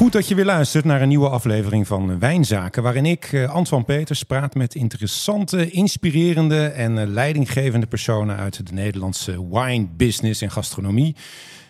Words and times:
Goed 0.00 0.12
dat 0.12 0.28
je 0.28 0.34
weer 0.34 0.44
luistert 0.44 0.84
naar 0.84 1.02
een 1.02 1.08
nieuwe 1.08 1.28
aflevering 1.28 1.86
van 1.86 2.18
Wijnzaken, 2.18 2.82
waarin 2.82 3.06
ik, 3.06 3.32
uh, 3.32 3.50
Antoine 3.54 3.86
Peters, 3.86 4.22
praat 4.22 4.54
met 4.54 4.74
interessante, 4.74 5.70
inspirerende 5.70 6.66
en 6.66 6.96
uh, 6.96 7.06
leidinggevende 7.06 7.86
personen 7.86 8.36
uit 8.36 8.66
de 8.66 8.72
Nederlandse 8.72 9.48
wine 9.48 9.88
business 9.96 10.40
en 10.40 10.50
gastronomie. 10.50 11.16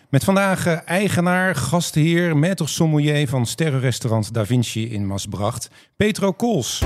Met 0.09 0.23
vandaag 0.23 0.67
uh, 0.67 0.77
eigenaar, 0.85 1.55
gastheer, 1.55 2.35
maître 2.37 2.63
sommelier 2.63 3.27
van 3.27 3.45
sterrenrestaurant 3.45 4.33
Da 4.33 4.45
Vinci 4.45 4.89
in 4.89 5.05
Masbracht, 5.07 5.69
Petro 5.95 6.31
Kools. 6.31 6.81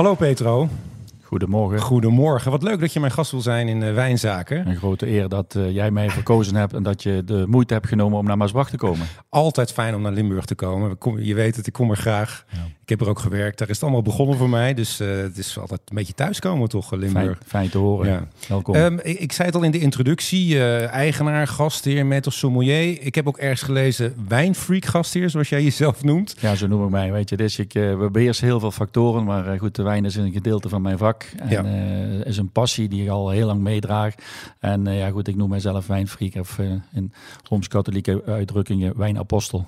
Hallo 0.00 0.16
Petro. 0.16 0.89
Goedemorgen. 1.30 1.80
Goedemorgen. 1.80 2.50
Wat 2.50 2.62
leuk 2.62 2.80
dat 2.80 2.92
je 2.92 3.00
mijn 3.00 3.12
gast 3.12 3.30
wil 3.30 3.40
zijn 3.40 3.68
in 3.68 3.82
uh, 3.82 3.94
Wijnzaken. 3.94 4.68
Een 4.68 4.76
grote 4.76 5.08
eer 5.08 5.28
dat 5.28 5.54
uh, 5.56 5.70
jij 5.70 5.90
mij 5.90 6.10
verkozen 6.10 6.54
hebt 6.54 6.72
en 6.72 6.82
dat 6.82 7.02
je 7.02 7.22
de 7.24 7.44
moeite 7.48 7.74
hebt 7.74 7.86
genomen 7.86 8.18
om 8.18 8.24
naar 8.24 8.36
Maasbracht 8.36 8.70
te 8.70 8.76
komen. 8.76 9.06
Altijd 9.28 9.72
fijn 9.72 9.94
om 9.94 10.02
naar 10.02 10.12
Limburg 10.12 10.44
te 10.44 10.54
komen. 10.54 10.96
Je 11.24 11.34
weet 11.34 11.56
het, 11.56 11.66
ik 11.66 11.72
kom 11.72 11.90
er 11.90 11.96
graag. 11.96 12.44
Ja. 12.48 12.58
Ik 12.82 12.98
heb 12.98 13.00
er 13.00 13.08
ook 13.08 13.18
gewerkt. 13.18 13.58
Daar 13.58 13.68
is 13.68 13.74
het 13.74 13.82
allemaal 13.82 14.02
begonnen 14.02 14.36
voor 14.36 14.48
mij. 14.48 14.74
Dus 14.74 15.00
uh, 15.00 15.08
het 15.16 15.38
is 15.38 15.58
altijd 15.58 15.80
een 15.84 15.96
beetje 15.96 16.12
thuiskomen 16.12 16.68
toch, 16.68 16.92
Limburg. 16.92 17.12
Fijn, 17.12 17.36
fijn 17.46 17.68
te 17.68 17.78
horen. 17.78 18.10
Ja. 18.10 18.28
Welkom. 18.48 18.74
Um, 18.74 18.98
ik, 19.02 19.18
ik, 19.18 19.32
zei 19.32 19.48
het 19.48 19.56
al 19.56 19.62
in 19.62 19.70
de 19.70 19.78
introductie. 19.78 20.62
eigenaar, 20.86 21.46
gastheer, 21.46 22.06
met 22.06 22.26
of 22.26 22.32
sommelier. 22.32 23.02
Ik 23.02 23.14
heb 23.14 23.28
ook 23.28 23.38
ergens 23.38 23.62
gelezen 23.62 24.14
wijnfreak 24.28 24.84
gastheer, 24.84 25.30
zoals 25.30 25.48
jij 25.48 25.62
jezelf 25.62 26.02
noemt. 26.02 26.34
Ja, 26.40 26.54
zo 26.54 26.66
noem 26.66 26.84
ik 26.84 26.90
mij. 26.90 27.12
Weet 27.12 27.28
je, 27.28 27.36
dus 27.36 27.58
ik, 27.58 27.72
we 27.72 28.08
beheersen 28.12 28.46
heel 28.46 28.60
veel 28.60 28.70
factoren. 28.70 29.24
Maar 29.24 29.58
goed, 29.58 29.74
de 29.74 29.82
wijn 29.82 30.04
is 30.04 30.16
een 30.16 30.32
gedeelte 30.32 30.68
van 30.68 30.82
mijn 30.82 30.98
vak. 30.98 31.19
En, 31.38 31.48
ja. 31.48 31.64
uh, 31.64 32.24
is 32.24 32.36
een 32.36 32.50
passie 32.50 32.88
die 32.88 33.02
ik 33.02 33.08
al 33.08 33.30
heel 33.30 33.46
lang 33.46 33.60
meedraag. 33.60 34.14
En 34.58 34.86
uh, 34.86 34.98
ja, 34.98 35.10
goed, 35.10 35.28
ik 35.28 35.36
noem 35.36 35.48
mijzelf 35.48 35.86
wijnfreak 35.86 36.34
of 36.34 36.58
uh, 36.58 36.70
in 36.92 37.12
rooms-katholieke 37.48 38.22
uitdrukkingen 38.26 38.98
wijnapostel. 38.98 39.66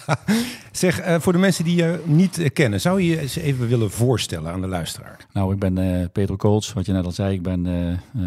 zeg, 0.72 1.20
voor 1.20 1.32
de 1.32 1.38
mensen 1.38 1.64
die 1.64 1.76
je 1.76 2.02
niet 2.04 2.52
kennen, 2.52 2.80
zou 2.80 3.00
je 3.00 3.08
je 3.08 3.20
eens 3.20 3.36
even 3.36 3.68
willen 3.68 3.90
voorstellen 3.90 4.52
aan 4.52 4.60
de 4.60 4.66
luisteraar? 4.66 5.26
Nou, 5.32 5.52
ik 5.52 5.58
ben 5.58 6.10
Peter 6.12 6.36
Kools, 6.36 6.72
wat 6.72 6.86
je 6.86 6.92
net 6.92 7.04
al 7.04 7.12
zei. 7.12 7.34
Ik 7.34 7.42
ben 7.42 7.66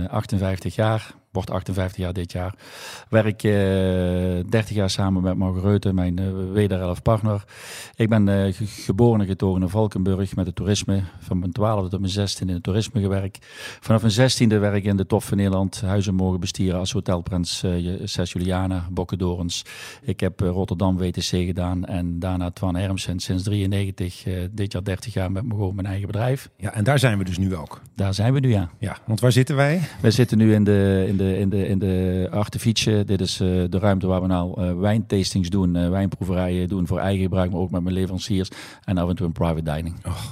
58 0.10 0.76
jaar, 0.76 1.14
wordt 1.38 1.52
58 1.52 1.98
jaar 1.98 2.14
dit 2.14 2.32
jaar. 2.32 2.56
Werk 3.10 3.44
uh, 3.44 3.52
30 4.50 4.70
jaar 4.70 4.90
samen 4.90 5.22
met 5.24 5.38
Margarethe, 5.38 5.94
mijn 5.94 6.20
uh, 6.20 6.52
wederelf 6.54 7.02
partner. 7.02 7.44
Ik 7.96 8.10
ben 8.10 8.28
uh, 8.28 8.54
geboren 8.60 9.22
en 9.22 9.28
getogen 9.28 9.62
in 9.62 9.70
Valkenburg 9.70 10.36
met 10.36 10.46
het 10.46 10.56
toerisme. 10.56 11.02
Van 11.20 11.40
mijn 11.40 11.52
12e 11.52 11.90
tot 11.90 12.00
mijn 12.00 12.30
16e 12.30 12.40
in 12.40 12.50
het 12.50 12.64
toerisme 12.64 13.02
gewerkt. 13.02 13.46
Vanaf 13.80 14.02
mijn 14.02 14.32
16e 14.32 14.60
werk 14.60 14.84
in 14.84 14.98
de 14.98 15.06
top 15.06 15.24
van 15.24 15.38
Nederland. 15.38 15.82
Huizen 15.82 16.16
mogen 16.16 16.40
bestieren 16.40 16.80
als 16.80 16.92
Hotelprins 16.92 17.64
Ses 18.04 18.32
Juliana, 18.32 18.88
Bokkendorens. 18.92 19.66
Ik 20.02 20.20
heb 20.20 20.40
Rotterdam 20.40 20.98
WTC 20.98 21.22
gedaan 21.22 21.86
en 21.86 22.20
daarna 22.20 22.52
Twan 22.52 22.76
Hermsen 22.76 23.20
sinds 23.20 23.44
93, 23.44 24.24
dit 24.52 24.72
jaar 24.72 24.84
30 24.84 25.14
jaar 25.14 25.32
met 25.32 25.44
gewoon 25.50 25.76
mijn 25.76 25.88
eigen 25.88 26.08
bedrijf. 26.08 26.50
Ja, 26.58 26.74
en 26.74 26.84
daar 26.84 27.00
zijn 27.00 27.18
we 27.18 27.24
dus 27.24 27.38
nu 27.38 27.56
ook. 27.56 27.82
Daar 27.96 28.14
zijn 28.14 28.34
we 28.34 28.40
nu, 28.40 28.50
ja. 28.50 28.70
Ja, 28.80 28.98
want 29.06 29.20
waar 29.20 29.32
zitten 29.32 29.56
wij? 29.56 29.82
Wij 30.02 30.12
zitten 30.12 30.38
nu 30.38 30.54
in 30.54 30.64
de, 30.64 31.06
in 31.08 31.18
de 31.18 31.27
in 31.28 31.50
de, 31.50 31.68
in 31.68 31.80
de 31.80 32.28
Artefietje. 32.32 33.06
Dit 33.06 33.22
is 33.22 33.42
uh, 33.42 33.64
de 33.70 33.80
ruimte 33.80 34.08
waar 34.08 34.22
we 34.22 34.28
nou 34.28 34.62
uh, 34.62 34.80
wijntastings 34.80 35.50
doen, 35.50 35.76
uh, 35.76 35.90
wijnproeverijen 35.90 36.68
doen 36.68 36.88
voor 36.88 37.00
eigen 37.00 37.24
gebruik, 37.24 37.52
maar 37.52 37.60
ook 37.60 37.72
met 37.72 37.84
mijn 37.84 37.96
leveranciers. 37.96 38.50
En 38.84 38.98
af 38.98 39.10
en 39.10 39.16
toe 39.16 39.26
een 39.26 39.32
private 39.32 39.64
dining. 39.64 39.96
Oh, 40.06 40.24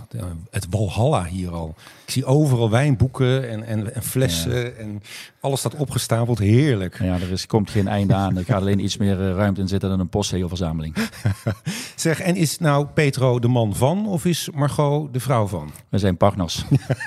het 0.49 0.67
Walhalla 0.69 1.25
hier 1.25 1.51
al. 1.51 1.75
Ik 2.05 2.11
zie 2.11 2.25
overal 2.25 2.69
wijnboeken 2.69 3.49
en, 3.49 3.63
en, 3.63 3.95
en 3.95 4.03
flessen 4.03 4.55
ja. 4.55 4.69
en 4.69 5.01
alles 5.39 5.59
staat 5.59 5.75
opgestapeld. 5.75 6.39
Heerlijk. 6.39 6.99
Ja, 6.99 7.13
er 7.13 7.31
is, 7.31 7.47
komt 7.47 7.69
geen 7.69 7.87
einde 7.87 8.13
aan. 8.13 8.37
Er 8.37 8.45
gaat 8.45 8.61
alleen 8.61 8.83
iets 8.83 8.97
meer 8.97 9.17
ruimte 9.17 9.61
in 9.61 9.67
zitten 9.67 9.89
dan 9.89 9.99
een 9.99 10.09
postzegelverzameling. 10.09 10.95
zeg, 11.95 12.19
en 12.19 12.35
is 12.35 12.57
nou 12.57 12.85
Petro 12.85 13.39
de 13.39 13.47
man 13.47 13.75
van 13.75 14.07
of 14.07 14.25
is 14.25 14.49
Margot 14.53 15.13
de 15.13 15.19
vrouw 15.19 15.47
van? 15.47 15.71
We 15.89 15.97
zijn 15.97 16.17
partners. 16.17 16.65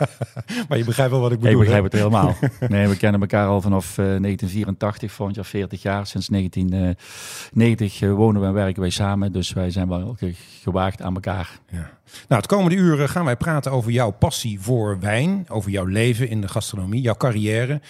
maar 0.68 0.78
je 0.78 0.84
begrijpt 0.84 1.12
wel 1.12 1.20
wat 1.20 1.32
ik 1.32 1.38
bedoel. 1.38 1.52
Ik 1.52 1.58
begrijp 1.58 1.84
het 1.84 1.92
helemaal. 1.92 2.36
Nee, 2.68 2.88
we 2.88 2.96
kennen 2.96 3.20
elkaar 3.20 3.48
al 3.48 3.60
vanaf 3.60 3.77
1984, 3.96 5.12
volgend 5.12 5.36
jaar 5.36 5.44
40 5.46 5.82
jaar. 5.82 6.06
Sinds 6.06 6.26
1990 6.26 8.00
wonen 8.00 8.40
we 8.40 8.46
en 8.46 8.52
werken 8.52 8.80
wij 8.80 8.90
samen. 8.90 9.32
Dus 9.32 9.52
wij 9.52 9.70
zijn 9.70 9.88
wel 9.88 10.16
gewaagd 10.62 11.02
aan 11.02 11.14
elkaar. 11.14 11.58
Ja. 11.70 11.90
Nou, 12.28 12.40
het 12.40 12.46
komende 12.46 12.76
uren 12.76 13.08
gaan 13.08 13.24
wij 13.24 13.36
praten 13.36 13.72
over 13.72 13.90
jouw 13.90 14.10
passie 14.10 14.60
voor 14.60 15.00
wijn. 15.00 15.46
Over 15.48 15.70
jouw 15.70 15.84
leven 15.84 16.28
in 16.28 16.40
de 16.40 16.48
gastronomie, 16.48 17.00
jouw 17.00 17.14
carrière. 17.14 17.80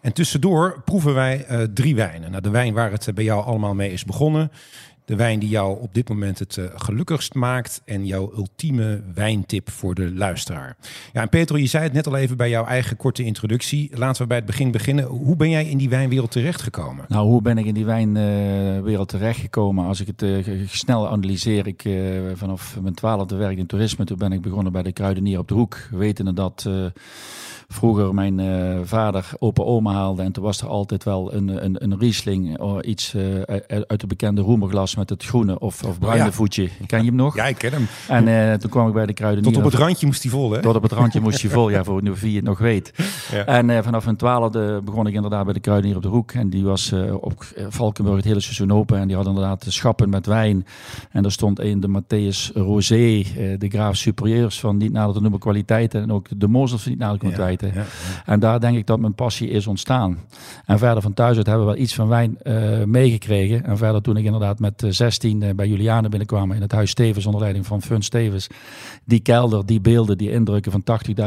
En 0.00 0.12
tussendoor 0.12 0.82
proeven 0.84 1.14
wij 1.14 1.46
drie 1.74 1.94
wijnen. 1.94 2.30
Nou, 2.30 2.42
de 2.42 2.50
wijn 2.50 2.74
waar 2.74 2.90
het 2.90 3.10
bij 3.14 3.24
jou 3.24 3.44
allemaal 3.44 3.74
mee 3.74 3.92
is 3.92 4.04
begonnen. 4.04 4.50
De 5.08 5.16
wijn 5.16 5.38
die 5.38 5.48
jou 5.48 5.80
op 5.80 5.94
dit 5.94 6.08
moment 6.08 6.38
het 6.38 6.56
uh, 6.56 6.64
gelukkigst 6.74 7.34
maakt. 7.34 7.82
En 7.84 8.06
jouw 8.06 8.32
ultieme 8.36 9.02
wijntip 9.14 9.70
voor 9.70 9.94
de 9.94 10.14
luisteraar. 10.14 10.76
Ja, 11.12 11.22
en 11.22 11.28
Petro, 11.28 11.56
je 11.56 11.66
zei 11.66 11.84
het 11.84 11.92
net 11.92 12.06
al 12.06 12.16
even 12.16 12.36
bij 12.36 12.48
jouw 12.48 12.64
eigen 12.64 12.96
korte 12.96 13.24
introductie. 13.24 13.90
Laten 13.94 14.22
we 14.22 14.28
bij 14.28 14.36
het 14.36 14.46
begin 14.46 14.70
beginnen. 14.70 15.04
Hoe 15.04 15.36
ben 15.36 15.50
jij 15.50 15.64
in 15.64 15.78
die 15.78 15.88
wijnwereld 15.88 16.30
terechtgekomen? 16.30 17.04
Nou, 17.08 17.26
hoe 17.26 17.42
ben 17.42 17.58
ik 17.58 17.66
in 17.66 17.74
die 17.74 17.84
wijnwereld 17.84 19.08
terechtgekomen? 19.08 19.86
Als 19.86 20.00
ik 20.00 20.06
het 20.06 20.22
uh, 20.22 20.68
snel 20.68 21.08
analyseer. 21.08 21.66
Ik 21.66 21.88
vanaf 22.34 22.80
mijn 22.80 22.94
twaalfde 22.94 23.36
werk 23.36 23.58
in 23.58 23.66
toerisme. 23.66 24.04
Toen 24.04 24.18
ben 24.18 24.32
ik 24.32 24.40
begonnen 24.40 24.72
bij 24.72 24.82
de 24.82 24.92
kruidenier 24.92 25.38
op 25.38 25.48
de 25.48 25.54
hoek. 25.54 25.78
Wetende 25.90 26.32
dat 26.32 26.68
vroeger 27.68 28.14
mijn 28.14 28.38
uh, 28.38 28.78
vader 28.84 29.30
opa 29.38 29.62
oma 29.62 29.92
haalde. 29.92 30.22
En 30.22 30.32
toen 30.32 30.44
was 30.44 30.60
er 30.60 30.68
altijd 30.68 31.04
wel 31.04 31.34
een, 31.34 31.64
een, 31.64 31.84
een 31.84 31.98
Riesling 31.98 32.58
of 32.58 32.80
iets 32.80 33.14
uh, 33.14 33.40
uit 33.86 34.00
de 34.00 34.06
bekende 34.06 34.40
roemerglas 34.40 34.96
met 34.96 35.10
het 35.10 35.24
groene 35.24 35.58
of, 35.58 35.84
of 35.84 35.98
bruine 35.98 36.24
ja. 36.24 36.32
voetje. 36.32 36.68
Ken 36.86 37.00
je 37.00 37.06
hem 37.06 37.14
nog? 37.14 37.36
Ja, 37.36 37.46
ik 37.46 37.58
ken 37.58 37.72
hem. 37.72 37.86
En 38.08 38.26
uh, 38.26 38.52
toen 38.52 38.70
kwam 38.70 38.88
ik 38.88 38.92
bij 38.92 39.06
de 39.06 39.12
kruidenier. 39.12 39.52
Tot 39.52 39.64
op 39.64 39.70
het 39.70 39.80
randje 39.80 40.06
moest 40.06 40.22
hij 40.22 40.32
vol, 40.32 40.52
hè? 40.52 40.60
Tot 40.60 40.76
op 40.76 40.82
het 40.82 40.92
randje 40.92 41.20
moest 41.20 41.42
hij 41.42 41.50
vol, 41.50 41.70
ja, 41.70 41.84
voor 41.84 42.02
wie 42.02 42.36
het 42.36 42.44
nog 42.44 42.58
weet. 42.58 42.92
Ja. 43.32 43.44
En 43.44 43.84
vanaf 43.84 44.04
mijn 44.04 44.16
twaalfde 44.16 44.80
begon 44.84 45.06
ik 45.06 45.14
inderdaad 45.14 45.44
bij 45.44 45.52
de 45.52 45.60
kruidenier 45.60 45.96
op 45.96 46.02
de 46.02 46.08
hoek. 46.08 46.32
En 46.32 46.50
die 46.50 46.64
was 46.64 46.92
op 47.20 47.44
Valkenburg 47.68 48.16
het 48.16 48.24
hele 48.24 48.40
seizoen 48.40 48.72
open. 48.72 48.98
En 48.98 49.06
die 49.06 49.16
had 49.16 49.26
inderdaad 49.26 49.64
schappen 49.68 50.08
met 50.08 50.26
wijn. 50.26 50.66
En 51.10 51.22
daar 51.22 51.32
stond 51.32 51.60
een 51.60 51.80
de 51.80 51.88
Matthäus 51.88 52.52
Rosé, 52.54 53.24
de 53.58 53.68
Graaf 53.68 53.96
Superieurs 53.96 54.60
van 54.60 54.76
niet 54.76 54.92
nader 54.92 55.14
te 55.14 55.20
noemen 55.20 55.40
kwaliteiten. 55.40 56.02
En 56.02 56.12
ook 56.12 56.26
de 56.36 56.48
Mosel 56.48 56.78
van 56.78 56.90
niet 56.90 57.00
nader 57.00 57.18
te 57.18 57.24
noemen 57.24 57.40
Ja, 57.60 57.68
ja. 57.74 57.84
En 58.24 58.40
daar 58.40 58.60
denk 58.60 58.76
ik 58.76 58.86
dat 58.86 58.98
mijn 58.98 59.14
passie 59.14 59.48
is 59.48 59.66
ontstaan. 59.66 60.18
En 60.66 60.78
verder 60.78 61.02
van 61.02 61.14
thuis 61.14 61.36
uit 61.36 61.46
hebben 61.46 61.66
we 61.66 61.72
wel 61.72 61.82
iets 61.82 61.94
van 61.94 62.08
wijn 62.08 62.38
uh, 62.42 62.84
meegekregen. 62.84 63.64
En 63.64 63.76
verder 63.76 64.02
toen 64.02 64.16
ik 64.16 64.24
inderdaad 64.24 64.58
met 64.58 64.84
16 64.88 65.40
uh, 65.40 65.50
bij 65.54 65.68
Juliane 65.68 66.08
binnenkwam 66.08 66.52
in 66.52 66.60
het 66.60 66.72
huis 66.72 66.90
Stevens 66.90 67.26
onder 67.26 67.40
leiding 67.40 67.66
van 67.66 67.82
Fun 67.82 68.02
Stevens. 68.02 68.46
Die 69.04 69.20
kelder, 69.20 69.66
die 69.66 69.80
beelden, 69.80 70.18
die 70.18 70.30
indrukken 70.30 70.72
van 70.72 70.82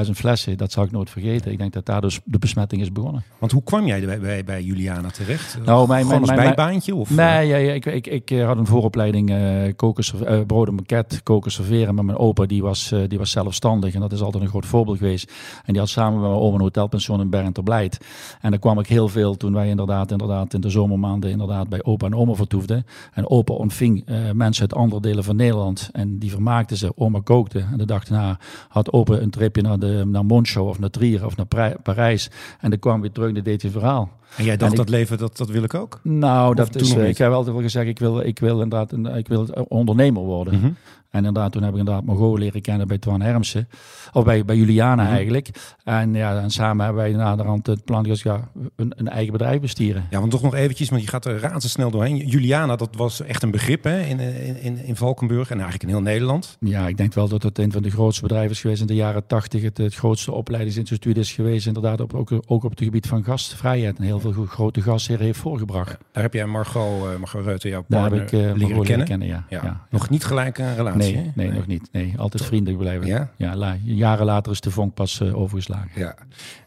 80.000 0.05 0.11
flessen, 0.11 0.57
dat 0.57 0.71
zal 0.71 0.83
ik 0.83 0.91
nooit 0.91 1.09
vergeten. 1.09 1.51
Ik 1.51 1.57
denk 1.57 1.73
dat 1.73 1.85
daar 1.85 2.01
dus 2.01 2.19
de 2.23 2.39
besmetting 2.39 2.81
is 2.81 2.91
begonnen. 2.91 3.23
Want 3.37 3.51
hoe 3.51 3.63
kwam 3.63 3.85
jij 3.85 4.05
bij, 4.05 4.19
bij, 4.19 4.43
bij 4.43 4.63
Juliana 4.63 5.09
terecht? 5.09 5.57
Nou, 5.65 5.87
mijn, 5.87 6.05
Gewoon 6.05 6.21
mijn, 6.21 6.37
bijbaantje? 6.37 6.95
Of? 6.95 7.09
Nee, 7.09 7.47
ja, 7.47 7.57
ja, 7.57 7.73
ik, 7.73 7.85
ik, 7.85 8.07
ik 8.07 8.39
had 8.39 8.57
een 8.57 8.65
vooropleiding 8.65 9.29
uh, 9.31 9.73
koken, 9.75 10.03
uh, 10.21 10.45
brood 10.45 10.67
en 10.67 11.05
koken, 11.23 11.51
serveren. 11.51 11.95
Maar 11.95 12.05
mijn 12.05 12.17
opa 12.17 12.45
die 12.45 12.61
was, 12.61 12.93
die 13.07 13.17
was 13.17 13.31
zelfstandig 13.31 13.93
en 13.93 13.99
dat 13.99 14.11
is 14.11 14.21
altijd 14.21 14.43
een 14.43 14.49
groot 14.49 14.65
voorbeeld 14.65 14.97
geweest. 14.97 15.31
En 15.65 15.73
die 15.73 15.81
had 15.81 15.89
samen 15.89 16.20
mijn 16.21 16.33
oma 16.33 16.55
een 16.55 16.61
hotelpension 16.61 17.21
in 17.21 17.29
Bergen 17.29 17.53
ter 17.53 17.63
Blijt. 17.63 17.97
En 18.41 18.49
daar 18.49 18.59
kwam 18.59 18.79
ik 18.79 18.87
heel 18.87 19.07
veel 19.07 19.37
toen 19.37 19.53
wij 19.53 19.69
inderdaad, 19.69 20.11
inderdaad 20.11 20.53
in 20.53 20.61
de 20.61 20.69
zomermaanden 20.69 21.29
inderdaad 21.29 21.69
bij 21.69 21.83
opa 21.83 22.05
en 22.05 22.15
oma 22.15 22.33
vertoefden. 22.33 22.85
En 23.13 23.29
opa 23.29 23.53
ontving 23.53 24.09
uh, 24.09 24.31
mensen 24.31 24.61
uit 24.61 24.73
andere 24.73 25.01
delen 25.01 25.23
van 25.23 25.35
Nederland 25.35 25.89
en 25.91 26.17
die 26.17 26.31
vermaakten 26.31 26.77
ze. 26.77 26.91
Oma 26.95 27.19
kookte 27.23 27.59
en 27.59 27.77
de 27.77 27.85
dag 27.85 28.03
daarna 28.03 28.39
had 28.67 28.91
opa 28.91 29.13
een 29.13 29.29
tripje 29.29 29.61
naar, 29.61 29.79
de, 29.79 30.03
naar 30.07 30.25
Moncho 30.25 30.67
of 30.67 30.79
naar 30.79 30.89
Trier 30.89 31.25
of 31.25 31.35
naar 31.37 31.75
Parijs. 31.83 32.29
En 32.59 32.69
dan 32.69 32.79
kwam 32.79 33.01
weer 33.01 33.11
terug 33.11 33.35
en 33.35 33.43
deed 33.43 33.61
hij 33.61 33.71
verhaal. 33.71 34.09
En 34.37 34.43
jij 34.43 34.57
dacht 34.57 34.71
en 34.71 34.77
dat 34.77 34.87
ik, 34.87 34.91
leven, 34.91 35.17
dat, 35.17 35.37
dat 35.37 35.49
wil 35.49 35.63
ik 35.63 35.73
ook? 35.73 35.99
Nou, 36.03 36.49
of 36.49 36.69
dat 36.69 36.81
is, 36.81 36.93
ik 36.93 37.17
heb 37.17 37.31
altijd 37.31 37.53
wel 37.55 37.63
gezegd, 37.63 37.87
ik 37.87 37.99
wil, 37.99 38.19
ik 38.19 38.39
wil 38.39 38.61
inderdaad 38.61 38.91
een, 38.91 39.05
ik 39.05 39.27
wil 39.27 39.47
ondernemer 39.67 40.23
worden. 40.23 40.53
Mm 40.53 40.61
-hmm. 40.61 40.75
En 41.11 41.17
inderdaad, 41.17 41.51
toen 41.51 41.63
heb 41.63 41.71
ik 41.71 41.79
inderdaad 41.79 42.03
Margot 42.03 42.39
leren 42.39 42.61
kennen 42.61 42.87
bij 42.87 42.97
Twan 42.97 43.21
Hermsen. 43.21 43.67
Of 44.13 44.23
bij, 44.23 44.45
bij 44.45 44.55
Juliana 44.55 45.01
mm-hmm. 45.01 45.15
eigenlijk. 45.15 45.49
En 45.83 46.13
ja, 46.13 46.41
en 46.41 46.49
samen 46.49 46.85
hebben 46.85 47.03
wij 47.03 47.11
naderhand 47.11 47.67
het 47.67 47.85
plan 47.85 48.03
dus 48.03 48.21
ja, 48.21 48.49
een, 48.75 48.93
een, 48.95 49.07
eigen 49.07 49.31
bedrijf 49.31 49.61
bestieren. 49.61 50.05
Ja, 50.09 50.19
want 50.19 50.31
toch 50.31 50.41
nog 50.41 50.55
eventjes, 50.55 50.89
want 50.89 51.01
je 51.01 51.07
gaat 51.07 51.25
er 51.25 51.39
razendsnel 51.39 51.91
doorheen. 51.91 52.17
Juliana, 52.17 52.75
dat 52.75 52.95
was 52.95 53.21
echt 53.21 53.43
een 53.43 53.51
begrip 53.51 53.83
hè, 53.83 54.01
in, 54.01 54.19
in, 54.61 54.85
in 54.85 54.95
Valkenburg 54.95 55.49
en 55.49 55.59
eigenlijk 55.59 55.83
in 55.83 55.89
heel 55.89 56.01
Nederland. 56.01 56.57
Ja, 56.59 56.87
ik 56.87 56.97
denk 56.97 57.13
wel 57.13 57.27
dat 57.27 57.43
het 57.43 57.57
een 57.57 57.71
van 57.71 57.81
de 57.81 57.91
grootste 57.91 58.21
bedrijven 58.21 58.51
is 58.51 58.61
geweest 58.61 58.81
in 58.81 58.87
de 58.87 58.95
jaren 58.95 59.27
tachtig. 59.27 59.61
Het, 59.61 59.77
het 59.77 59.95
grootste 59.95 60.31
opleidingsinstituut 60.31 61.17
is 61.17 61.31
geweest, 61.31 61.67
inderdaad, 61.67 62.01
op, 62.01 62.13
ook, 62.13 62.31
ook 62.31 62.63
op 62.63 62.69
het 62.69 62.83
gebied 62.83 63.07
van 63.07 63.23
gastvrijheid 63.23 63.97
en 63.97 64.03
heel 64.03 64.19
veel 64.21 64.45
grote 64.45 64.81
gastheren 64.81 65.25
heeft 65.25 65.39
voorgebracht. 65.39 65.97
Daar 66.11 66.23
heb 66.23 66.33
jij 66.33 66.45
Margot, 66.45 67.03
uh, 67.11 67.15
Margot 67.19 67.43
Reuter, 67.45 67.69
jouw 67.69 67.83
Daar 67.87 67.99
partner, 68.09 68.19
heb 68.19 68.27
ik 68.55 68.61
uh, 68.61 68.67
leren 68.67 68.83
kennen. 68.83 69.07
kennen 69.07 69.27
ja. 69.27 69.45
Ja. 69.49 69.85
Nog 69.89 70.09
niet 70.09 70.23
gelijk 70.25 70.57
een 70.57 70.75
relatie, 70.75 70.99
Nee, 71.15 71.31
nee, 71.35 71.47
Nee. 71.47 71.51
nog 71.57 71.67
niet. 71.67 71.89
Nee, 71.91 72.13
altijd 72.17 72.43
vriendelijk 72.45 72.81
blijven. 72.81 73.07
Ja? 73.07 73.29
Ja, 73.37 73.55
la- 73.55 73.77
jaren 73.83 74.25
later 74.25 74.51
is 74.51 74.61
de 74.61 74.71
vonk 74.71 74.93
pas 74.93 75.19
eh, 75.21 75.37
overgeslagen. 75.39 75.89
Ja. 75.95 76.15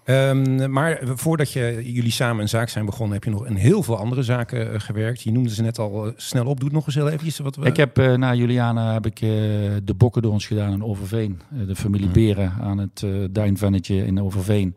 Ehm, 0.04 0.70
maar 0.70 1.00
voordat 1.04 1.52
je, 1.52 1.92
jullie 1.92 2.10
samen 2.10 2.42
een 2.42 2.48
zaak 2.48 2.68
zijn 2.68 2.84
begonnen, 2.84 3.14
heb 3.14 3.24
je 3.24 3.30
nog 3.30 3.46
in 3.46 3.54
heel 3.54 3.82
veel 3.82 3.96
andere 3.96 4.22
zaken 4.22 4.72
eh, 4.72 4.80
gewerkt. 4.80 5.22
Je 5.22 5.32
noemde 5.32 5.50
ze 5.54 5.62
net 5.62 5.78
al 5.78 6.06
eh, 6.06 6.12
snel 6.16 6.46
op. 6.46 6.60
Doe 6.60 6.70
nog 6.70 6.86
eens 6.86 6.94
heel 6.94 7.08
eventjes. 7.08 7.38
Wat 7.38 7.56
we... 7.56 7.66
Ik 7.66 7.76
heb 7.76 7.98
eh, 7.98 8.14
na 8.14 8.34
Juliana 8.34 8.92
heb 8.92 9.06
ik 9.06 9.20
de 9.84 9.94
Bokkendorns 9.96 10.46
gedaan 10.46 10.72
in 10.72 10.84
Overveen. 10.84 11.40
De 11.66 11.76
familie 11.76 12.02
Mhm. 12.04 12.14
Beren 12.14 12.52
aan 12.60 12.78
het 12.78 13.06
Duinvennetje 13.30 14.06
in 14.06 14.20
Overveen. 14.20 14.76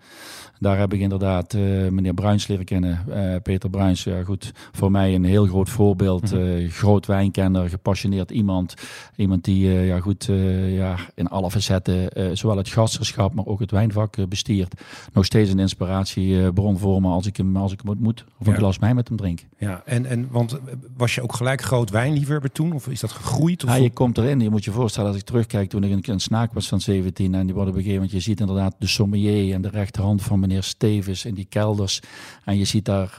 Daar 0.59 0.77
heb 0.77 0.93
ik 0.93 0.99
inderdaad 0.99 1.53
meneer 1.91 2.13
Bruins 2.13 2.47
leren 2.47 2.65
kennen. 2.65 3.05
Peter 3.43 3.69
Bruins, 3.69 4.03
ja 4.03 4.23
goed, 4.23 4.51
voor 4.71 4.91
mij 4.91 5.15
een 5.15 5.23
heel 5.23 5.45
groot 5.45 5.69
voorbeeld. 5.69 6.31
Mhm. 6.31 6.41
eh, 6.41 6.69
groot 6.71 7.05
wijnkenner, 7.05 7.69
gepassioneerd 7.69 8.31
iemand. 8.31 8.73
Iemand 9.15 9.43
die 9.43 9.69
ja, 9.69 9.99
goed, 9.99 10.29
ja, 10.67 10.95
in 11.15 11.27
alle 11.27 11.51
facetten, 11.51 12.09
zowel 12.37 12.57
het 12.57 12.67
gasterschap, 12.69 13.33
maar 13.33 13.45
ook 13.45 13.59
het 13.59 13.71
wijnvak 13.71 14.29
bestiert. 14.29 14.81
Nog 15.17 15.25
steeds 15.25 15.51
een 15.51 15.59
inspiratiebron 15.59 16.77
voor 16.77 17.01
me 17.01 17.07
als 17.07 17.25
ik 17.25 17.37
hem, 17.37 17.57
als 17.57 17.71
ik 17.71 17.79
hem 17.81 17.89
ontmoet. 17.89 18.25
Of 18.39 18.47
een 18.47 18.55
glas 18.55 18.79
mij 18.79 18.93
met 18.93 19.07
hem 19.07 19.17
drink. 19.17 19.45
Ja, 19.57 19.81
en, 19.85 20.05
en 20.05 20.27
want 20.31 20.53
eh, 20.53 20.59
was 20.97 21.15
je 21.15 21.21
ook 21.21 21.33
gelijk 21.33 21.61
groot 21.61 21.89
wijnliefhebber 21.89 22.51
toen? 22.51 22.73
Of 22.73 22.87
is 22.87 22.99
dat 22.99 23.11
gegroeid? 23.11 23.63
Of 23.63 23.69
Ja, 23.69 23.75
je 23.75 23.89
komt 23.89 24.17
erin. 24.17 24.39
Je 24.39 24.49
moet 24.49 24.63
je 24.63 24.71
voorstellen, 24.71 25.09
als 25.09 25.19
ik 25.19 25.25
terugkijk 25.25 25.69
toen 25.69 25.83
ik 25.83 25.91
een, 25.91 26.13
een 26.13 26.19
snaak 26.19 26.53
was 26.53 26.67
van 26.67 26.81
17 26.81 27.35
en 27.35 27.45
die 27.45 27.53
worden 27.55 27.73
op 27.73 27.79
een 27.79 27.85
gegeven 27.85 27.93
moment, 27.93 28.11
je 28.11 28.29
ziet 28.29 28.39
inderdaad 28.39 28.75
de 28.79 28.87
sommelier 28.87 29.53
en 29.53 29.61
de 29.61 29.69
rechterhand 29.69 30.21
van 30.21 30.39
meneer 30.39 30.63
Stevens 30.63 31.25
in 31.25 31.33
die 31.33 31.47
kelders 31.49 32.01
en 32.45 32.57
je 32.57 32.65
ziet 32.65 32.85
daar 32.85 33.17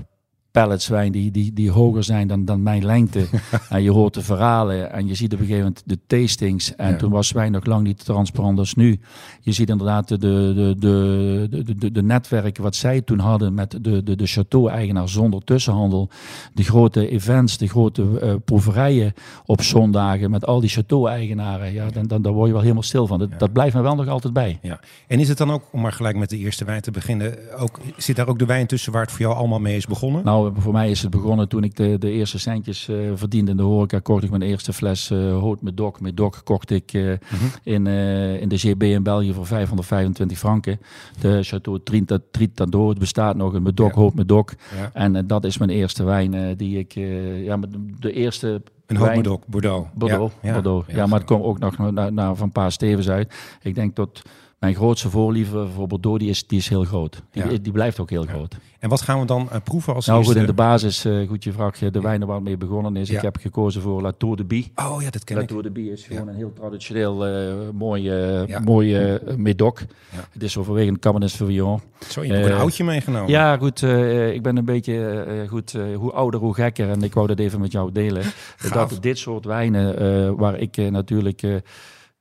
pallets 0.60 0.88
wijn 0.88 1.12
die, 1.12 1.30
die, 1.30 1.52
die 1.52 1.70
hoger 1.70 2.04
zijn 2.04 2.28
dan, 2.28 2.44
dan 2.44 2.62
mijn 2.62 2.84
lengte. 2.84 3.26
en 3.68 3.82
je 3.82 3.90
hoort 3.90 4.14
de 4.14 4.22
verhalen 4.22 4.92
en 4.92 5.06
je 5.06 5.14
ziet 5.14 5.32
op 5.32 5.38
een 5.40 5.46
gegeven 5.46 5.64
moment 5.66 5.82
de 5.86 5.98
tastings. 6.06 6.74
En 6.76 6.90
Ja. 6.90 6.96
toen 6.96 7.10
was 7.10 7.32
wijn 7.32 7.52
nog 7.52 7.64
lang 7.64 7.86
niet 7.86 8.04
transparant 8.04 8.58
als 8.58 8.74
nu. 8.74 9.00
Je 9.40 9.52
ziet 9.52 9.68
inderdaad 9.68 10.08
de, 10.08 10.18
de, 10.18 10.74
de, 10.78 11.46
de, 11.50 11.74
de, 11.76 11.92
de, 11.92 12.02
netwerken 12.02 12.62
wat 12.62 12.76
zij 12.76 13.00
toen 13.00 13.18
hadden 13.18 13.54
met 13.54 13.70
de, 13.82 14.02
de, 14.02 14.16
de 14.16 14.28
château-eigenaar 14.28 15.08
zonder 15.08 15.44
tussenhandel. 15.44 16.08
De 16.54 16.62
grote 16.62 17.08
events, 17.08 17.58
de 17.58 17.68
grote 17.68 18.18
eh, 18.20 18.34
proeverijen 18.44 19.12
op 19.46 19.62
zondagen 19.62 20.30
met 20.30 20.46
al 20.46 20.60
die 20.60 20.70
château-eigenaren. 20.70 21.72
Ja, 21.72 21.88
dan, 21.90 22.06
dan, 22.06 22.22
daar 22.22 22.32
word 22.32 22.46
je 22.46 22.52
wel 22.52 22.62
helemaal 22.62 22.82
stil 22.82 23.06
van. 23.06 23.18
Dat, 23.18 23.28
Ja. 23.30 23.38
dat 23.38 23.52
blijft 23.52 23.74
me 23.74 23.82
wel 23.82 23.94
nog 23.94 24.08
altijd 24.08 24.32
bij. 24.32 24.58
Ja. 24.62 24.80
En 25.06 25.18
is 25.20 25.28
het 25.28 25.38
dan 25.38 25.50
ook, 25.50 25.62
om 25.72 25.80
maar 25.80 25.92
gelijk 25.92 26.16
met 26.16 26.30
de 26.30 26.36
eerste 26.38 26.64
wijn 26.64 26.80
te 26.80 26.90
beginnen, 26.90 27.34
ook, 27.58 27.78
zit 27.96 28.16
daar 28.16 28.28
ook 28.28 28.38
de 28.38 28.46
wijn 28.46 28.66
tussen 28.66 28.92
waar 28.92 29.02
het 29.02 29.10
voor 29.10 29.20
jou 29.20 29.34
allemaal 29.34 29.60
mee 29.60 29.76
is 29.76 29.86
begonnen? 29.86 30.24
Nou, 30.24 30.47
voor 30.56 30.72
mij 30.72 30.90
is 30.90 31.02
het 31.02 31.10
begonnen 31.10 31.48
toen 31.48 31.64
ik 31.64 31.76
de, 31.76 31.98
de 31.98 32.10
eerste 32.10 32.38
centjes 32.38 32.88
eh, 32.88 32.96
verdiende 33.14 33.50
in 33.50 33.56
de 33.56 33.62
horeca. 33.62 33.98
Kocht 33.98 34.22
ik 34.22 34.30
mijn 34.30 34.42
eerste 34.42 34.72
fles 34.72 35.10
eh 35.10 35.18
Haute 35.18 35.64
Medoc. 35.64 36.00
Medoc 36.00 36.40
kocht 36.44 36.70
ik 36.70 36.92
eh, 36.92 37.12
in, 37.62 37.86
eh, 37.86 38.40
in 38.40 38.48
de 38.48 38.56
GB 38.58 38.82
in 38.82 39.02
België 39.02 39.32
voor 39.32 39.46
525 39.46 40.38
franken. 40.38 40.80
De 41.20 41.42
Chateau 41.42 41.80
Trinta- 41.84 42.18
Tritado, 42.30 42.88
het 42.88 42.98
bestaat 42.98 43.36
nog, 43.36 43.52
een 43.54 43.62
Medoc, 43.62 43.88
Ja. 43.94 43.98
Haute 44.00 44.16
Medoc. 44.16 44.52
Ja. 44.76 44.90
En 44.92 45.16
eh, 45.16 45.22
dat 45.26 45.44
is 45.44 45.58
mijn 45.58 45.70
eerste 45.70 46.04
wijn 46.04 46.34
eh, 46.34 46.42
die 46.56 46.78
ik, 46.78 46.94
eh, 46.96 47.44
ja, 47.44 47.56
met 47.56 47.76
de- 48.00 48.12
eerste 48.12 48.62
Een 48.86 48.96
hoop 48.96 49.06
wijn- 49.06 49.22
Bordeaux. 49.22 49.44
Bordeaux. 49.46 49.88
Bordeaux. 49.94 50.32
Ja, 50.42 50.48
ja. 50.48 50.54
Bordeaux. 50.54 50.86
Ja, 50.92 51.06
maar 51.06 51.18
het 51.18 51.26
kwam 51.28 51.42
ook 51.42 51.58
nog 51.58 51.78
naar, 51.92 52.12
naar 52.12 52.34
van 52.36 52.46
een 52.46 52.52
paar 52.52 52.72
stevens 52.72 53.08
uit. 53.08 53.34
Ik 53.62 53.74
denk 53.74 53.96
dat 53.96 54.22
mijn 54.58 54.74
grootste 54.74 55.10
voorliefde 55.10 55.66
voor 55.74 55.86
Bordeaux, 55.86 56.18
die 56.18 56.28
is, 56.28 56.46
die 56.46 56.58
is 56.58 56.68
heel 56.68 56.84
groot. 56.84 57.22
Die, 57.30 57.50
Ja. 57.50 57.58
die 57.62 57.72
blijft 57.72 58.00
ook 58.00 58.10
heel 58.10 58.24
groot. 58.24 58.56
En 58.78 58.88
wat 58.88 59.00
gaan 59.00 59.20
we 59.20 59.26
dan 59.26 59.50
eh, 59.50 59.60
proeven 59.64 59.94
als 59.94 60.06
Nou 60.06 60.24
goed, 60.24 60.34
in 60.36 60.46
de 60.46 60.52
basis, 60.52 61.04
eh, 61.04 61.28
goed 61.28 61.44
je 61.44 61.52
vraagt, 61.52 61.82
eh, 61.82 61.92
de 61.92 62.00
wijnen 62.00 62.26
waar 62.26 62.36
het 62.36 62.44
mee 62.44 62.56
begonnen 62.56 62.96
is. 62.96 63.08
Ja. 63.08 63.16
Ik 63.16 63.22
heb 63.22 63.36
gekozen 63.36 63.82
voor 63.82 64.02
La 64.02 64.12
Tour 64.18 64.36
de 64.36 64.44
Bie. 64.44 64.72
Oh 64.74 65.02
ja, 65.02 65.10
dat 65.10 65.24
ken 65.24 65.36
La 65.36 65.42
ik. 65.42 65.48
Tour 65.48 65.62
de 65.62 65.70
Bie 65.70 65.92
is 65.92 66.04
gewoon 66.04 66.28
een 66.28 66.34
heel 66.34 66.52
traditioneel 66.52 67.28
uh, 67.28 67.54
mooi, 67.74 68.02
uh, 68.02 68.46
Ja. 68.46 68.60
mooi 68.60 69.12
uh, 69.12 69.34
medoc. 69.36 69.80
Het 70.32 70.42
is 70.42 70.56
overwegend 70.56 70.98
Cabernet 70.98 71.30
Sauvignon. 71.30 71.80
Zo, 72.08 72.24
je 72.24 72.32
hebt 72.32 72.44
ook 72.46 72.52
een 72.52 72.58
oudje 72.58 72.84
meegenomen. 72.84 73.30
Ja, 73.30 73.56
goed. 73.56 73.82
ik 74.32 74.42
ben 74.42 74.56
een 74.56 74.64
beetje 74.64 75.26
goed. 75.48 75.72
hoe 75.96 76.12
ouder, 76.12 76.40
hoe 76.40 76.54
gekker. 76.54 76.90
En 76.90 77.02
ik 77.02 77.14
wou 77.14 77.26
dat 77.26 77.38
even 77.38 77.60
met 77.60 77.72
jou 77.72 77.92
delen. 77.92 78.22
Dat 78.72 78.98
dit 79.00 79.18
soort 79.18 79.44
wijnen, 79.44 80.36
waar 80.36 80.58
ik 80.58 80.76
natuurlijk 80.76 81.42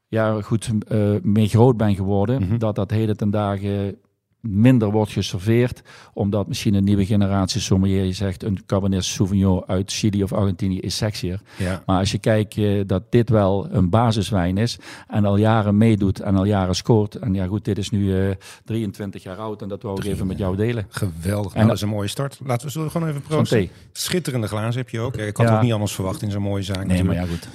ja, 0.07 0.42
goed 0.42 0.71
eh, 0.88 1.15
mee 1.21 1.48
groot 1.48 1.77
ben 1.77 1.95
geworden, 1.95 2.42
Mhm. 2.42 2.57
dat 2.57 2.75
dat 2.75 2.92
heden 2.92 3.18
ten 3.18 3.30
dagen 3.30 3.98
minder 4.52 4.92
wordt 4.92 5.12
geserveerd, 5.12 5.82
omdat 6.14 6.48
misschien 6.48 6.74
een 6.74 6.84
nieuwe 6.84 7.06
generatie 7.06 7.62
sommelier 7.62 8.14
zegt 8.14 8.44
een 8.44 8.60
Cabernet 8.66 9.04
Sauvignon 9.06 9.64
uit 9.68 9.92
Chili 9.92 10.24
of 10.24 10.34
Argentinië 10.34 10.80
is 10.80 10.98
sexier. 10.98 11.40
Ja. 11.58 11.84
Maar 11.86 12.00
als 12.00 12.12
je 12.12 12.18
kijkt 12.18 12.58
eh, 12.58 12.82
dat 12.86 13.04
dit 13.10 13.30
wel 13.30 13.68
een 13.72 13.90
basiswijn 13.90 14.58
is 14.58 14.78
en 15.08 15.26
al 15.26 15.38
jaren 15.38 15.78
meedoet 15.78 16.20
en 16.20 16.36
al 16.36 16.46
jaren 16.46 16.76
scoort. 16.76 17.16
En 17.16 17.34
ja 17.34 17.46
goed, 17.46 17.66
dit 17.66 17.78
is 17.78 17.90
nu 17.90 18.30
eh 18.30 18.36
23 18.66 19.24
jaar 19.24 19.38
oud 19.38 19.62
en 19.62 19.68
dat 19.68 19.82
wou 19.82 20.00
ik 20.02 20.06
even 20.06 20.28
met 20.28 20.38
jou 20.38 20.56
delen. 20.56 20.86
Geweldig. 20.90 21.52
En 21.52 21.56
Nou, 21.58 21.68
dat 21.68 21.76
is 21.76 21.82
een 21.82 21.90
mooie 21.90 22.08
start. 22.08 22.40
Laten 22.46 22.68
we 22.74 22.84
we 22.84 22.90
gewoon 22.90 23.08
even 23.08 23.22
proosten. 23.22 23.70
Schitterende 23.92 24.48
glazen 24.48 24.82
heb 24.82 24.90
je 24.90 25.00
ook. 25.00 25.18
Ik 25.18 25.38
had 25.38 25.48
Ja. 25.48 25.56
ook 25.56 25.62
niet 25.62 25.74
anders 25.74 25.94
verwacht 25.94 26.22
in 26.22 26.32
zo'n 26.32 26.42
mooie 26.42 26.64
zaak. 26.64 26.86
Nee, 26.86 27.04
maar 27.04 27.16
ja 27.16 27.26
goed. 27.26 27.48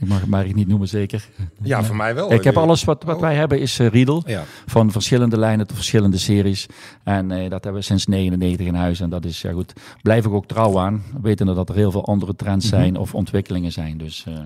ik 0.00 0.08
mag 0.08 0.20
het 0.20 0.28
maar 0.28 0.52
niet 0.54 0.68
noemen 0.68 0.88
zeker. 0.88 1.28
ja, 1.62 1.82
voor 1.84 1.96
mij 1.96 2.14
wel. 2.14 2.32
ik 2.32 2.44
heb 2.44 2.54
hoor. 2.54 2.62
alles 2.62 2.84
wat, 2.84 3.02
wat 3.04 3.14
Oh. 3.14 3.20
wij 3.20 3.34
hebben 3.34 3.60
is 3.60 3.78
eh, 3.78 3.86
Riedel. 3.88 4.22
Ja. 4.26 4.44
Van 4.66 4.90
verschillende 4.90 5.38
lijnen 5.38 5.66
verschillende 5.74 6.18
series. 6.18 6.66
En 7.04 7.30
eh, 7.30 7.40
dat 7.50 7.64
hebben 7.64 7.80
we 7.80 7.86
sinds 7.86 8.06
99 8.06 8.66
in 8.66 8.74
huis. 8.74 9.00
En 9.00 9.10
dat 9.10 9.24
is, 9.24 9.40
ja 9.42 9.52
goed, 9.52 9.72
blijf 10.02 10.24
ik 10.26 10.32
ook 10.32 10.46
trouw 10.46 10.78
aan. 10.78 11.02
Wetende 11.22 11.54
dat 11.54 11.68
er 11.68 11.74
heel 11.74 11.90
veel 11.90 12.04
andere 12.06 12.36
trends 12.36 12.66
Mhm. 12.70 12.74
zijn 12.74 12.96
of 12.96 13.14
ontwikkelingen 13.14 13.72
zijn. 13.72 13.98
Dus 13.98 14.24
eh, 14.26 14.40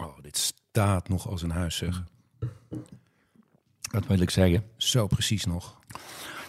Oh, 0.00 0.18
dit 0.22 0.36
staat 0.36 1.08
nog 1.08 1.28
als 1.28 1.42
een 1.42 1.50
huis, 1.50 1.76
zeg. 1.76 2.02
dat 3.90 4.06
wil 4.06 4.20
ik 4.20 4.30
zeggen. 4.30 4.64
Zo 4.76 5.06
precies 5.06 5.44
nog. 5.44 5.78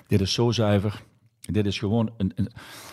Dit 0.08 0.22
is 0.22 0.34
zo 0.34 0.52
zuiver. 0.52 1.04
Dit 1.42 1.66
is 1.66 1.80
gewoon 1.80 2.12
een. 2.18 2.52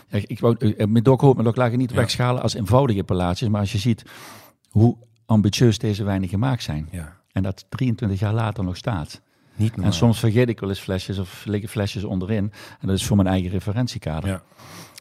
ik 0.08 0.40
wou, 0.40 0.56
eh, 0.56 0.86
met 0.86 1.04
Doc 1.04 1.20
Hoop, 1.20 1.36
met 1.42 1.54
Doc 1.54 1.70
niet 1.70 1.90
Ja. 1.90 1.96
wegschalen 1.96 2.42
als 2.42 2.54
eenvoudige 2.54 3.04
pallaatjes. 3.04 3.48
Maar 3.48 3.60
als 3.60 3.72
je 3.72 3.78
ziet 3.78 4.02
hoe 4.68 4.96
ambitieus 5.26 5.78
deze 5.78 6.04
wijnen 6.04 6.28
gemaakt 6.28 6.62
zijn. 6.62 6.88
Ja. 6.90 7.16
En 7.32 7.42
dat 7.42 7.64
23 7.68 8.20
jaar 8.20 8.34
later 8.34 8.64
nog 8.64 8.76
staat. 8.76 9.20
Niet 9.58 9.70
normaal. 9.70 9.86
En 9.86 9.92
soms 9.96 10.18
vergeet 10.18 10.48
ik 10.48 10.60
wel 10.60 10.68
eens 10.68 10.78
flesjes 10.80 11.18
of 11.18 11.44
liggen 11.44 11.68
flesjes 11.68 12.04
onderin. 12.04 12.52
En 12.80 12.86
dat 12.86 12.96
is 12.96 13.04
voor 13.06 13.16
mijn 13.16 13.28
eigen 13.28 13.50
referentiekader. 13.50 14.30
Ja. 14.30 14.42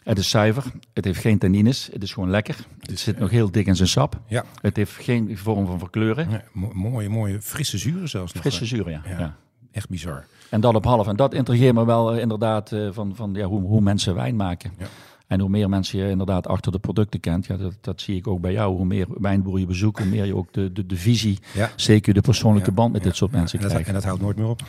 Het 0.04 0.18
is 0.18 0.30
zuiver. 0.30 0.63
Het 0.94 1.06
heeft 1.06 1.19
geen 1.19 1.38
tannines. 1.38 1.89
Het 1.92 2.04
is 2.04 2.13
gewoon 2.13 2.30
lekker. 2.30 2.56
Het 2.80 3.00
zit 3.00 3.19
nog 3.19 3.29
heel 3.29 3.51
dik 3.51 3.65
in 3.65 3.75
zijn 3.75 3.88
sap. 3.88 4.20
Ja. 4.27 4.43
Het 4.62 4.75
heeft 4.75 4.91
geen 4.91 5.38
vorm 5.38 5.65
van 5.65 5.79
verkleuren. 5.79 6.43
Mo- 6.51 6.72
mooie, 6.74 7.10
mooie 7.10 7.41
frisse 7.41 7.77
zuren 7.77 8.10
zelfs 8.10 8.34
nog. 8.34 8.41
Frisse 8.41 8.65
zuur, 8.65 8.89
ja. 8.89 9.01
Ja. 9.05 9.20
ja. 9.20 9.36
Echt 9.72 9.89
bizar. 9.89 10.25
En 10.50 10.62
dat 10.62 10.75
op 10.75 10.86
half. 10.86 11.08
En 11.08 11.15
dat 11.15 11.34
intrigeert 11.34 11.74
me 11.74 11.86
wel 11.86 12.13
eh, 12.13 12.22
inderdaad 12.22 12.72
eh, 12.72 12.88
van, 12.91 13.15
van 13.15 13.34
ja, 13.34 13.46
hoe, 13.46 13.62
hoe 13.62 13.81
mensen 13.81 14.15
wijn 14.15 14.36
maken. 14.36 14.72
Ja. 14.77 14.86
En 15.27 15.39
hoe 15.39 15.50
meer 15.50 15.69
mensen 15.69 16.00
je 16.00 16.10
inderdaad 16.10 16.48
achter 16.48 16.72
de 16.72 16.79
producten 16.79 17.19
kent, 17.19 17.46
ja, 17.46 17.57
dat, 17.57 17.74
dat 17.81 18.01
zie 18.01 18.15
ik 18.15 18.27
ook 18.27 18.41
bij 18.41 18.51
jou. 18.51 18.75
Hoe 18.75 18.86
meer 18.86 19.05
wijnboeren 19.10 19.62
je 19.62 19.67
bezoekt, 19.67 20.00
hoe 20.00 20.07
meer 20.07 20.25
je 20.25 20.36
ook 20.36 20.53
de, 20.53 20.72
de, 20.72 20.86
de 20.86 20.96
visie, 20.96 21.39
Ja. 21.53 21.72
zeker 21.75 22.13
de 22.13 22.22
persoonlijke 22.22 22.72
band 22.72 22.93
met 22.93 23.03
dit 23.03 23.15
soort 23.15 23.31
mensen 23.31 23.57
en 23.57 23.63
dat, 23.63 23.72
krijgt. 23.72 23.88
en 23.89 23.93
dat 23.96 24.03
houdt 24.03 24.22
nooit 24.22 24.38
meer 24.38 24.48
op. 24.48 24.62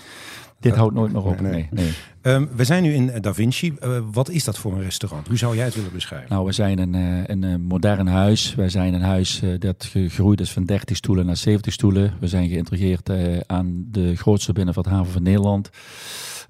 dit 0.61 0.75
houdt 0.75 0.95
nooit 0.95 1.13
meer 1.13 1.25
op. 1.25 1.41
Nee, 1.41 1.69
Nee. 1.71 1.91
Ehm, 2.23 2.47
we 2.57 2.65
zijn 2.65 2.83
nu 2.83 2.93
in 2.95 3.13
Da 3.21 3.35
Vinci. 3.35 3.73
Eh, 3.81 3.99
wat 4.13 4.29
is 4.31 4.45
dat 4.45 4.59
voor 4.59 4.73
een 4.73 4.83
restaurant? 4.83 5.27
Hoe 5.29 5.37
zou 5.37 5.57
jij 5.57 5.65
het 5.65 5.75
willen 5.75 5.93
beschrijven? 5.93 6.29
Nou, 6.31 6.45
we 6.47 6.53
zijn 6.53 6.79
een, 6.79 6.95
eh, 6.95 7.23
een 7.27 7.45
eh, 7.45 7.55
modern 7.57 8.07
huis. 8.07 8.55
Wij 8.55 8.69
zijn 8.69 8.95
een 8.95 9.03
huis 9.03 9.43
eh, 9.43 9.51
dat 9.59 9.85
gegroeid 9.85 10.41
is 10.41 10.53
van 10.53 10.65
30 10.65 10.97
stoelen 10.97 11.27
naar 11.27 11.37
70 11.37 11.73
stoelen. 11.73 12.13
We 12.21 12.29
zijn 12.29 12.49
geïntegreerd 12.49 13.09
eh, 13.09 13.17
aan 13.47 13.85
de 13.91 14.17
grootste 14.17 14.53
binnenvaarthaven 14.53 15.13
van 15.13 15.23
Nederland. 15.23 15.71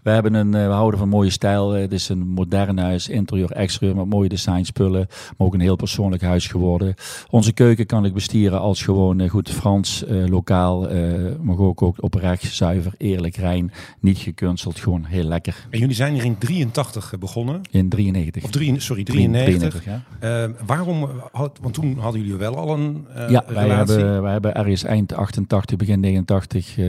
We, 0.08 0.14
hebben 0.14 0.34
een, 0.34 0.54
eh, 0.54 0.66
we 0.66 0.72
houden 0.72 0.98
van 0.98 1.08
mooie 1.08 1.30
stijl. 1.30 1.74
Eh, 1.74 1.80
Het 1.80 1.92
is 1.92 2.08
een 2.08 2.28
modern 2.28 2.78
huis, 2.78 3.08
interieur, 3.08 3.50
exterieur, 3.52 3.96
met 3.96 4.06
mooie 4.06 4.28
designspullen. 4.28 5.06
Maar 5.08 5.46
ook 5.46 5.54
een 5.54 5.60
heel 5.60 5.76
persoonlijk 5.76 6.22
huis 6.22 6.46
geworden. 6.46 6.94
Onze 7.30 7.52
keuken 7.52 7.86
kan 7.86 8.04
ik 8.04 8.14
bestieren 8.14 8.60
als 8.60 8.82
gewoon 8.82 9.20
eh, 9.20 9.30
goed 9.30 9.50
Frans, 9.50 10.04
eh, 10.04 10.26
lokaal. 10.26 10.88
eh 10.88 10.96
maar 11.40 11.58
ook, 11.58 11.82
ook 11.82 12.02
oprecht, 12.02 12.52
zuiver, 12.54 12.92
eerlijk, 12.96 13.36
rein. 13.36 13.72
Niet 14.00 14.18
gekunsteld, 14.18 14.78
gewoon 14.78 15.04
heel 15.04 15.24
lekker. 15.24 15.66
En 15.70 15.78
jullie 15.78 15.94
zijn 15.94 16.14
hier 16.14 16.24
in 16.24 16.38
83 16.38 17.14
begonnen. 17.18 17.60
In 17.70 17.88
93. 17.88 18.44
Of 18.44 18.50
drie, 18.50 18.80
sorry, 18.80 19.02
93. 19.04 19.80
93, 19.80 19.84
ja. 19.84 20.02
Ehm, 20.42 20.52
waarom? 20.66 21.08
Had, 21.32 21.58
want 21.62 21.74
toen 21.74 21.98
hadden 21.98 22.20
jullie 22.20 22.36
wel 22.36 22.56
al 22.56 22.74
een 22.78 23.06
eh, 23.14 23.30
Ja, 23.30 23.44
wij 23.48 23.68
hebben, 23.68 24.22
wij 24.22 24.32
hebben 24.32 24.54
ergens 24.54 24.84
eind 24.84 25.12
88, 25.14 25.76
begin 25.76 26.00
89 26.00 26.78
eh, 26.78 26.84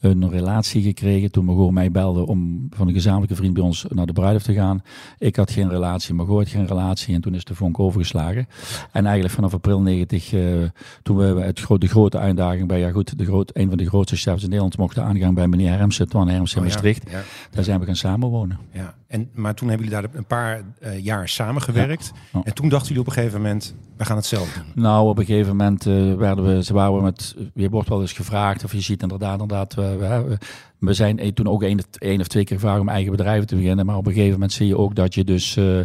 een 0.00 0.30
relatie 0.30 0.82
gekregen. 0.82 1.30
Toen 1.30 1.44
Margot 1.44 1.70
mij 1.70 1.90
belde 1.90 2.26
om 2.26 2.66
van 2.70 2.88
een 2.88 2.94
gezamenlijke 2.94 3.36
vriend 3.36 3.54
bij 3.54 3.62
ons 3.62 3.86
naar 3.88 4.06
de 4.06 4.12
bruiloft 4.12 4.44
te 4.44 4.52
gaan. 4.52 4.82
Ik 5.18 5.36
had 5.36 5.50
geen 5.50 5.68
relatie, 5.68 6.14
Margot 6.14 6.38
had 6.38 6.48
geen 6.48 6.66
relatie. 6.66 7.14
En 7.14 7.20
toen 7.20 7.34
is 7.34 7.44
de 7.44 7.54
vonk 7.54 7.78
overgeslagen. 7.78 8.48
En 8.92 9.04
eigenlijk 9.04 9.34
vanaf 9.34 9.54
april 9.54 9.80
90, 9.80 10.32
uh, 10.32 10.64
toen 11.02 11.16
we 11.16 11.40
het 11.40 11.60
gro 11.60 11.78
de 11.78 11.86
grote 11.86 12.18
uitdaging 12.18 12.68
bij, 12.68 12.78
ja 12.78 12.90
goed, 12.90 13.18
de 13.18 13.24
groot, 13.24 13.50
een 13.54 13.68
van 13.68 13.78
de 13.78 13.86
grootste 13.86 14.16
chefs 14.16 14.42
in 14.42 14.48
Nederland 14.48 14.78
mochten 14.78 15.04
aangaan 15.04 15.34
bij 15.34 15.48
meneer 15.48 15.70
Hermsen, 15.70 16.08
Twan 16.08 16.28
Hermsen 16.28 16.58
in 16.58 16.66
oh, 16.66 16.72
Maastricht. 16.72 17.10
Ja, 17.10 17.22
Daar 17.50 17.64
zijn 17.64 17.80
we 17.80 17.86
gaan 17.86 17.96
samenwonen. 17.96 18.58
Ja. 18.72 18.94
En, 19.06 19.30
maar 19.32 19.54
toen 19.54 19.68
hebben 19.68 19.86
jullie 19.86 20.02
daar 20.02 20.10
een 20.14 20.26
paar 20.26 20.62
uh, 20.82 21.04
jaar 21.04 21.28
samengewerkt. 21.28 22.12
En 22.44 22.54
toen 22.54 22.68
dachten 22.68 22.88
jullie 22.88 23.02
op 23.02 23.06
een 23.06 23.12
gegeven 23.12 23.40
moment, 23.40 23.74
we 23.96 24.04
gaan 24.04 24.16
het 24.16 24.26
zelf 24.26 24.52
doen. 24.52 24.82
Nou, 24.84 25.08
op 25.08 25.18
een 25.18 25.24
gegeven 25.24 25.56
moment 25.56 25.86
uh, 25.86 26.14
werden 26.14 26.44
we, 26.44 26.64
ze 26.64 26.72
waren 26.72 27.02
met, 27.02 27.36
je 27.54 27.70
wordt 27.70 27.88
wel 27.88 28.00
eens 28.00 28.12
gevraagd, 28.12 28.64
of 28.64 28.72
je 28.72 28.80
ziet 28.80 29.02
inderdaad, 29.02 29.40
inderdaad, 29.40 29.74
we, 29.90 30.24
we, 30.28 30.36
we 30.78 30.92
zijn 30.92 31.34
toen 31.34 31.46
ook 31.46 31.62
één, 31.62 32.20
of 32.20 32.26
twee 32.26 32.44
keer 32.44 32.56
gevraagd 32.56 32.80
om 32.80 32.88
eigen 32.88 33.10
bedrijven 33.10 33.46
te 33.46 33.56
beginnen. 33.56 33.86
Maar 33.86 33.96
op 33.96 34.06
een 34.06 34.12
gegeven 34.12 34.32
moment 34.32 34.52
zie 34.52 34.66
je 34.66 34.78
ook 34.78 34.94
dat 34.94 35.14
je 35.14 35.24
dus 35.24 35.56
uh, 35.56 35.80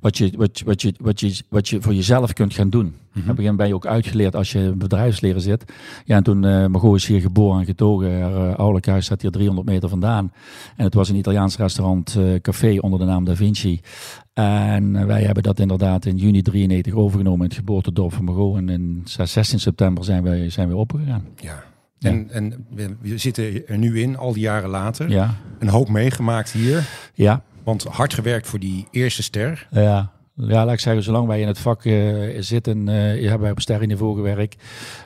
wat, 0.00 0.18
je, 0.18 0.32
wat, 0.36 0.62
wat, 0.64 0.82
je, 0.82 0.94
wat, 1.00 1.20
je, 1.20 1.42
wat 1.48 1.68
je 1.68 1.80
voor 1.80 1.94
jezelf 1.94 2.32
kunt 2.32 2.54
gaan 2.54 2.70
doen. 2.70 2.84
Mm 2.84 2.92
-hmm. 3.12 3.22
Op 3.22 3.28
een 3.28 3.34
gegeven 3.34 3.56
ben 3.56 3.66
je 3.66 3.74
ook 3.74 3.86
uitgeleerd 3.86 4.36
als 4.36 4.52
je 4.52 4.58
in 4.58 4.78
bedrijfsleren 4.78 5.40
zit. 5.40 5.72
Ja, 6.04 6.16
en 6.16 6.22
toen 6.22 6.42
uh, 6.42 6.66
Margot 6.66 6.96
is 6.96 7.06
hier 7.06 7.20
geboren 7.20 7.60
en 7.60 7.66
getogen. 7.66 8.20
Haar 8.20 8.32
uh, 8.32 8.54
ouderlijk 8.54 8.86
huis 8.86 9.04
staat 9.04 9.22
hier 9.22 9.30
300 9.30 9.68
meter 9.68 9.88
vandaan. 9.88 10.32
En 10.76 10.84
het 10.84 10.94
was 10.94 11.08
een 11.08 11.16
Italiaans 11.16 11.56
restaurant, 11.56 12.16
uh, 12.18 12.40
café 12.40 12.78
onder 12.80 12.98
de 12.98 13.04
naam 13.04 13.24
Da 13.24 13.36
Vinci. 13.36 13.80
En 14.32 15.06
wij 15.06 15.22
hebben 15.22 15.42
dat 15.42 15.58
inderdaad 15.58 16.04
in 16.04 16.16
juni 16.16 16.42
93 16.42 16.94
overgenomen 16.94 17.40
in 17.40 17.46
het 17.46 17.58
geboortedorp 17.58 18.12
van 18.12 18.24
Margot. 18.24 18.56
En 18.56 18.68
in 18.68 19.02
16 19.04 19.60
september 19.60 20.04
zijn 20.04 20.22
we, 20.22 20.50
zijn 20.50 20.68
we 20.68 20.76
opgegaan. 20.76 21.24
Ja. 21.36 21.67
En, 22.00 22.30
en 22.30 22.66
we, 22.70 22.96
we, 23.00 23.18
zitten 23.18 23.66
er 23.66 23.78
nu 23.78 24.00
in, 24.00 24.16
al 24.16 24.32
die 24.32 24.42
jaren 24.42 24.70
later. 24.70 25.08
Ja. 25.10 25.34
Een 25.58 25.68
hoop 25.68 25.88
meegemaakt 25.88 26.50
hier. 26.50 26.88
Ja. 27.14 27.42
Want 27.64 27.84
hard 27.84 28.14
gewerkt 28.14 28.46
voor 28.46 28.58
die 28.58 28.86
eerste 28.90 29.22
ster. 29.22 29.68
Ja. 29.70 30.10
Ja, 30.46 30.64
laat 30.64 30.74
ik 30.74 30.80
zeggen, 30.80 31.02
zolang 31.02 31.26
wij 31.26 31.40
in 31.40 31.46
het 31.46 31.58
vak 31.58 31.84
uh, 31.84 32.36
zitten, 32.40 32.78
uh, 32.86 32.94
hebben 32.94 33.40
wij 33.40 33.50
op 33.50 33.60
sterrenniveau 33.60 34.14
gewerkt. 34.14 34.62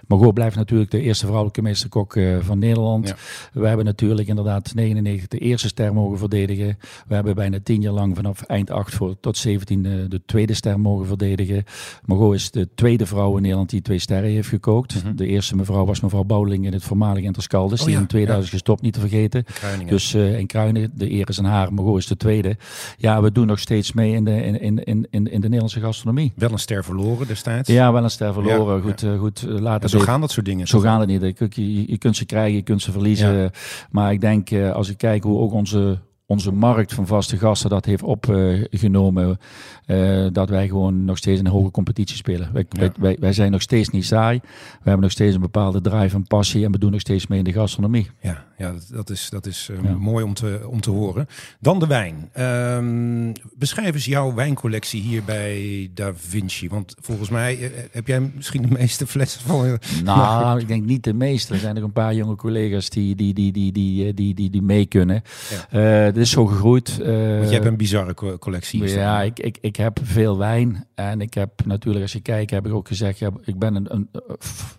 Margot 0.06 0.34
blijft 0.34 0.56
natuurlijk 0.56 0.90
de 0.90 1.00
eerste 1.00 1.24
vrouwelijke 1.24 1.62
meesterkok 1.62 2.14
uh, 2.14 2.38
van 2.40 2.58
Nederland. 2.58 3.08
Ja. 3.08 3.14
We 3.52 3.66
hebben 3.66 3.84
natuurlijk 3.84 4.28
inderdaad 4.28 4.74
99 4.74 5.28
de 5.28 5.38
eerste 5.38 5.68
ster 5.68 5.94
mogen 5.94 6.18
verdedigen. 6.18 6.78
We 7.06 7.14
hebben 7.14 7.34
bijna 7.34 7.58
tien 7.62 7.80
jaar 7.80 7.92
lang 7.92 8.16
vanaf 8.16 8.42
eind 8.42 8.70
8 8.70 8.94
voor, 8.94 9.20
tot 9.20 9.36
17 9.36 9.82
de 9.82 10.20
tweede 10.26 10.54
ster 10.54 10.80
mogen 10.80 11.06
verdedigen. 11.06 11.64
Margot 12.04 12.34
is 12.34 12.50
de 12.50 12.68
tweede 12.74 13.06
vrouw 13.06 13.36
in 13.36 13.42
Nederland 13.42 13.70
die 13.70 13.82
twee 13.82 13.98
sterren 13.98 14.30
heeft 14.30 14.48
gekookt. 14.48 14.94
Mm 14.94 15.00
-hmm. 15.02 15.16
De 15.16 15.26
eerste 15.26 15.56
mevrouw 15.56 15.84
was 15.84 16.00
mevrouw 16.00 16.24
Bouwling 16.24 16.66
in 16.66 16.72
het 16.72 16.84
voormalige 16.84 17.26
Interscaldes. 17.26 17.80
Oh, 17.80 17.86
die 17.86 17.94
ja. 17.94 18.00
in 18.00 18.06
2000 18.06 18.46
ja. 18.46 18.52
gestopt, 18.52 18.82
niet 18.82 18.92
te 18.92 19.00
vergeten. 19.00 19.44
Kruiningen. 19.44 19.92
Dus 19.92 20.14
in 20.14 20.46
Kruinen, 20.46 20.90
de 20.94 21.10
eer 21.10 21.28
is 21.28 21.38
aan 21.38 21.44
haar. 21.44 21.72
Margot 21.72 21.98
is 21.98 22.06
de 22.06 22.16
tweede. 22.16 22.56
Ja, 22.96 23.22
we 23.22 23.32
doen 23.32 23.46
nog 23.46 23.58
steeds 23.58 23.92
mee 23.92 24.12
in 24.12 24.24
de, 24.24 24.44
in, 24.44 24.60
in, 24.60 24.84
in, 24.84 25.06
in 25.10 25.22
in 25.31 25.31
de 25.31 25.31
Nederlandse 25.52 25.80
gastronomie. 25.80 26.32
Wel 26.36 26.52
een 26.52 26.58
ster 26.58 26.84
verloren 26.84 27.26
destijds. 27.26 27.68
Ja, 27.68 27.92
wel 27.92 28.04
een 28.04 28.10
ster 28.10 28.32
verloren. 28.32 28.76
Ja, 28.76 28.82
goed, 28.82 29.00
ja. 29.00 29.16
goed 29.16 29.42
later. 29.48 29.88
zo 29.88 29.98
gaan 29.98 30.20
dat 30.20 30.30
soort 30.30 30.46
dingen. 30.46 30.66
Zo 30.66 30.78
gaan 30.78 31.00
het 31.00 31.08
niet. 31.08 31.38
Je, 31.54 31.90
je, 31.90 31.98
kunt 31.98 32.16
ze 32.16 32.24
krijgen, 32.24 32.56
je 32.56 32.62
kunt 32.62 32.82
ze 32.82 32.92
verliezen. 32.92 33.50
Maar 33.90 34.12
ik 34.12 34.20
denk, 34.20 34.52
als 34.52 34.88
ik 34.88 34.96
kijk 34.96 35.22
hoe 35.22 35.38
ook 35.38 35.52
onze 35.52 35.98
onze 36.26 36.52
markt 36.52 36.94
van 36.94 37.06
vaste 37.06 37.36
gasten 37.36 37.70
dat 37.70 37.84
heeft 37.84 38.02
opgenomen. 38.02 39.38
Uh, 39.86 40.26
dat 40.32 40.48
wij 40.48 40.68
gewoon 40.68 41.04
nog 41.04 41.18
steeds 41.18 41.40
een 41.40 41.46
hoge 41.46 41.70
competitie 41.70 42.16
spelen. 42.16 42.50
Wij, 42.52 42.66
ja. 42.68 42.92
wij, 42.98 43.16
wij, 43.20 43.32
zijn 43.32 43.50
nog 43.50 43.62
steeds 43.62 43.88
niet 43.88 44.04
saai. 44.04 44.38
We 44.42 44.78
hebben 44.82 45.00
nog 45.00 45.10
steeds 45.10 45.34
een 45.34 45.40
bepaalde 45.40 45.80
drive 45.80 46.16
en 46.16 46.26
passie. 46.26 46.64
En 46.64 46.72
we 46.72 46.78
doen 46.78 46.90
nog 46.90 47.00
steeds 47.00 47.26
mee 47.26 47.38
in 47.38 47.44
de 47.44 47.52
gastronomie. 47.52 48.10
Ja, 48.20 48.44
ja 48.58 48.74
dat, 48.90 49.10
is, 49.10 49.30
dat 49.30 49.46
is 49.46 49.68
uh, 49.70 49.76
ja. 49.82 49.94
mooi 49.94 50.24
om 50.24 50.34
te, 50.34 50.60
om 50.66 50.80
te 50.80 50.90
horen. 50.90 51.26
Dan 51.60 51.78
de 51.78 51.86
wijn. 51.86 52.30
Um, 52.40 53.32
beschrijf 53.56 53.94
eens 53.94 54.04
jouw 54.04 54.34
wijncollectie 54.34 55.00
hier 55.00 55.24
bij 55.24 55.90
Da 55.94 56.12
Vinci. 56.14 56.68
Want 56.68 56.94
volgens 57.00 57.28
mij 57.28 57.58
uh, 57.58 57.68
heb 57.90 58.06
jij 58.06 58.20
misschien 58.20 58.62
de 58.62 58.70
meeste 58.70 59.06
flessen 59.06 59.40
van. 59.40 59.78
Nou, 60.04 60.60
ik 60.60 60.68
denk 60.68 60.84
niet 60.84 61.04
de 61.04 61.14
meeste. 61.14 61.54
Er 61.54 61.60
zijn 61.60 61.74
nog 61.74 61.84
een 61.84 61.92
paar 61.92 62.14
jonge 62.14 62.36
collega's 62.36 62.90
die, 62.90 63.14
die, 63.14 63.34
die, 63.34 63.52
die, 63.52 63.72
die, 63.72 64.14
die, 64.14 64.34
die, 64.34 64.50
die 64.50 64.62
mee 64.62 64.86
kunnen. 64.86 65.22
Ja. 65.70 66.11
Dit 66.12 66.22
is 66.22 66.30
zo 66.30 66.46
gegroeid. 66.46 66.96
Want 66.96 67.48
je 67.48 67.54
hebt 67.54 67.64
een 67.64 67.76
bizarre 67.76 68.14
co 68.14 68.38
collectie. 68.38 68.88
Ja, 68.88 69.22
ik, 69.22 69.38
ik, 69.38 69.58
ik 69.60 69.76
heb 69.76 69.98
veel 70.02 70.38
wijn. 70.38 70.86
En 70.94 71.20
ik 71.20 71.34
heb 71.34 71.50
natuurlijk, 71.64 72.04
als 72.04 72.12
je 72.12 72.20
kijkt, 72.20 72.50
heb 72.50 72.66
ik 72.66 72.72
ook 72.72 72.88
gezegd, 72.88 73.18
ja, 73.18 73.30
ik 73.44 73.58
ben 73.58 73.74
een, 73.74 73.86
een 73.88 74.08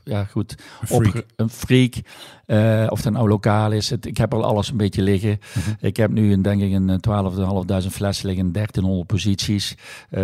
ja 0.03 0.23
goed, 0.23 0.55
een 0.81 0.87
freak. 0.87 1.15
Op, 1.15 1.25
een 1.35 1.49
freak. 1.49 1.93
Uh, 2.47 2.87
of 2.89 3.03
het 3.03 3.13
nou 3.13 3.27
lokaal 3.27 3.71
is. 3.71 3.89
Het, 3.89 4.05
ik 4.05 4.17
heb 4.17 4.33
al 4.33 4.43
alles 4.43 4.69
een 4.69 4.77
beetje 4.77 5.01
liggen. 5.01 5.39
Mm 5.55 5.61
-hmm. 5.63 5.75
Ik 5.79 5.97
heb 5.97 6.11
nu 6.11 6.33
een, 6.33 6.41
denk 6.41 6.61
ik 6.61 6.73
een 6.73 6.99
12.500 7.83 7.87
flessen 7.91 8.27
liggen, 8.27 8.51
1300 8.51 9.07
posities. 9.07 9.75
Uh, 10.11 10.19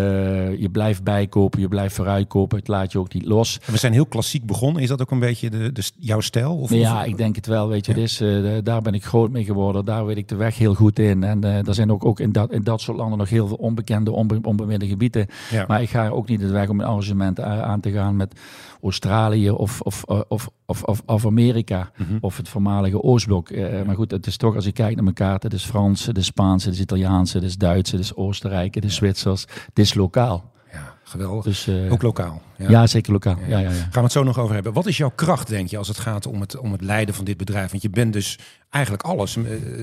je 0.59 0.69
blijft 0.71 1.03
bijkopen, 1.03 1.59
je 1.59 1.67
blijft 1.67 1.95
vooruitkopen. 1.95 2.57
Het 2.57 2.67
laat 2.67 2.91
je 2.91 2.99
ook 2.99 3.13
niet 3.13 3.25
los. 3.25 3.59
We 3.65 3.77
zijn 3.77 3.93
heel 3.93 4.05
klassiek 4.05 4.45
begonnen. 4.45 4.81
Is 4.81 4.87
dat 4.87 5.01
ook 5.01 5.11
een 5.11 5.19
beetje 5.19 5.49
de, 5.49 5.71
de 5.71 5.83
jouw 5.97 6.19
stijl? 6.19 6.57
Of, 6.57 6.73
ja, 6.73 7.03
ik 7.03 7.17
denk 7.17 7.35
het 7.35 7.45
wel. 7.45 7.67
Weet 7.67 7.85
je, 7.85 7.91
ja. 7.91 7.97
dus, 7.97 8.21
uh, 8.21 8.57
daar 8.63 8.81
ben 8.81 8.93
ik 8.93 9.05
groot 9.05 9.31
mee 9.31 9.43
geworden. 9.43 9.85
Daar 9.85 10.05
weet 10.05 10.17
ik 10.17 10.27
de 10.27 10.35
weg 10.35 10.57
heel 10.57 10.73
goed 10.73 10.98
in. 10.99 11.23
En 11.23 11.43
er 11.43 11.73
zijn 11.73 11.91
ook, 11.91 12.05
ook 12.05 12.19
in, 12.19 12.31
dat, 12.31 12.51
in 12.51 12.63
dat 12.63 12.81
soort 12.81 12.97
landen 12.97 13.17
nog 13.17 13.29
heel 13.29 13.47
veel 13.47 13.57
onbekende, 13.57 14.11
onbe, 14.11 14.39
onbemiddelde 14.41 14.87
gebieden. 14.93 15.27
Ja. 15.49 15.65
Maar 15.67 15.81
ik 15.81 15.89
ga 15.89 16.07
ook 16.07 16.27
niet 16.27 16.39
de 16.39 16.47
weg 16.47 16.69
om 16.69 16.79
een 16.79 16.85
arrangement 16.85 17.39
aan 17.39 17.79
te 17.79 17.91
gaan 17.91 18.15
met 18.15 18.39
Australië 18.83 19.49
of, 19.49 19.81
of, 19.81 20.03
of, 20.03 20.49
of, 20.65 20.83
of, 20.83 21.01
of 21.05 21.25
Amerika 21.25 21.91
mm 21.97 22.05
-hmm. 22.05 22.17
of 22.21 22.37
het 22.37 22.49
voormalige 22.49 23.03
Oostblok. 23.03 23.49
Uh, 23.49 23.77
ja. 23.77 23.85
Maar 23.85 23.95
goed, 23.95 24.11
het 24.11 24.27
is 24.27 24.37
toch 24.37 24.55
als 24.55 24.65
je 24.65 24.71
kijkt 24.71 24.95
naar 24.95 25.03
mijn 25.03 25.15
kaart, 25.15 25.43
het 25.43 25.53
is 25.53 25.65
Frans, 25.65 26.05
het 26.05 26.17
is 26.17 26.25
Spaans, 26.25 26.63
het 26.63 26.73
is 26.73 26.79
Italiaans, 26.79 27.33
het 27.33 27.43
is 27.43 27.57
Duits, 27.57 27.91
het 27.91 27.99
is 27.99 28.15
Oostenrijk, 28.15 28.75
het 28.75 28.85
is. 28.85 28.97
Zwitsers, 28.99 29.41
het 29.65 29.79
is 29.79 29.93
lokaal. 29.93 30.51
Ja, 30.71 30.93
geweldig. 31.03 31.43
Dus, 31.43 31.67
uh, 31.67 31.91
ook 31.91 32.01
lokaal. 32.01 32.41
Ja. 32.59 32.69
ja, 32.69 32.87
zeker 32.87 33.11
lokaal. 33.11 33.37
Ja, 33.47 33.59
ja, 33.59 33.69
ja, 33.69 33.69
Gaan 33.69 33.89
we 33.91 33.99
het 33.99 34.11
zo 34.11 34.23
nog 34.23 34.39
over 34.39 34.53
hebben. 34.53 34.73
Wat 34.73 34.85
is 34.85 34.97
jouw 34.97 35.11
kracht, 35.15 35.47
denk 35.47 35.69
je, 35.69 35.77
als 35.77 35.87
het 35.87 35.97
gaat 35.97 36.25
om 36.25 36.41
het, 36.41 36.57
om 36.57 36.71
het 36.71 36.81
leiden 36.81 37.15
van 37.15 37.25
dit 37.25 37.37
bedrijf? 37.37 37.71
Want 37.71 37.83
je 37.83 37.89
bent 37.89 38.13
dus 38.13 38.39
eigenlijk 38.69 39.03
alles. 39.03 39.37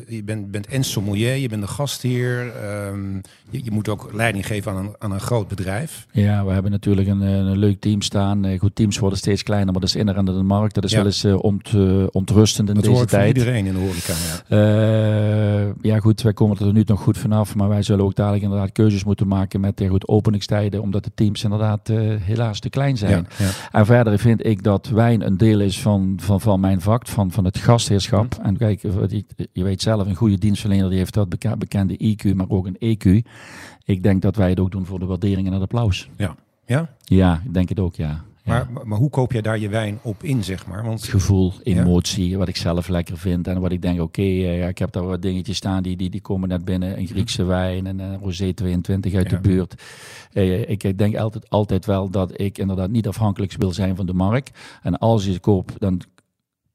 Je 0.09 0.23
bent, 0.25 0.50
bent 0.50 0.66
en 0.66 0.85
sommelier, 0.85 1.37
je 1.37 1.49
bent 1.49 1.62
de 1.62 1.68
gastheer. 1.68 2.52
Um, 2.88 3.21
je, 3.50 3.64
je, 3.64 3.71
moet 3.71 3.88
ook 3.88 4.11
leiding 4.12 4.47
geven 4.47 4.73
aan 4.73 4.78
een, 4.78 4.95
aan 4.99 5.12
een 5.12 5.21
groot 5.21 5.49
bedrijf. 5.49 6.06
Ja, 6.12 6.45
we 6.45 6.52
hebben 6.52 6.71
natuurlijk 6.71 7.09
een, 7.09 7.21
een 7.21 7.59
leuk 7.59 7.80
team 7.80 8.02
staan. 8.02 8.59
Goed, 8.59 8.75
teams 8.75 8.99
worden 8.99 9.18
steeds 9.18 9.42
kleiner, 9.42 9.73
maar 9.73 9.80
dat 9.80 9.88
is 9.88 9.97
inherent 9.97 10.28
in 10.28 10.35
de 10.35 10.42
markt. 10.42 10.75
Dat 10.75 10.85
is 10.85 10.92
wel 10.92 11.04
eens 11.04 11.25
uh, 11.25 11.42
ont, 11.42 11.73
uh, 11.73 12.06
ontrustend 12.11 12.68
in 12.68 12.75
dat 12.75 12.85
deze 12.85 13.04
tijd. 13.04 13.35
Dat 13.35 13.45
iedereen 13.45 13.66
in 13.66 13.73
de 13.73 13.78
horeca, 13.78 14.14
ja. 14.49 15.64
Uh, 15.66 15.73
ja 15.80 15.99
goed, 15.99 16.23
wij 16.23 16.33
komen 16.33 16.59
er 16.59 16.73
nu 16.73 16.83
nog 16.87 17.00
goed 17.00 17.18
vanaf. 17.18 17.54
Maar 17.54 17.68
wij 17.68 17.83
zullen 17.83 18.04
ook 18.04 18.14
dadelijk 18.14 18.42
inderdaad 18.42 18.73
keuzes 18.73 19.04
moeten 19.04 19.28
maken 19.28 19.61
met 19.61 19.80
uh, 19.80 19.90
goed 19.90 20.09
openingstijden. 20.09 20.83
Omdat 20.83 21.04
de 21.04 21.11
teams 21.14 21.45
inderdaad 21.45 21.88
helaas 22.21 22.61
te 22.71 22.79
klein 22.79 22.97
zijn. 22.97 23.27
Ja, 23.39 23.45
ja. 23.45 23.51
En 23.73 23.87
verder 23.87 24.19
vind 24.19 24.47
ik 24.47 24.63
dat 24.63 24.89
wijn 24.89 25.27
een 25.27 25.37
deel 25.37 25.61
is 25.61 25.81
van, 25.81 26.15
van, 26.17 26.41
van 26.41 26.61
mijn 26.61 26.81
vak, 26.81 27.07
van, 27.07 27.31
van 27.31 27.45
het 27.45 27.59
gastheerschap. 27.59 28.39
Mm. 28.39 28.45
En 28.45 28.57
kijk, 28.57 28.83
je 29.53 29.63
weet 29.63 29.83
zelf, 29.83 30.07
een 30.07 30.15
goede 30.15 30.39
dienstverlener 30.39 30.89
die 30.89 30.99
heeft 30.99 31.15
dat 31.15 31.59
bekende 31.59 31.99
IQ, 31.99 32.35
maar 32.35 32.49
ook 32.49 32.67
een 32.67 32.97
EQ. 32.97 33.27
Ik 33.85 34.03
denk 34.03 34.23
dat 34.23 34.37
wij 34.37 34.49
het 34.49 34.61
ook 34.61 34.71
doen 34.71 34.87
voor 34.87 34.99
de 34.99 35.07
waardering 35.07 35.47
en 35.47 35.53
het 35.53 35.63
applaus. 35.63 36.09
Ja. 36.17 36.35
Ja? 36.67 36.89
Ja, 37.05 37.43
ik 37.45 37.55
denk 37.55 37.69
het 37.69 37.81
ook, 37.81 37.95
ja. 37.95 38.25
Maar, 38.47 38.69
ja. 38.75 38.81
maar 38.85 38.99
hoe 38.99 39.11
koop 39.11 39.33
jij 39.33 39.43
daar 39.43 39.59
je 39.59 39.69
wijn 39.69 39.99
op 40.03 40.23
in, 40.23 40.45
zeg 40.45 40.67
maar? 40.67 40.85
Want, 40.85 41.05
Gevoel, 41.05 41.53
emotie, 41.62 42.29
ja? 42.29 42.38
wat 42.38 42.49
ik 42.49 42.57
zelf 42.57 42.88
lekker 42.88 43.19
vind. 43.19 43.47
En 43.49 43.61
wat 43.61 43.73
ik 43.73 43.83
denk, 43.83 44.00
oké, 44.00 44.21
okay, 44.21 44.59
uh, 44.59 44.69
ik 44.69 44.79
heb 44.79 44.93
daar 44.93 45.07
wat 45.07 45.23
dingetjes 45.23 45.57
staan, 45.57 45.83
die, 45.83 45.97
die, 45.97 46.11
die 46.11 46.21
komen 46.21 46.49
net 46.49 46.65
binnen. 46.65 46.99
Een 46.99 47.07
Griekse 47.07 47.45
wijn 47.45 47.87
en 47.87 47.99
een 47.99 48.19
Rosé 48.19 48.53
22 48.53 49.15
uit 49.15 49.31
de 49.31 49.41
buurt. 49.41 49.83
Uh, 50.33 50.69
ik 50.69 50.99
denk 50.99 51.17
altijd, 51.17 51.50
altijd 51.50 51.87
wel 51.87 52.11
dat 52.11 52.41
ik 52.41 52.59
inderdaad 52.59 52.91
niet 52.91 53.09
afhankelijk 53.09 53.53
wil 53.59 53.73
zijn 53.73 53.97
van 53.97 54.07
de 54.07 54.15
markt. 54.15 54.59
En 54.83 54.99
als 54.99 55.25
je 55.25 55.38
koopt, 55.38 55.81
dan 55.81 56.00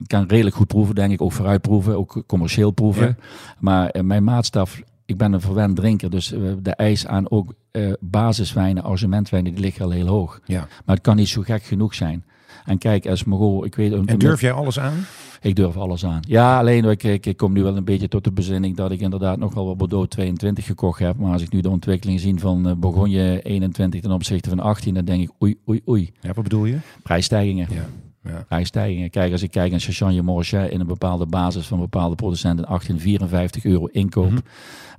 kan 0.08 0.28
redelijk 0.28 0.56
goed 0.56 0.68
proeven, 0.68 0.96
denk 0.96 1.12
ik. 1.12 1.22
Ook 1.22 1.32
vooruit 1.32 1.62
proeven, 1.62 1.98
ook 1.98 2.24
commercieel 2.28 2.72
proeven. 2.72 3.08
Ja. 3.08 3.16
Maar 3.60 3.96
uh, 3.96 4.02
mijn 4.02 4.24
maatstaf, 4.24 4.82
ik 5.12 5.18
ben 5.18 5.34
een 5.34 5.42
verwend 5.42 5.76
drinker. 5.76 6.10
Dus 6.10 6.34
uh, 6.34 6.52
de 6.62 6.72
eis 6.72 7.08
aan 7.08 7.32
ook 7.32 7.54
uh, 7.72 7.94
basiswijnen, 8.00 8.84
arrangementwijnen, 8.84 9.54
die 9.54 9.62
liggen 9.62 9.86
al 9.86 9.92
heel 9.92 10.08
hoog. 10.08 10.40
Ja. 10.46 10.68
Maar 10.86 10.96
het 10.96 11.04
kan 11.04 11.16
niet 11.16 11.30
zo 11.30 11.42
gek 11.42 11.64
genoeg 11.64 11.94
zijn. 11.94 12.24
En 12.66 12.78
kijk, 12.78 13.08
als 13.08 13.24
Margot, 13.24 13.66
ik 13.66 13.76
weet... 13.76 13.94
En 14.06 14.20
durf 14.20 14.42
jij 14.42 14.52
alles 14.52 14.80
aan? 14.80 15.06
Ik 15.42 15.56
durf 15.56 15.78
alles 15.78 16.06
aan. 16.06 16.20
Ja, 16.28 16.60
alleen 16.60 16.86
ik, 16.86 17.04
ik, 17.04 17.26
ik 17.26 17.38
kom 17.38 17.54
nu 17.54 17.64
wel 17.64 17.78
een 17.78 17.84
beetje 17.84 18.08
tot 18.08 18.24
de 18.24 18.32
bezinning 18.32 18.76
dat 18.76 18.92
ik 18.92 19.00
inderdaad 19.00 19.38
nog 19.38 19.54
wel 19.54 19.66
wat 19.66 19.78
Bordeaux 19.78 20.08
22 20.08 20.66
gekocht 20.66 21.00
heb. 21.00 21.18
Maar 21.18 21.32
als 21.34 21.42
ik 21.42 21.52
nu 21.52 21.62
de 21.62 21.70
ontwikkeling 21.70 22.20
zie 22.20 22.40
van 22.40 22.68
uh, 22.68 22.74
Bourgogne 22.76 23.42
21 23.42 24.02
ten 24.02 24.12
opzichte 24.12 24.50
van 24.50 24.60
18, 24.60 24.94
dan 24.94 25.06
denk 25.06 25.22
ik 25.22 25.32
oei, 25.44 25.56
oei, 25.70 25.82
oei. 25.88 26.12
Ja, 26.20 26.34
wat 26.34 26.44
bedoel 26.44 26.66
je? 26.66 26.78
Prijsstijgingen. 27.04 27.68
Ja. 27.70 27.86
Ja. 28.24 28.46
Prijsstijgingen. 28.48 29.10
Kijk, 29.10 29.32
als 29.32 29.42
ik 29.42 29.52
kijk 29.52 29.72
naar 29.72 29.80
Chachanje 29.80 30.22
Morchet 30.22 30.72
in 30.72 30.80
een 30.80 30.88
bepaalde 30.88 31.26
basis 31.26 31.68
van 31.68 31.80
bepaalde 31.80 32.16
producenten 32.16 32.66
1854 32.66 33.66
euro 33.66 33.86
inkoop, 33.86 34.30
mm 34.30 34.36
-hmm. 34.36 34.44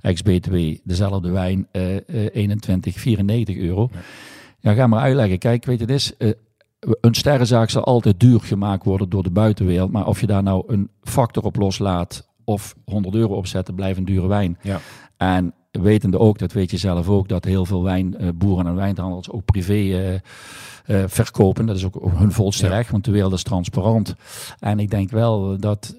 ex-BTW, 0.01 0.55
dezelfde 0.83 1.31
wijn 1.31 1.67
uh, 1.71 1.93
uh, 1.93 1.99
21, 2.07 2.99
94 2.99 3.55
euro. 3.55 3.89
Ja. 3.91 3.99
ja, 4.59 4.73
ga 4.73 4.87
maar 4.87 5.01
uitleggen. 5.01 5.37
Kijk, 5.37 5.65
weet 5.65 5.79
je, 5.79 5.85
dit 5.85 5.95
is, 5.95 6.13
uh, 6.17 6.31
een 7.01 7.13
sterrenzaak 7.13 7.69
zal 7.69 7.83
altijd 7.83 8.19
duur 8.19 8.39
gemaakt 8.39 8.85
worden 8.85 9.09
door 9.09 9.23
de 9.23 9.31
buitenwereld. 9.31 9.91
Maar 9.91 10.07
of 10.07 10.19
je 10.19 10.27
daar 10.27 10.43
nou 10.43 10.63
een 10.67 10.89
factor 11.01 11.43
op 11.43 11.55
loslaat 11.55 12.27
of 12.43 12.75
100 12.85 13.15
euro 13.15 13.33
opzetten, 13.35 13.75
blijft 13.75 13.97
een 13.97 14.05
dure 14.05 14.27
wijn. 14.27 14.57
Ja. 14.61 14.79
En 15.17 15.53
wetende 15.81 16.19
ook, 16.19 16.37
dat 16.37 16.51
weet 16.51 16.71
je 16.71 16.77
zelf 16.77 17.09
ook, 17.09 17.27
dat 17.27 17.45
heel 17.45 17.65
veel 17.65 17.83
wijnboeren 17.83 18.67
en 18.67 18.75
wijnhandels 18.75 19.29
ook 19.29 19.45
privé 19.45 19.73
uh, 19.73 21.03
verkopen. 21.07 21.65
Dat 21.65 21.75
is 21.75 21.85
ook 21.85 22.11
hun 22.15 22.31
volste 22.31 22.67
recht, 22.67 22.91
want 22.91 23.05
de 23.05 23.11
wereld 23.11 23.33
is 23.33 23.43
transparant. 23.43 24.15
En 24.59 24.79
ik 24.79 24.89
denk 24.89 25.09
wel 25.09 25.57
dat 25.59 25.95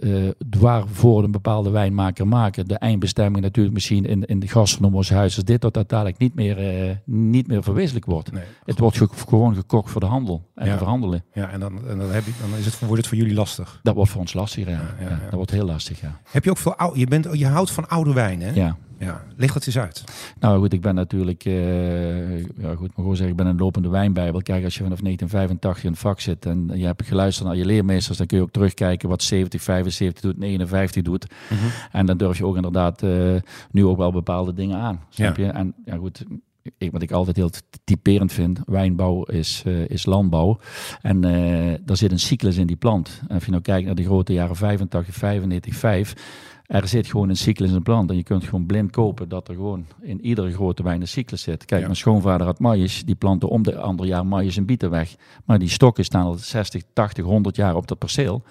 waarvoor 0.59 1.25
een 1.25 1.31
bepaalde 1.31 1.71
wijnmaker 1.71 2.28
maken, 2.28 2.69
de 2.69 2.75
eindbestemming 2.75 3.45
natuurlijk 3.45 3.75
misschien 3.75 4.04
in, 4.04 4.25
in 4.25 4.40
de 4.40 4.49
gastronomische 4.49 5.14
huizen, 5.14 5.45
dit 5.45 5.61
dat 5.61 5.75
dat 5.75 5.88
dadelijk 5.88 6.19
niet 6.19 6.35
meer, 6.35 7.00
niet 7.04 7.47
meer 7.47 7.62
verwezenlijk 7.62 8.07
wordt. 8.07 8.33
Nee. 8.33 8.45
Het 8.64 8.78
wordt 8.78 8.97
ge 8.97 9.09
gewoon 9.28 9.54
gekocht 9.54 9.90
voor 9.90 10.00
de 10.00 10.07
handel 10.07 10.50
en 10.54 10.66
ja. 10.66 10.76
verhandelen. 10.76 11.25
Ja, 11.33 11.50
en 11.50 11.61
dan, 11.61 11.88
en 11.88 11.99
dan, 11.99 12.11
heb 12.11 12.25
je, 12.25 12.33
dan 12.40 12.59
is 12.59 12.64
het, 12.64 12.78
wordt 12.78 12.97
het 12.97 13.07
voor 13.07 13.19
jullie 13.19 13.35
lastig. 13.35 13.81
Dat 13.83 13.95
wordt 13.95 14.11
voor 14.11 14.21
ons 14.21 14.33
lastig, 14.33 14.64
ja. 14.64 14.71
ja, 14.71 14.95
ja 15.00 15.19
dat 15.25 15.35
wordt 15.35 15.50
heel 15.50 15.66
lastig, 15.66 16.00
ja. 16.00 16.21
Heb 16.25 16.45
je 16.45 16.50
ook 16.50 16.59
veel 16.59 16.76
oude, 16.76 16.99
je, 16.99 17.07
bent, 17.07 17.28
je 17.33 17.47
houdt 17.47 17.71
van 17.71 17.88
oude 17.88 18.12
wijn, 18.12 18.43
hè? 18.43 18.50
Ja. 18.50 18.76
Ja, 19.04 19.25
leg 19.37 19.52
dat 19.52 19.66
eens 19.66 19.78
uit. 19.78 20.04
Nou 20.40 20.58
goed, 20.58 20.73
ik 20.73 20.80
ben 20.80 20.94
natuurlijk, 20.94 21.44
uh, 21.44 22.38
ja 22.38 22.75
goed, 22.75 22.78
maar 22.78 22.90
gewoon 22.94 23.16
zeggen, 23.16 23.37
ik 23.37 23.37
ben 23.37 23.46
een 23.46 23.58
lopende 23.58 23.88
wijnbijbel. 23.88 24.42
Kijk, 24.42 24.64
als 24.64 24.75
je 24.75 24.82
vanaf 24.82 25.00
1985 25.00 25.84
in 25.84 25.90
het 25.90 26.00
vak 26.00 26.20
zit 26.20 26.46
en 26.46 26.70
je 26.75 26.87
hebt 26.87 27.06
geluisterd 27.06 27.49
naar 27.49 27.56
je 27.56 27.64
leermeesters, 27.64 28.18
dan 28.18 28.26
kun 28.26 28.37
je 28.37 28.42
ook 28.42 28.50
terugkijken 28.50 29.08
wat 29.08 29.23
70, 29.23 29.62
75 29.62 30.23
doet, 30.23 30.38
59 30.38 31.02
doet. 31.02 31.26
Mm 31.50 31.56
-hmm. 31.56 31.70
En 31.92 32.06
dan 32.06 32.16
durf 32.16 32.38
je 32.38 32.46
ook 32.46 32.56
inderdaad 32.56 33.02
uh, 33.02 33.34
nu 33.70 33.84
ook 33.84 33.96
wel 33.96 34.12
bepaalde 34.12 34.54
dingen 34.54 34.78
aan. 34.78 35.00
Snap 35.08 35.37
ja. 35.37 35.44
je? 35.44 35.50
En 35.50 35.75
ja 35.84 35.96
goed, 35.96 36.25
ik, 36.78 36.92
wat 36.92 37.02
ik 37.02 37.12
altijd 37.12 37.37
heel 37.37 37.50
typerend 37.84 38.32
vind, 38.32 38.61
wijnbouw 38.66 39.23
is, 39.23 39.62
uh, 39.66 39.88
is 39.88 40.06
landbouw. 40.06 40.58
En 41.02 41.26
uh, 41.26 41.75
daar 41.84 41.96
zit 41.96 42.11
een 42.11 42.18
cyclus 42.18 42.56
in 42.56 42.66
die 42.66 42.76
plant. 42.76 43.20
En 43.28 43.34
als 43.34 43.44
je 43.44 43.50
nou 43.50 43.62
kijkt 43.62 43.87
naar 43.87 43.94
de 43.94 44.04
grote 44.04 44.32
jaren 44.32 44.56
85, 44.56 45.14
95, 45.14 45.75
5 45.75 46.14
er 46.66 46.88
zit 46.88 47.06
gewoon 47.06 47.28
een 47.28 47.37
cyclus 47.37 47.71
in 47.71 47.83
plant. 47.83 48.11
En 48.11 48.16
je 48.16 48.23
kunt 48.23 48.44
gewoon 48.44 48.66
blind 48.66 48.90
kopen 48.90 49.28
dat 49.28 49.49
er 49.49 49.54
gewoon 49.54 49.87
in 50.00 50.25
iedere 50.25 50.52
grote 50.52 50.83
wijn 50.83 51.00
een 51.00 51.09
cyclus 51.09 51.42
zit. 51.42 51.64
Kijk, 51.64 51.83
mijn 51.83 51.97
schoonvader 51.97 52.47
had 52.47 52.59
maïs. 52.59 53.04
Die 53.04 53.14
plantte 53.14 53.49
om 53.49 53.62
de 53.62 53.76
andere 53.76 54.09
jaar 54.09 54.26
maïs 54.26 54.56
en 54.56 54.66
bieten 54.66 54.90
weg. 54.90 55.14
Maar 55.44 55.59
die 55.59 55.68
stokken 55.68 56.04
staan 56.04 56.25
al 56.25 56.35
60, 56.35 56.83
80, 56.92 57.25
100 57.25 57.56
jaar 57.56 57.76
op 57.76 57.88
dat 57.88 57.99
perceel. 57.99 58.42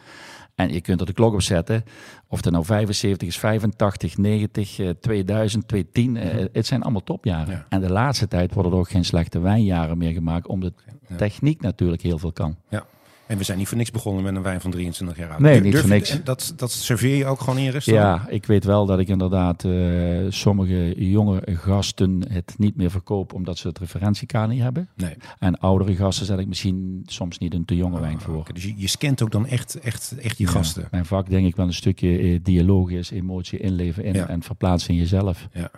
En 0.55 0.73
je 0.73 0.81
kunt 0.81 0.99
er 0.99 1.05
de 1.05 1.13
klok 1.13 1.33
op 1.33 1.41
zetten. 1.41 1.83
Of 2.27 2.43
het 2.43 2.53
nou 2.53 2.65
75 2.65 3.27
is, 3.27 3.37
85, 3.37 4.17
90, 4.17 4.79
2000, 4.99 5.67
2010. 5.67 6.49
Het 6.51 6.65
zijn 6.65 6.81
allemaal 6.81 7.03
topjaren. 7.03 7.53
Ja. 7.53 7.65
En 7.69 7.81
de 7.81 7.91
laatste 7.91 8.27
tijd 8.27 8.53
worden 8.53 8.71
er 8.71 8.77
ook 8.77 8.89
geen 8.89 9.05
slechte 9.05 9.39
wijnjaren 9.39 9.97
meer 9.97 10.13
gemaakt. 10.13 10.47
Omdat 10.47 10.73
de 11.07 11.15
techniek 11.15 11.61
natuurlijk 11.61 12.01
heel 12.01 12.17
veel 12.17 12.31
kan. 12.31 12.55
Ja. 12.69 12.85
En 13.33 13.39
we 13.39 13.45
zijn 13.45 13.57
niet 13.57 13.67
voor 13.67 13.77
niks 13.77 13.91
begonnen 13.91 14.23
met 14.23 14.35
een 14.35 14.41
wijn 14.41 14.61
van 14.61 14.71
23 14.71 15.17
jaar 15.17 15.29
oud. 15.29 15.39
Nee, 15.39 15.61
niet 15.61 15.77
voor 15.77 15.89
niks. 15.89 16.23
Dat, 16.23 16.53
dat 16.55 16.71
serveer 16.71 17.15
je 17.15 17.25
ook 17.25 17.39
gewoon 17.39 17.57
in 17.57 17.69
restaurant? 17.69 18.21
Ja, 18.23 18.29
ik 18.29 18.45
weet 18.45 18.63
wel 18.63 18.85
dat 18.85 18.99
ik 18.99 19.07
inderdaad 19.07 19.63
uh, 19.63 20.25
sommige 20.29 20.93
jonge 21.09 21.41
gasten 21.45 22.25
het 22.29 22.53
niet 22.57 22.75
meer 22.75 22.91
verkoop 22.91 23.33
omdat 23.33 23.57
ze 23.57 23.67
het 23.67 23.79
referentiekader 23.79 24.49
niet 24.49 24.61
hebben. 24.61 24.89
Nee. 24.95 25.15
En 25.39 25.59
oudere 25.59 25.95
gasten 25.95 26.25
zet 26.25 26.39
ik 26.39 26.47
misschien 26.47 27.03
soms 27.05 27.37
niet 27.37 27.53
een 27.53 27.65
te 27.65 27.75
jonge 27.75 27.99
wijn 27.99 28.19
voor. 28.19 28.37
Okay, 28.37 28.53
dus 28.53 28.63
je, 28.63 28.73
je 28.75 28.87
scant 28.87 29.21
ook 29.21 29.31
dan 29.31 29.45
echt, 29.45 29.79
echt, 29.79 30.15
echt 30.21 30.37
je 30.37 30.45
ja, 30.45 30.51
gasten? 30.51 30.87
Mijn 30.91 31.05
vak 31.05 31.29
denk 31.29 31.47
ik 31.47 31.55
wel 31.55 31.65
een 31.65 31.73
stukje 31.73 32.17
eh, 32.17 32.39
dialoog 32.43 32.89
is, 32.89 33.11
emotie 33.11 33.59
inleven 33.59 34.03
in 34.03 34.13
ja. 34.13 34.27
en 34.27 34.43
verplaatsen 34.43 34.93
in 34.93 34.99
jezelf. 34.99 35.47
Ja. 35.53 35.71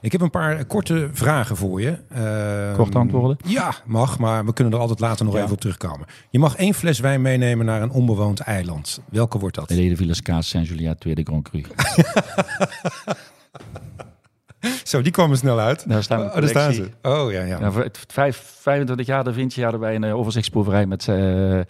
Ik 0.00 0.12
heb 0.12 0.20
een 0.20 0.30
paar 0.30 0.64
korte 0.64 1.08
vragen 1.12 1.56
voor 1.56 1.80
je. 1.80 1.98
Uh, 2.16 2.74
Kort 2.74 2.94
antwoorden? 2.94 3.36
Ja, 3.44 3.74
mag, 3.84 4.18
maar 4.18 4.44
we 4.44 4.52
kunnen 4.52 4.72
er 4.72 4.78
altijd 4.78 5.00
later 5.00 5.24
nog 5.24 5.34
ja. 5.34 5.40
even 5.40 5.52
op 5.52 5.60
terugkomen. 5.60 6.06
Je 6.30 6.38
mag 6.38 6.56
één 6.56 6.74
fles 6.74 6.98
wijn 6.98 7.22
meenemen 7.22 7.66
naar 7.66 7.82
een 7.82 7.90
onbewoond 7.90 8.40
eiland. 8.40 9.00
Welke 9.10 9.38
wordt 9.38 9.54
dat? 9.54 9.68
De 9.68 9.96
Villas 9.96 10.22
Kaas 10.22 10.48
Saint-Julia, 10.48 10.94
tweede 10.94 11.22
Grand 11.22 11.48
Cru. 11.48 11.62
Zo, 14.84 15.02
die 15.02 15.12
kwamen 15.12 15.36
snel 15.36 15.58
uit. 15.58 15.88
Daar 15.88 16.02
staan, 16.02 16.20
oh, 16.20 16.34
daar 16.34 16.48
staan 16.48 16.72
ze. 16.72 16.90
Oh 17.02 17.32
ja, 17.32 17.42
ja. 17.42 17.58
ja 17.60 17.72
voor 17.72 17.90
vijf, 18.08 18.54
25 18.60 19.06
jaar 19.06 19.24
da 19.24 19.32
Vinci 19.32 19.62
hadden 19.62 19.80
wij 19.80 19.94
een 19.94 20.02
uh, 20.02 20.16
overzichtsproeverij 20.16 20.86
met 20.86 21.06
uh, 21.06 21.60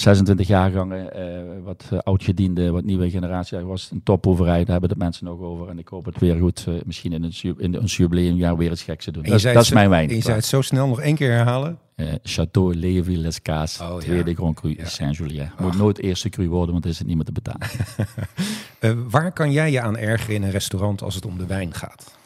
26 0.00 0.46
jaargangen. 0.46 1.10
Uh, 1.16 1.64
wat 1.64 1.84
uh, 1.92 1.98
oudgediende, 1.98 2.70
wat 2.70 2.84
nieuwe 2.84 3.10
generatie. 3.10 3.58
Was 3.58 3.90
een 3.92 4.02
topproeverij. 4.02 4.58
Daar 4.58 4.70
hebben 4.70 4.88
de 4.88 4.94
mensen 4.98 5.24
nog 5.24 5.40
over. 5.40 5.68
En 5.68 5.78
ik 5.78 5.88
hoop 5.88 6.04
het 6.04 6.18
weer 6.18 6.36
goed, 6.36 6.66
uh, 6.68 6.74
misschien 6.84 7.12
in 7.12 7.22
een, 7.22 7.54
in 7.58 7.74
een 7.74 7.84
jubileumjaar 7.84 8.56
weer 8.56 8.70
iets 8.70 8.82
geks 8.82 9.04
te 9.04 9.10
doen. 9.10 9.22
Dat, 9.22 9.42
dat 9.42 9.62
is 9.62 9.72
mijn 9.72 9.90
wijn. 9.90 10.08
En 10.08 10.14
je 10.14 10.22
zei 10.22 10.36
het 10.36 10.44
zo 10.44 10.60
snel 10.60 10.86
nog 10.86 11.00
één 11.00 11.14
keer 11.14 11.30
herhalen? 11.30 11.78
Château 12.22 12.74
Lévy 12.74 13.16
Les 13.16 13.42
Caas, 13.42 13.80
oh, 13.80 13.96
tweede 13.96 14.30
ja. 14.30 14.36
Grand 14.36 14.54
Cru 14.54 14.74
ja. 14.76 14.86
Saint-Julien. 14.86 15.52
Moet 15.58 15.76
nooit 15.76 15.98
eerste 15.98 16.28
cru 16.28 16.48
worden, 16.48 16.72
want 16.72 16.84
er 16.84 16.90
is 16.90 16.98
het 16.98 17.06
niet 17.06 17.16
meer 17.16 17.24
te 17.24 17.32
betalen. 17.32 17.68
waar 19.10 19.32
kan 19.32 19.52
jij 19.52 19.70
je 19.70 19.80
aan 19.80 19.96
ergeren 19.96 20.34
in 20.34 20.42
een 20.42 20.50
restaurant 20.50 21.02
als 21.02 21.14
het 21.14 21.26
om 21.26 21.38
de 21.38 21.46
wijn 21.46 21.74
gaat? 21.74 22.18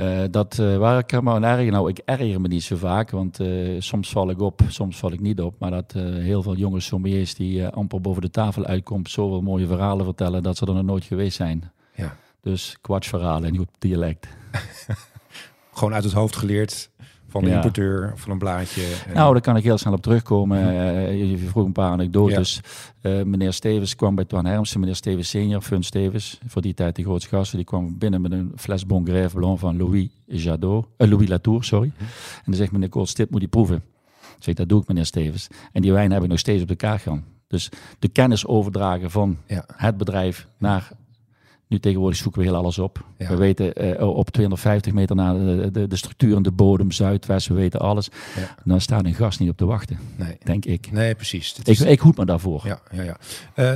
Uh, 0.00 0.22
dat, 0.30 0.58
uh, 0.60 0.76
waar 0.76 0.98
ik 0.98 1.22
me 1.22 1.30
aan 1.30 1.44
erger, 1.44 1.72
nou 1.72 1.88
ik 1.88 1.98
erger 2.04 2.40
me 2.40 2.48
niet 2.48 2.62
zo 2.62 2.76
vaak, 2.76 3.10
want 3.10 3.40
uh, 3.40 3.80
soms 3.80 4.10
val 4.10 4.30
ik 4.30 4.40
op, 4.40 4.60
soms 4.68 4.98
val 4.98 5.12
ik 5.12 5.20
niet 5.20 5.40
op. 5.40 5.54
Maar 5.58 5.70
dat 5.70 5.92
heel 5.92 6.42
veel 6.42 6.56
jonge 6.56 6.80
sommeliers 6.80 7.34
die 7.34 7.66
amper 7.66 8.00
boven 8.00 8.22
de 8.22 8.30
tafel 8.30 8.64
uitkomt, 8.64 9.10
zoveel 9.10 9.40
mooie 9.40 9.66
verhalen 9.66 10.04
vertellen 10.04 10.42
dat 10.42 10.56
ze 10.56 10.66
er 10.66 10.74
nog 10.74 10.84
nooit 10.84 11.04
geweest 11.04 11.36
zijn. 11.36 11.72
Ja. 11.94 12.16
Dus 12.40 12.76
kwartsverhalen 12.80 13.48
en 13.48 13.60
op 13.60 13.68
dialect. 13.78 14.26
Gewoon 15.72 15.94
uit 15.94 16.04
het 16.04 16.12
hoofd 16.12 16.36
geleerd 16.36 16.90
van 17.30 17.44
de 17.44 17.48
ja. 17.48 17.54
importeur 17.54 18.12
van 18.14 18.30
een 18.30 18.38
blaadje. 18.38 18.82
Nou, 19.14 19.32
daar 19.32 19.42
kan 19.42 19.56
ik 19.56 19.64
heel 19.64 19.78
snel 19.78 19.92
op 19.92 20.02
terugkomen. 20.02 20.74
Uh, 20.74 21.30
je 21.30 21.38
vroeg 21.38 21.64
een 21.64 21.72
paar 21.72 21.90
anekdotes. 21.90 22.60
Ja. 23.02 23.10
Uh, 23.10 23.24
meneer 23.24 23.52
Stevens 23.52 23.96
kwam 23.96 24.14
bij 24.14 24.24
Twan 24.24 24.46
Hermsen, 24.46 24.80
meneer 24.80 24.94
Stevens 24.94 25.28
senior, 25.28 25.60
Fun 25.60 25.82
Stevens, 25.82 26.38
voor 26.46 26.62
die 26.62 26.74
tijd 26.74 26.96
de 26.96 27.02
grootste 27.02 27.36
gasten, 27.36 27.56
die 27.56 27.66
kwam 27.66 27.98
binnen 27.98 28.20
met 28.20 28.32
een 28.32 28.52
fles 28.56 28.86
Bon 28.86 29.06
Grève 29.06 29.36
Blanc 29.36 29.58
van 29.58 29.76
Louis 29.76 30.08
Jadot, 30.26 30.86
uh, 30.98 31.08
Louis 31.08 31.28
Latour, 31.28 31.64
sorry. 31.64 31.92
Mm. 31.98 32.06
En 32.36 32.42
dan 32.44 32.54
zegt 32.54 32.72
meneer 32.72 32.88
Kools, 32.88 33.14
dit 33.14 33.30
moet 33.30 33.40
hij 33.40 33.48
proeven. 33.48 33.82
Zeg, 34.38 34.54
dat 34.54 34.68
doe 34.68 34.80
ik 34.80 34.88
meneer 34.88 35.06
Stevens. 35.06 35.48
En 35.72 35.82
die 35.82 35.92
wijn 35.92 36.12
heb 36.12 36.22
ik 36.22 36.28
nog 36.28 36.38
steeds 36.38 36.62
op 36.62 36.68
de 36.68 36.76
kaart 36.76 37.02
gaan. 37.02 37.24
Dus 37.46 37.70
de 37.98 38.08
kennis 38.08 38.46
overdragen 38.46 39.10
van 39.10 39.36
ja. 39.46 39.64
het 39.76 39.96
bedrijf 39.96 40.46
naar 40.58 40.90
nu 41.70 41.80
tegenwoordig 41.80 42.18
zoeken 42.18 42.40
we 42.40 42.46
heel 42.46 42.56
alles 42.56 42.78
op. 42.78 43.04
Ja. 43.18 43.28
We 43.28 43.36
weten 43.36 44.00
uh, 44.00 44.08
op 44.08 44.30
250 44.30 44.92
meter 44.92 45.16
naar 45.16 45.34
de, 45.34 45.68
de, 45.72 45.86
de 45.86 45.96
structuren, 45.96 46.42
de 46.42 46.50
bodem, 46.50 46.90
zuidwest, 46.90 47.48
we 47.48 47.54
weten 47.54 47.80
alles. 47.80 48.08
Ja. 48.36 48.54
Dan 48.64 48.80
staat 48.80 49.04
een 49.04 49.14
gast 49.14 49.40
niet 49.40 49.50
op 49.50 49.56
te 49.56 49.64
wachten, 49.64 49.98
nee. 50.16 50.38
denk 50.44 50.64
ik. 50.64 50.92
Nee, 50.92 51.14
precies. 51.14 51.54
Ik, 51.58 51.66
is... 51.66 51.80
ik 51.80 52.00
hoed 52.00 52.16
me 52.16 52.24
daarvoor. 52.24 52.62
Ja, 52.64 52.80
ja, 52.92 53.02
ja. 53.02 53.16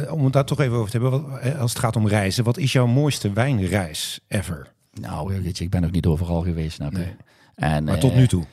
Uh, 0.05 0.13
om 0.13 0.25
het 0.25 0.33
daar 0.33 0.45
toch 0.45 0.61
even 0.61 0.77
over 0.77 0.91
te 0.91 0.99
hebben, 0.99 1.31
wat, 1.31 1.57
als 1.59 1.71
het 1.71 1.81
gaat 1.81 1.97
om 1.97 2.09
reizen, 2.09 2.45
wat 2.45 2.59
is 2.59 2.73
jouw 2.73 2.87
mooiste 2.87 3.33
wijnreis 3.33 4.21
ever? 4.29 4.73
Nou, 5.01 5.43
weet 5.43 5.59
je, 5.59 5.65
ik 5.65 5.71
ben 5.71 5.83
nog 5.83 5.91
niet 5.91 6.07
overal 6.07 6.43
geweest. 6.43 6.79
Nee. 6.79 7.17
en, 7.55 7.85
maar 7.85 7.99
tot 7.99 8.15
nu 8.15 8.27
toe? 8.27 8.45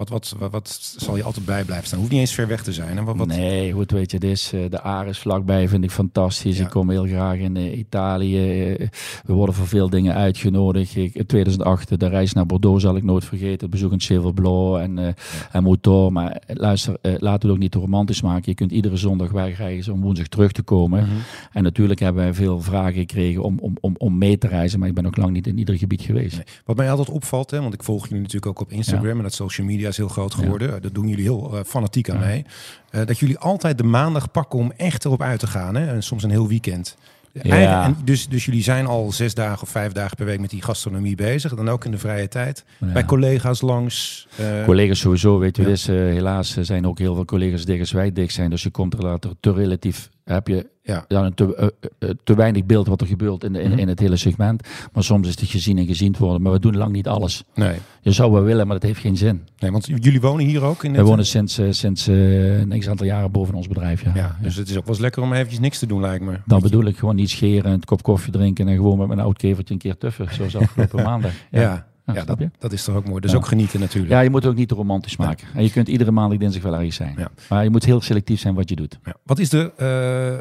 Wat, 0.00 0.08
wat, 0.08 0.34
wat, 0.38 0.50
wat, 0.50 0.94
zal 0.96 1.16
je 1.16 1.22
altijd 1.22 1.44
bij 1.44 1.64
blijven 1.64 1.86
staan? 1.86 1.98
Hoeft 1.98 2.10
niet 2.10 2.20
eens 2.20 2.32
ver 2.32 2.46
weg 2.46 2.62
te 2.62 2.72
zijn. 2.72 2.96
Hè? 2.96 3.04
Wat, 3.04 3.16
wat... 3.16 3.26
Nee, 3.26 3.72
goed 3.72 3.90
weet 3.90 4.10
je, 4.10 4.18
dit 4.18 4.30
is, 4.30 4.52
de 4.70 4.80
Ares 4.80 5.18
vlakbij 5.18 5.68
vind 5.68 5.84
ik 5.84 5.90
fantastisch. 5.90 6.58
Ja. 6.58 6.64
Ik 6.64 6.70
kom 6.70 6.90
heel 6.90 7.06
graag 7.06 7.36
in 7.36 7.56
uh, 7.56 7.78
Italië. 7.78 8.76
We 9.24 9.32
worden 9.32 9.54
voor 9.54 9.66
veel 9.66 9.90
dingen 9.90 10.14
uitgenodigd. 10.14 10.96
Ik, 10.96 11.14
in 11.14 11.26
2008, 11.26 12.00
de 12.00 12.08
reis 12.08 12.32
naar 12.32 12.46
Bordeaux 12.46 12.82
zal 12.82 12.96
ik 12.96 13.02
nooit 13.02 13.24
vergeten. 13.24 13.60
Het 13.60 13.70
bezoek 13.70 13.92
in 13.92 14.00
Cheval 14.00 14.32
Blanc 14.32 14.78
en, 14.78 14.96
uh, 14.98 15.04
ja. 15.04 15.14
en 15.52 15.62
Mouton. 15.62 16.12
Maar 16.12 16.42
luister, 16.46 16.96
uh, 17.02 17.12
laten 17.18 17.40
we 17.40 17.46
het 17.46 17.46
ook 17.46 17.58
niet 17.58 17.72
te 17.72 17.78
romantisch 17.78 18.22
maken. 18.22 18.42
Je 18.44 18.54
kunt 18.54 18.72
iedere 18.72 18.96
zondag 18.96 19.30
wegrijden 19.30 19.92
om 19.92 20.00
woensdag 20.00 20.26
terug 20.26 20.52
te 20.52 20.62
komen. 20.62 21.02
Mm 21.02 21.08
-hmm. 21.08 21.18
En 21.52 21.62
natuurlijk 21.62 22.00
hebben 22.00 22.22
wij 22.22 22.34
veel 22.34 22.60
vragen 22.60 22.94
gekregen 22.94 23.42
om, 23.42 23.58
om, 23.58 23.76
om, 23.80 23.94
om 23.98 24.18
mee 24.18 24.38
te 24.38 24.46
reizen. 24.46 24.78
Maar 24.78 24.88
ik 24.88 24.94
ben 24.94 25.04
nog 25.04 25.16
lang 25.16 25.32
niet 25.32 25.46
in 25.46 25.58
ieder 25.58 25.78
gebied 25.78 26.02
geweest. 26.02 26.36
Nee. 26.36 26.44
Wat 26.64 26.76
mij 26.76 26.90
altijd 26.90 27.10
opvalt, 27.10 27.50
hè, 27.50 27.60
want 27.60 27.74
ik 27.74 27.82
volg 27.82 28.02
jullie 28.02 28.22
natuurlijk 28.22 28.46
ook 28.46 28.60
op 28.60 28.72
Instagram 28.72 29.10
ja. 29.10 29.16
en 29.16 29.22
dat 29.22 29.34
social 29.34 29.66
media 29.66 29.89
is 29.90 29.96
heel 29.96 30.08
groot 30.08 30.34
geworden. 30.34 30.70
Ja. 30.70 30.80
Dat 30.80 30.94
doen 30.94 31.08
jullie 31.08 31.24
heel 31.24 31.50
uh, 31.54 31.60
fanatiek 31.66 32.10
aan 32.10 32.20
ja. 32.20 32.26
mee. 32.26 32.44
Uh, 32.90 33.06
dat 33.06 33.18
jullie 33.18 33.38
altijd 33.38 33.78
de 33.78 33.84
maandag 33.84 34.30
pakken 34.30 34.58
om 34.58 34.72
echt 34.76 35.04
erop 35.04 35.22
uit 35.22 35.40
te 35.40 35.46
gaan. 35.46 35.74
Hè? 35.74 35.86
En 35.86 36.02
soms 36.02 36.22
een 36.22 36.30
heel 36.30 36.48
weekend. 36.48 36.96
Ja. 37.32 37.84
En 37.84 37.96
dus, 38.04 38.28
dus 38.28 38.44
jullie 38.44 38.62
zijn 38.62 38.86
al 38.86 39.12
zes 39.12 39.34
dagen 39.34 39.62
of 39.62 39.68
vijf 39.68 39.92
dagen 39.92 40.16
per 40.16 40.26
week 40.26 40.40
met 40.40 40.50
die 40.50 40.62
gastronomie 40.62 41.16
bezig. 41.16 41.54
Dan 41.54 41.68
ook 41.68 41.84
in 41.84 41.90
de 41.90 41.98
vrije 41.98 42.28
tijd. 42.28 42.64
Ja. 42.78 42.92
Bij 42.92 43.04
collega's 43.04 43.60
langs. 43.60 44.26
Uh... 44.40 44.64
Collega's 44.64 44.98
sowieso, 44.98 45.38
weet. 45.38 45.56
Ja. 45.56 45.64
Dus, 45.64 45.88
uh, 45.88 45.96
helaas 45.96 46.56
zijn 46.60 46.86
ook 46.86 46.98
heel 46.98 47.14
veel 47.14 47.24
collega's 47.24 47.78
als 47.78 47.92
wij 47.92 48.12
dicht 48.12 48.34
zijn. 48.34 48.50
Dus 48.50 48.62
je 48.62 48.70
komt 48.70 48.94
er 48.94 49.02
later 49.02 49.30
te 49.40 49.52
relatief 49.52 50.08
heb 50.34 50.48
je 50.48 50.68
ja. 50.82 51.04
dan 51.08 51.24
een 51.24 51.34
te, 51.34 51.74
uh, 51.98 52.10
te, 52.24 52.34
weinig 52.34 52.64
beeld 52.64 52.86
wat 52.86 53.00
er 53.00 53.06
gebeurt 53.06 53.44
in, 53.44 53.52
de, 53.52 53.62
in, 53.62 53.70
-hmm. 53.70 53.78
in, 53.78 53.88
het 53.88 53.98
hele 54.00 54.16
segment. 54.16 54.68
Maar 54.92 55.04
soms 55.04 55.28
is 55.28 55.40
het 55.40 55.48
gezien 55.48 55.78
en 55.78 55.86
gezien 55.86 56.14
worden. 56.18 56.42
Maar 56.42 56.52
we 56.52 56.60
doen 56.60 56.76
lang 56.76 56.92
niet 56.92 57.08
alles. 57.08 57.44
Nee. 57.54 57.76
Je 58.00 58.12
zou 58.12 58.32
wel 58.32 58.42
willen, 58.42 58.66
maar 58.66 58.78
dat 58.78 58.88
heeft 58.88 59.00
geen 59.00 59.16
zin. 59.16 59.48
Nee, 59.58 59.70
want 59.70 59.86
jullie 59.86 60.20
wonen 60.20 60.46
hier 60.46 60.62
ook? 60.62 60.84
In 60.84 60.92
we 60.92 61.02
wonen 61.02 61.26
sinds, 61.26 61.58
uh, 61.58 61.66
sinds 61.70 62.08
uh, 62.08 62.58
een 62.58 62.88
aantal 62.88 63.06
jaren 63.06 63.30
boven 63.30 63.54
ons 63.54 63.68
bedrijf. 63.68 64.04
Ja. 64.04 64.12
ja 64.14 64.36
dus 64.42 64.56
het 64.56 64.68
is 64.68 64.76
ook 64.76 64.84
wel 64.84 64.94
eens 64.94 65.02
lekker 65.02 65.22
om 65.22 65.32
eventjes 65.32 65.60
niks 65.60 65.78
te 65.78 65.86
doen, 65.86 66.00
lijkt 66.00 66.24
me. 66.24 66.38
Dan 66.46 66.60
bedoel 66.60 66.84
ik 66.84 66.98
gewoon 66.98 67.16
niet 67.16 67.30
scheren, 67.30 67.72
een 67.72 67.84
kop 67.84 68.02
koffie 68.02 68.32
drinken 68.32 68.68
en 68.68 68.74
gewoon 68.74 68.98
met 68.98 69.08
mijn 69.08 69.20
oud 69.20 69.36
kevertje 69.36 69.74
een 69.74 69.80
keer 69.80 69.96
tuffen. 69.96 70.34
Zoals 70.34 70.56
afgelopen 70.66 71.04
maandag. 71.04 71.32
Ja. 71.50 71.60
ja. 71.60 71.88
Ja 72.06 72.24
dat, 72.24 72.38
dat, 72.58 72.72
is 72.72 72.84
toch 72.84 72.94
ook 72.94 73.06
mooi. 73.06 73.20
Dus 73.20 73.34
ook 73.34 73.46
genieten 73.46 73.80
natuurlijk. 73.80 74.12
Ja, 74.12 74.20
je 74.20 74.30
moet 74.30 74.46
ook 74.46 74.54
niet 74.54 74.68
te 74.68 74.74
romantisch 74.74 75.16
maken. 75.16 75.48
En 75.54 75.62
je 75.62 75.70
kunt 75.70 75.88
iedere 75.88 76.10
maand 76.10 76.38
dinsdag 76.38 76.62
wel 76.62 76.74
ergens 76.74 76.96
zijn. 76.96 77.28
Maar 77.48 77.64
je 77.64 77.70
moet 77.70 77.84
heel 77.84 78.00
selectief 78.00 78.40
zijn 78.40 78.54
wat 78.54 78.68
je 78.68 78.76
doet. 78.76 78.98
Wat 79.22 79.38
is 79.38 79.48
de 79.48 79.72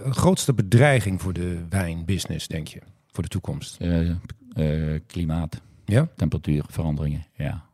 uh, 0.05 0.11
grootste 0.11 0.53
bedreiging 0.53 1.21
voor 1.21 1.33
de 1.33 1.59
wijnbusiness, 1.69 2.47
denk 2.47 2.67
je? 2.67 2.79
Voor 3.11 3.23
de 3.23 3.29
toekomst? 3.29 3.77
klimaat. 5.07 5.61
Ja? 5.85 6.07
Temperatuurveranderingen, 6.15 7.25
ja 7.33 7.68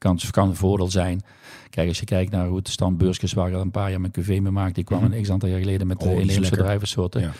kan, 0.00 0.18
kan 0.30 0.48
een 0.48 0.56
voordeel 0.56 0.90
zijn. 0.90 1.22
Kijk, 1.70 1.88
als 1.88 1.98
je 1.98 2.04
kijkt 2.04 2.30
naar 2.30 2.46
hoe 2.46 2.56
het 2.56 2.68
standbeursjes 2.68 3.32
waar 3.32 3.52
een 3.52 3.70
paar 3.70 3.90
jaar 3.90 4.00
met 4.00 4.18
QV 4.20 4.26
mee 4.26 4.40
maakt, 4.40 4.74
die 4.74 4.84
kwamen 4.84 5.08
mm 5.08 5.12
een 5.14 5.22
x-aantal 5.22 5.48
jaar 5.48 5.58
geleden 5.58 5.86
met 5.86 6.02
oh, 6.02 6.20
inheemse 6.20 6.56
druivensoorten. 6.56 7.20
Ja. 7.20 7.32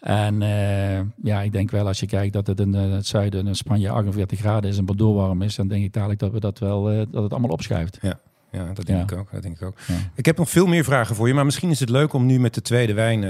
En 0.00 0.40
uh, 0.40 1.00
ja, 1.22 1.42
ik 1.42 1.52
denk 1.52 1.70
wel 1.70 1.86
als 1.86 2.00
je 2.00 2.06
kijkt 2.06 2.32
dat 2.32 2.46
het 2.46 2.60
in 2.60 2.74
uh, 2.74 2.92
het 2.92 3.06
zuiden, 3.06 3.46
in 3.46 3.54
Spanje 3.54 3.90
48 3.90 4.38
graden 4.38 4.70
is 4.70 4.78
en 4.78 4.84
Bordeaux 4.84 5.16
warm 5.16 5.42
is, 5.42 5.54
dan 5.54 5.68
denk 5.68 5.84
ik 5.84 5.92
dadelijk 5.92 6.20
dat 6.20 6.32
we 6.32 6.40
dat 6.40 6.58
wel, 6.58 6.92
uh, 6.92 7.02
dat 7.10 7.22
het 7.22 7.32
allemaal 7.32 7.50
opschuift. 7.50 7.98
Ja. 8.02 8.18
Ja, 8.50 8.72
dat 8.72 8.86
denk 8.86 9.10
ik 9.10 9.18
ook. 9.18 9.32
Dat 9.32 9.42
denk 9.42 9.56
ik 9.56 9.62
ook. 9.62 9.76
Ik 10.14 10.26
heb 10.26 10.36
nog 10.36 10.50
veel 10.50 10.66
meer 10.66 10.84
vragen 10.84 11.16
voor 11.16 11.28
je, 11.28 11.34
maar 11.34 11.44
misschien 11.44 11.70
is 11.70 11.80
het 11.80 11.88
leuk 11.88 12.12
om 12.12 12.26
nu 12.26 12.40
met 12.40 12.54
de 12.54 12.62
tweede 12.62 12.94
wijn 12.94 13.20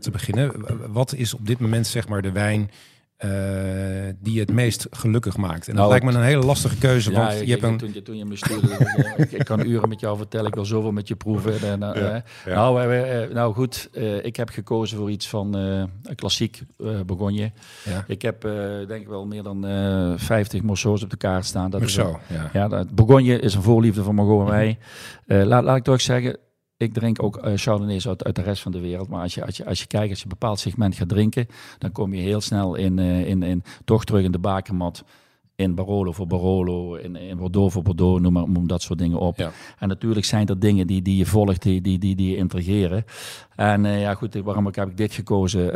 te 0.00 0.10
beginnen. 0.12 0.52
Wat 0.92 1.14
is 1.14 1.34
op 1.34 1.46
dit 1.46 1.58
moment 1.58 1.86
zeg 1.86 2.08
maar 2.08 2.22
de 2.22 2.32
wijn 2.32 2.70
uh, 3.24 4.12
die 4.18 4.40
het 4.40 4.52
meest 4.52 4.86
gelukkig 4.90 5.36
maakt. 5.36 5.68
En 5.68 5.74
dat 5.74 5.74
nou, 5.74 5.88
lijkt 5.88 6.04
me 6.04 6.12
een 6.12 6.26
hele 6.26 6.44
lastige 6.44 6.76
keuze. 6.76 7.12
want 7.12 7.38
je 7.38 7.50
hebt 7.50 7.62
een... 7.62 7.76
toen, 7.76 7.90
je, 7.94 8.02
toen 8.02 8.16
je 8.16 8.24
me 8.24 8.36
stuurde, 8.36 8.68
ik, 9.16 9.32
ik, 9.32 9.44
kan 9.44 9.66
uren 9.66 9.88
met 9.88 10.00
jou 10.00 10.16
vertellen, 10.16 10.46
ik 10.46 10.54
wil 10.54 10.64
zoveel 10.64 10.92
met 10.92 11.08
je 11.08 11.16
proeven. 11.16 11.60
En, 11.60 11.96
uh, 11.96 12.16
ja, 12.46 12.54
Nou, 12.54 12.94
uh, 12.94 13.34
nou 13.34 13.54
goed, 13.54 13.90
ik 14.22 14.36
heb 14.36 14.48
gekozen 14.48 14.98
voor 14.98 15.10
iets 15.10 15.28
van 15.28 15.56
klassiek 16.14 16.62
Bourgogne. 17.06 17.52
Ik 18.06 18.22
heb 18.22 18.42
denk 18.88 19.00
ik 19.00 19.08
wel 19.08 19.26
meer 19.26 19.42
dan 19.42 19.64
50 20.16 20.62
morceaux 20.62 21.02
op 21.02 21.10
de 21.10 21.16
kaart 21.16 21.44
staan. 21.44 21.70
Dat 21.70 21.80
Morceau, 21.80 22.16
is 22.28 22.36
ja. 22.36 22.50
ja 22.52 22.68
dat, 22.68 22.90
Bourgogne 22.90 23.40
is 23.40 23.54
een 23.54 23.62
voorliefde 23.62 24.02
van 24.02 24.14
Margot 24.14 24.40
en 24.40 24.46
mij. 24.46 24.78
laat, 25.46 25.64
laat 25.64 25.76
ik 25.76 25.84
toch 25.84 26.00
zeggen, 26.00 26.36
ik 26.80 26.92
drink 26.92 27.22
ook 27.22 27.46
uh, 27.46 27.52
Chardonnays 27.54 28.08
uit, 28.08 28.24
uit, 28.24 28.34
de 28.34 28.42
rest 28.42 28.62
van 28.62 28.72
de 28.72 28.80
wereld. 28.80 29.08
Maar 29.08 29.22
als 29.22 29.34
je, 29.34 29.44
als, 29.44 29.56
je, 29.56 29.66
als 29.66 29.80
je 29.80 29.86
kijkt, 29.86 30.10
als 30.10 30.18
je 30.18 30.24
een 30.24 30.30
bepaald 30.38 30.58
segment 30.58 30.94
gaat 30.94 31.08
drinken, 31.08 31.46
dan 31.78 31.92
kom 31.92 32.14
je 32.14 32.20
heel 32.20 32.40
snel 32.40 32.74
in, 32.74 32.98
uh, 32.98 33.28
in, 33.28 33.42
in 33.42 33.62
toch 33.84 34.04
terug 34.04 34.24
in 34.24 34.32
de 34.32 34.38
bakermat. 34.38 35.04
In 35.54 35.74
Barolo 35.74 36.12
voor 36.12 36.26
Barolo, 36.26 36.94
in, 36.94 37.16
in 37.16 37.36
Bordeaux 37.36 37.72
voor 37.72 37.82
Bordeaux, 37.82 38.20
noem 38.20 38.32
maar 38.32 38.66
dat 38.66 38.82
soort 38.82 38.98
dingen 38.98 39.18
op. 39.18 39.36
Ja. 39.36 39.50
En 39.78 39.88
natuurlijk 39.88 40.26
zijn 40.26 40.46
er 40.46 40.58
dingen 40.58 40.86
die, 40.86 41.02
die 41.02 41.16
je 41.16 41.26
volgt, 41.26 41.62
die, 41.62 41.80
die, 41.80 41.98
die, 41.98 42.16
die 42.16 42.30
je 42.30 42.36
intrigeren. 42.36 43.04
En 43.56 43.84
uh, 43.84 44.00
ja, 44.00 44.14
goed, 44.14 44.34
waarom 44.34 44.66
heb 44.66 44.76
ik 44.76 44.96
dit 44.96 45.12
gekozen? 45.12 45.74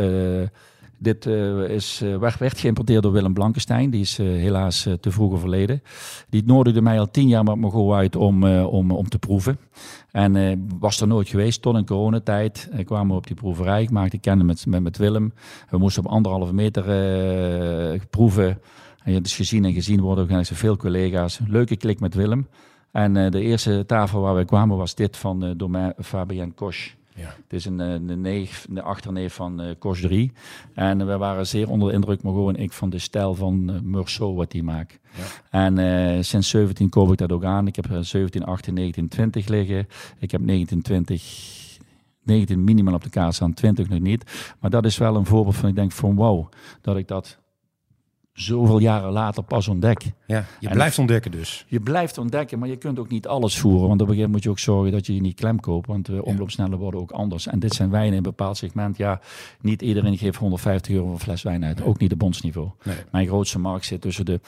Dit 1.04 1.26
uh, 1.26 1.68
is, 1.68 2.02
uh, 2.02 2.18
werd, 2.18 2.58
geïmporteerd 2.58 3.02
door 3.02 3.12
Willem 3.12 3.34
Blankenstein. 3.34 3.90
Die 3.90 4.00
is 4.00 4.18
uh, 4.18 4.26
helaas 4.26 4.88
te 5.00 5.10
vroeg 5.10 5.32
overleden. 5.32 5.82
Die 6.28 6.42
nodigde 6.46 6.82
mij 6.82 6.98
al 6.98 7.10
tien 7.10 7.28
jaar 7.28 7.44
met 7.44 7.56
Margot 7.56 7.94
uit 7.94 8.16
om, 8.16 8.44
om, 8.62 8.90
om 8.90 9.08
te 9.08 9.18
proeven. 9.18 9.58
En 10.10 10.64
was 10.78 11.00
er 11.00 11.06
nooit 11.06 11.28
geweest 11.28 11.62
tot 11.62 11.76
in 11.76 11.86
coronatijd. 11.86 12.70
kwamen 12.84 13.10
we 13.10 13.16
op 13.16 13.26
die 13.26 13.36
proeverij. 13.36 13.82
Ik 13.82 13.90
maakte 13.90 14.18
kennis 14.18 14.64
met, 14.64 14.82
met, 14.82 14.96
Willem. 14.96 15.32
We 15.70 15.78
moesten 15.78 16.04
op 16.04 16.10
anderhalve 16.10 16.54
meter 16.54 16.82
proeven. 18.10 18.60
En 19.02 19.12
je 19.12 19.20
dus 19.20 19.36
gezien 19.36 19.64
en 19.64 19.72
gezien 19.72 20.00
worden. 20.00 20.38
ook 20.38 20.44
veel 20.44 20.76
collega's. 20.76 21.40
Leuke 21.46 21.76
klik 21.76 22.00
met 22.00 22.14
Willem. 22.14 22.48
En 22.92 23.30
de 23.30 23.40
eerste 23.40 23.84
tafel 23.86 24.20
waar 24.20 24.36
we 24.36 24.44
kwamen 24.44 24.76
was 24.76 24.94
dit 24.94 25.16
van 25.16 25.44
uh, 25.44 25.88
Fabien 25.98 26.54
Koch. 26.54 26.76
Ja. 27.14 27.34
Het 27.42 27.52
is 27.52 27.64
een, 27.64 27.78
een, 27.78 28.20
neef, 28.20 28.66
een 28.70 28.82
achterneef 28.82 29.34
van 29.34 29.62
uh, 29.62 29.70
Kos 29.78 30.00
3. 30.00 30.32
En 30.74 31.06
we 31.06 31.16
waren 31.16 31.46
zeer 31.46 31.70
onder 31.70 31.88
de 31.88 31.94
indruk, 31.94 32.22
maar 32.22 32.32
gewoon 32.32 32.56
ik, 32.56 32.72
van 32.72 32.90
de 32.90 32.98
stijl 32.98 33.34
van 33.34 33.70
uh, 33.70 33.80
Meursault 33.80 34.36
wat 34.36 34.52
hij 34.52 34.62
maakt. 34.62 34.98
Ja. 35.16 35.24
En 35.50 35.78
uh, 35.78 36.22
sinds 36.22 36.48
17 36.48 36.88
koop 36.88 37.12
ik 37.12 37.18
dat 37.18 37.32
ook 37.32 37.44
aan. 37.44 37.66
Ik 37.66 37.76
heb 37.76 37.86
17, 38.00 38.44
18, 38.44 38.74
19, 38.74 39.08
20 39.08 39.48
liggen. 39.48 39.86
Ik 40.18 40.30
heb 40.30 40.40
19, 40.40 40.82
20... 40.82 41.62
19 42.22 42.64
minimaal 42.64 42.94
op 42.94 43.02
de 43.02 43.10
kaart 43.10 43.34
staan, 43.34 43.54
20 43.54 43.88
nog 43.88 44.00
niet. 44.00 44.54
Maar 44.60 44.70
dat 44.70 44.84
is 44.84 44.98
wel 44.98 45.16
een 45.16 45.26
voorbeeld 45.26 45.56
van, 45.56 45.68
ik 45.68 45.74
denk 45.74 45.92
van 45.92 46.14
wow, 46.14 46.48
dat 46.80 46.96
ik 46.96 47.08
dat 47.08 47.38
zoveel 48.34 48.78
jaren 48.78 49.12
later 49.12 49.42
pas 49.42 49.68
ontdek. 49.68 50.02
Ja, 50.26 50.44
je 50.60 50.68
blijft 50.68 50.98
ontdekken 50.98 51.30
dus. 51.30 51.64
Je 51.68 51.80
blijft 51.80 52.18
ontdekken, 52.18 52.58
maar 52.58 52.68
je 52.68 52.76
kunt 52.76 52.98
ook 52.98 53.08
niet 53.08 53.26
alles 53.26 53.58
voeren. 53.58 53.88
Want 53.88 54.00
op 54.00 54.08
een 54.08 54.14
gegeven 54.14 54.30
moment 54.30 54.32
moet 54.32 54.42
je 54.42 54.50
ook 54.50 54.58
zorgen 54.58 54.92
dat 54.92 55.06
je 55.06 55.14
je 55.14 55.20
niet 55.20 55.34
klem 55.34 55.60
koopt. 55.60 55.86
Want 55.86 56.06
de 56.06 56.24
omloopsnellen 56.24 56.78
worden 56.78 57.00
ook 57.00 57.10
anders. 57.10 57.46
En 57.46 57.58
dit 57.58 57.74
zijn 57.74 57.90
wijnen 57.90 58.10
in 58.10 58.16
een 58.16 58.22
bepaald 58.22 58.56
segment. 58.56 58.96
Ja, 58.96 59.20
niet 59.60 59.82
iedereen 59.82 60.18
geeft 60.18 60.36
150 60.36 60.92
euro 60.92 61.04
voor 61.04 61.14
een 61.14 61.20
fles 61.20 61.42
wijn 61.42 61.64
uit. 61.64 61.82
Ook 61.82 61.98
niet 61.98 62.10
de 62.10 62.16
bondsniveau. 62.16 62.70
Nee. 62.82 62.96
Mijn 63.10 63.26
grootste 63.26 63.58
markt 63.58 63.84
zit 63.84 64.00
tussen 64.00 64.24
de 64.24 64.40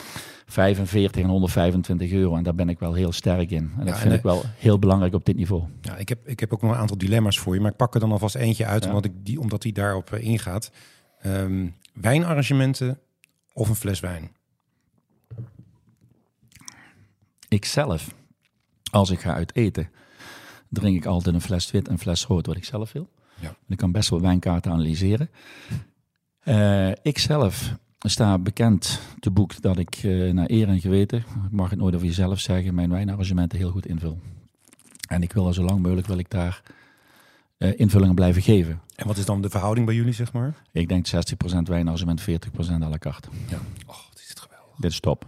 45 0.47 1.23
en 1.23 1.29
125 1.29 2.13
euro. 2.13 2.37
En 2.37 2.43
daar 2.43 2.55
ben 2.55 2.69
ik 2.69 2.79
wel 2.79 2.93
heel 2.93 3.13
sterk 3.13 3.51
in. 3.51 3.73
En 3.79 3.87
dat 3.87 3.99
vind 3.99 4.13
ik 4.13 4.23
wel 4.23 4.43
heel 4.59 4.79
belangrijk 4.79 5.15
op 5.15 5.25
dit 5.25 5.37
niveau. 5.37 5.63
Ja, 5.81 5.97
ik, 5.97 6.09
heb, 6.09 6.29
ik 6.29 6.41
heb 6.41 6.53
ook 6.53 6.63
nog 6.63 6.71
een 6.71 6.79
aantal 6.79 6.99
dilemma's 6.99 7.39
voor 7.39 7.55
je. 7.55 7.61
Maar 7.61 7.71
ik 7.71 7.77
pak 7.77 7.95
er 7.95 8.01
dan 8.01 8.13
alvast 8.13 8.35
eentje 8.35 8.67
uit, 8.67 8.87
omdat, 8.87 9.05
ik 9.05 9.13
die, 9.23 9.41
omdat 9.41 9.63
die 9.63 9.73
daarop 9.73 10.11
uh, 10.15 10.25
ingaat. 10.25 10.71
Um, 11.27 11.75
wijnarrangementen 11.93 12.99
of 13.57 13.69
een 13.69 13.75
fles 13.75 14.01
wijn? 14.01 14.31
Ik 17.49 17.65
zelf, 17.65 18.15
als 18.91 19.11
ik 19.11 19.21
ga 19.21 19.35
uit 19.35 19.57
eten, 19.57 19.91
drink 20.69 20.97
ik 20.97 21.07
altijd 21.07 21.35
een 21.35 21.41
fles 21.41 21.71
wit 21.71 21.87
en 21.87 21.93
een 21.93 21.99
fles 21.99 22.25
rood, 22.25 22.47
wat 22.47 22.57
ik 22.57 22.65
zelf 22.65 22.93
wil. 22.93 23.09
Ja. 23.41 23.57
Ik 23.69 23.77
kan 23.77 23.93
best 23.93 24.11
wel 24.11 24.21
wijnkaarten 24.21 24.73
analyseren. 24.73 25.31
Uh, 26.45 26.91
ik 27.03 27.19
zelf 27.19 27.75
sta 27.99 28.39
bekend 28.39 29.01
te 29.21 29.31
boek 29.31 29.63
dat 29.63 29.79
ik 29.79 30.03
uh, 30.03 30.33
naar 30.33 30.51
eer 30.51 30.69
en 30.69 30.81
geweten, 30.81 31.19
ik 31.19 31.51
mag 31.51 31.71
het 31.71 31.79
nooit 31.79 31.95
over 31.95 32.07
jezelf 32.07 32.41
zeggen, 32.41 32.75
mijn 32.75 32.91
wijnarrangementen 32.91 33.59
heel 33.59 33.71
goed 33.71 33.87
invul. 33.87 34.21
En 35.09 35.23
ik 35.23 35.33
wil 35.33 35.47
er 35.47 35.55
zo 35.55 35.63
lang 35.63 35.83
mogelijk 35.83 36.07
wil 36.07 36.19
ik 36.19 36.31
daar 36.31 36.63
invullingen 37.59 38.15
blijven 38.15 38.43
geven. 38.43 38.81
En 38.97 39.07
wat 39.07 39.17
is 39.17 39.25
dan 39.25 39.43
de 39.43 39.51
verhouding 39.51 39.87
bij 39.87 39.95
jullie, 39.95 40.13
zeg 40.13 40.33
maar? 40.33 40.55
Ik 40.73 40.89
denk 40.89 41.07
60% 41.09 41.11
wijnarrangement, 41.63 42.21
40% 42.21 42.25
à 42.83 42.89
la 42.89 42.99
carte. 42.99 43.29
Ja. 43.49 43.59
Oh, 43.87 43.97
dit 44.11 44.23
is 44.23 44.29
het 44.29 44.41
geweldig. 44.41 44.75
Dit 44.79 44.91
is 44.91 45.01
top. 45.01 45.27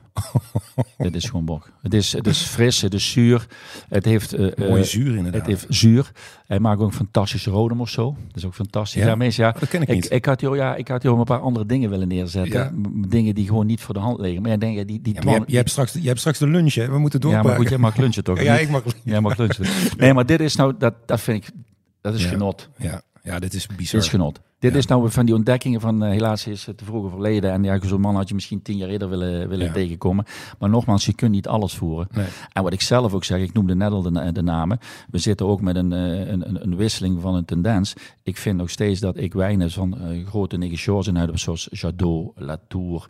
dit 0.98 1.14
is 1.14 1.24
gewoon 1.24 1.44
bok. 1.44 1.70
Het 1.82 1.94
is, 1.94 2.12
het 2.12 2.26
is 2.26 2.42
fris, 2.42 2.80
het 2.80 2.94
is 2.94 3.10
zuur. 3.10 3.46
Het 3.88 4.04
heeft... 4.04 4.38
Uh, 4.38 4.50
Mooie 4.56 4.84
zuur 4.84 5.16
inderdaad. 5.16 5.40
Het 5.40 5.46
heeft 5.46 5.66
zuur. 5.68 6.10
Hij 6.46 6.60
maakt 6.60 6.80
ook 6.80 6.86
een 6.86 6.92
fantastische 6.92 7.50
rodem 7.50 7.80
of 7.80 7.88
zo. 7.88 8.16
Dat 8.26 8.36
is 8.36 8.44
ook 8.44 8.54
fantastisch. 8.54 9.02
Ja, 9.02 9.08
ja 9.08 9.14
mensen, 9.14 9.44
ja. 9.44 9.50
Oh, 9.54 9.60
dat 9.60 9.68
ken 9.68 9.82
ik, 9.82 9.88
niet. 9.88 10.12
Ik, 10.12 10.24
had 10.24 10.40
hier, 10.40 10.56
ja, 10.56 10.74
ik 10.76 10.88
had 10.88 11.02
hier 11.02 11.12
een 11.12 11.24
paar 11.24 11.40
andere 11.40 11.66
dingen 11.66 11.90
willen 11.90 12.08
neerzetten. 12.08 12.84
Dingen 13.08 13.34
die 13.34 13.46
gewoon 13.46 13.66
niet 13.66 13.80
voor 13.80 13.94
de 13.94 14.00
hand 14.00 14.20
liggen. 14.20 14.42
Maar 14.42 14.58
denk 14.58 14.86
die... 14.86 15.00
die 15.00 15.14
ja, 15.22 15.42
je, 15.46 15.56
hebt, 15.56 15.70
straks, 15.70 15.92
je 15.92 16.06
hebt 16.06 16.18
straks 16.18 16.38
de 16.38 16.46
lunch, 16.46 16.74
hè? 16.74 16.90
We 16.90 16.98
moeten 16.98 17.20
doorpakken. 17.20 17.50
Ja, 17.50 17.56
maar 17.56 17.62
goed, 17.62 17.70
jij 17.70 17.78
mag 17.78 17.96
lunchen 17.96 18.24
toch? 18.24 18.42
ja, 18.48 18.58
ik 18.58 18.70
mag 18.70 18.82
Jij 19.04 19.20
mag 19.20 19.36
lunchen. 19.36 19.66
Nee, 19.96 20.14
maar 20.14 20.26
dit 20.26 20.40
is 20.40 20.56
nou... 20.56 20.74
Dat, 20.78 20.94
dat 21.06 21.20
vind 21.20 21.44
ik... 21.44 21.52
Dat 22.00 22.14
is 22.14 22.24
genot. 22.24 22.68
Ja, 22.76 23.02
ja, 23.22 23.38
dit 23.38 23.54
is 23.54 23.66
bizar. 23.66 23.94
Dit 23.94 24.02
is 24.02 24.08
genot. 24.08 24.40
Dit 24.58 24.74
is 24.74 24.86
nou 24.86 25.10
van 25.10 25.26
die 25.26 25.34
ontdekkingen 25.34 25.80
van 25.80 26.04
uh, 26.04 26.10
helaas 26.10 26.46
is 26.46 26.66
het 26.66 26.78
te 26.78 26.84
vroeg 26.84 27.10
verleden. 27.10 27.52
En 27.52 27.62
ja, 27.62 27.78
zo'n 27.82 28.00
man 28.00 28.14
had 28.14 28.28
je 28.28 28.34
misschien 28.34 28.62
tien 28.62 28.76
jaar 28.76 28.88
eerder 28.88 29.08
willen, 29.08 29.48
willen 29.48 29.72
tegenkomen. 29.72 30.24
Maar 30.58 30.70
nogmaals, 30.70 31.06
je 31.06 31.14
kunt 31.14 31.30
niet 31.30 31.48
alles 31.48 31.74
voeren. 31.74 32.08
Nee. 32.12 32.26
En 32.52 32.62
wat 32.62 32.72
ik 32.72 32.80
zelf 32.80 33.14
ook 33.14 33.24
zeg, 33.24 33.40
ik 33.40 33.52
noemde 33.52 33.74
net 33.74 33.90
al 33.90 34.02
de, 34.02 34.32
de 34.32 34.42
namen. 34.42 34.78
We 35.10 35.18
zitten 35.18 35.46
ook 35.46 35.60
met 35.60 35.76
een, 35.76 35.92
uh, 35.92 36.28
een, 36.28 36.62
een, 36.62 36.76
wisseling 36.76 37.20
van 37.20 37.34
een 37.34 37.44
tendens. 37.44 37.94
Ik 38.22 38.36
vind 38.36 38.56
nog 38.56 38.70
steeds 38.70 39.00
dat 39.00 39.16
ik 39.16 39.32
wijnen 39.32 39.70
van 39.70 39.98
uh, 40.00 40.26
grote 40.26 40.56
negocieurs 40.56 41.06
in 41.06 41.16
huis, 41.16 41.42
zoals 41.42 41.68
Jadot, 41.70 42.32
Latour. 42.36 43.08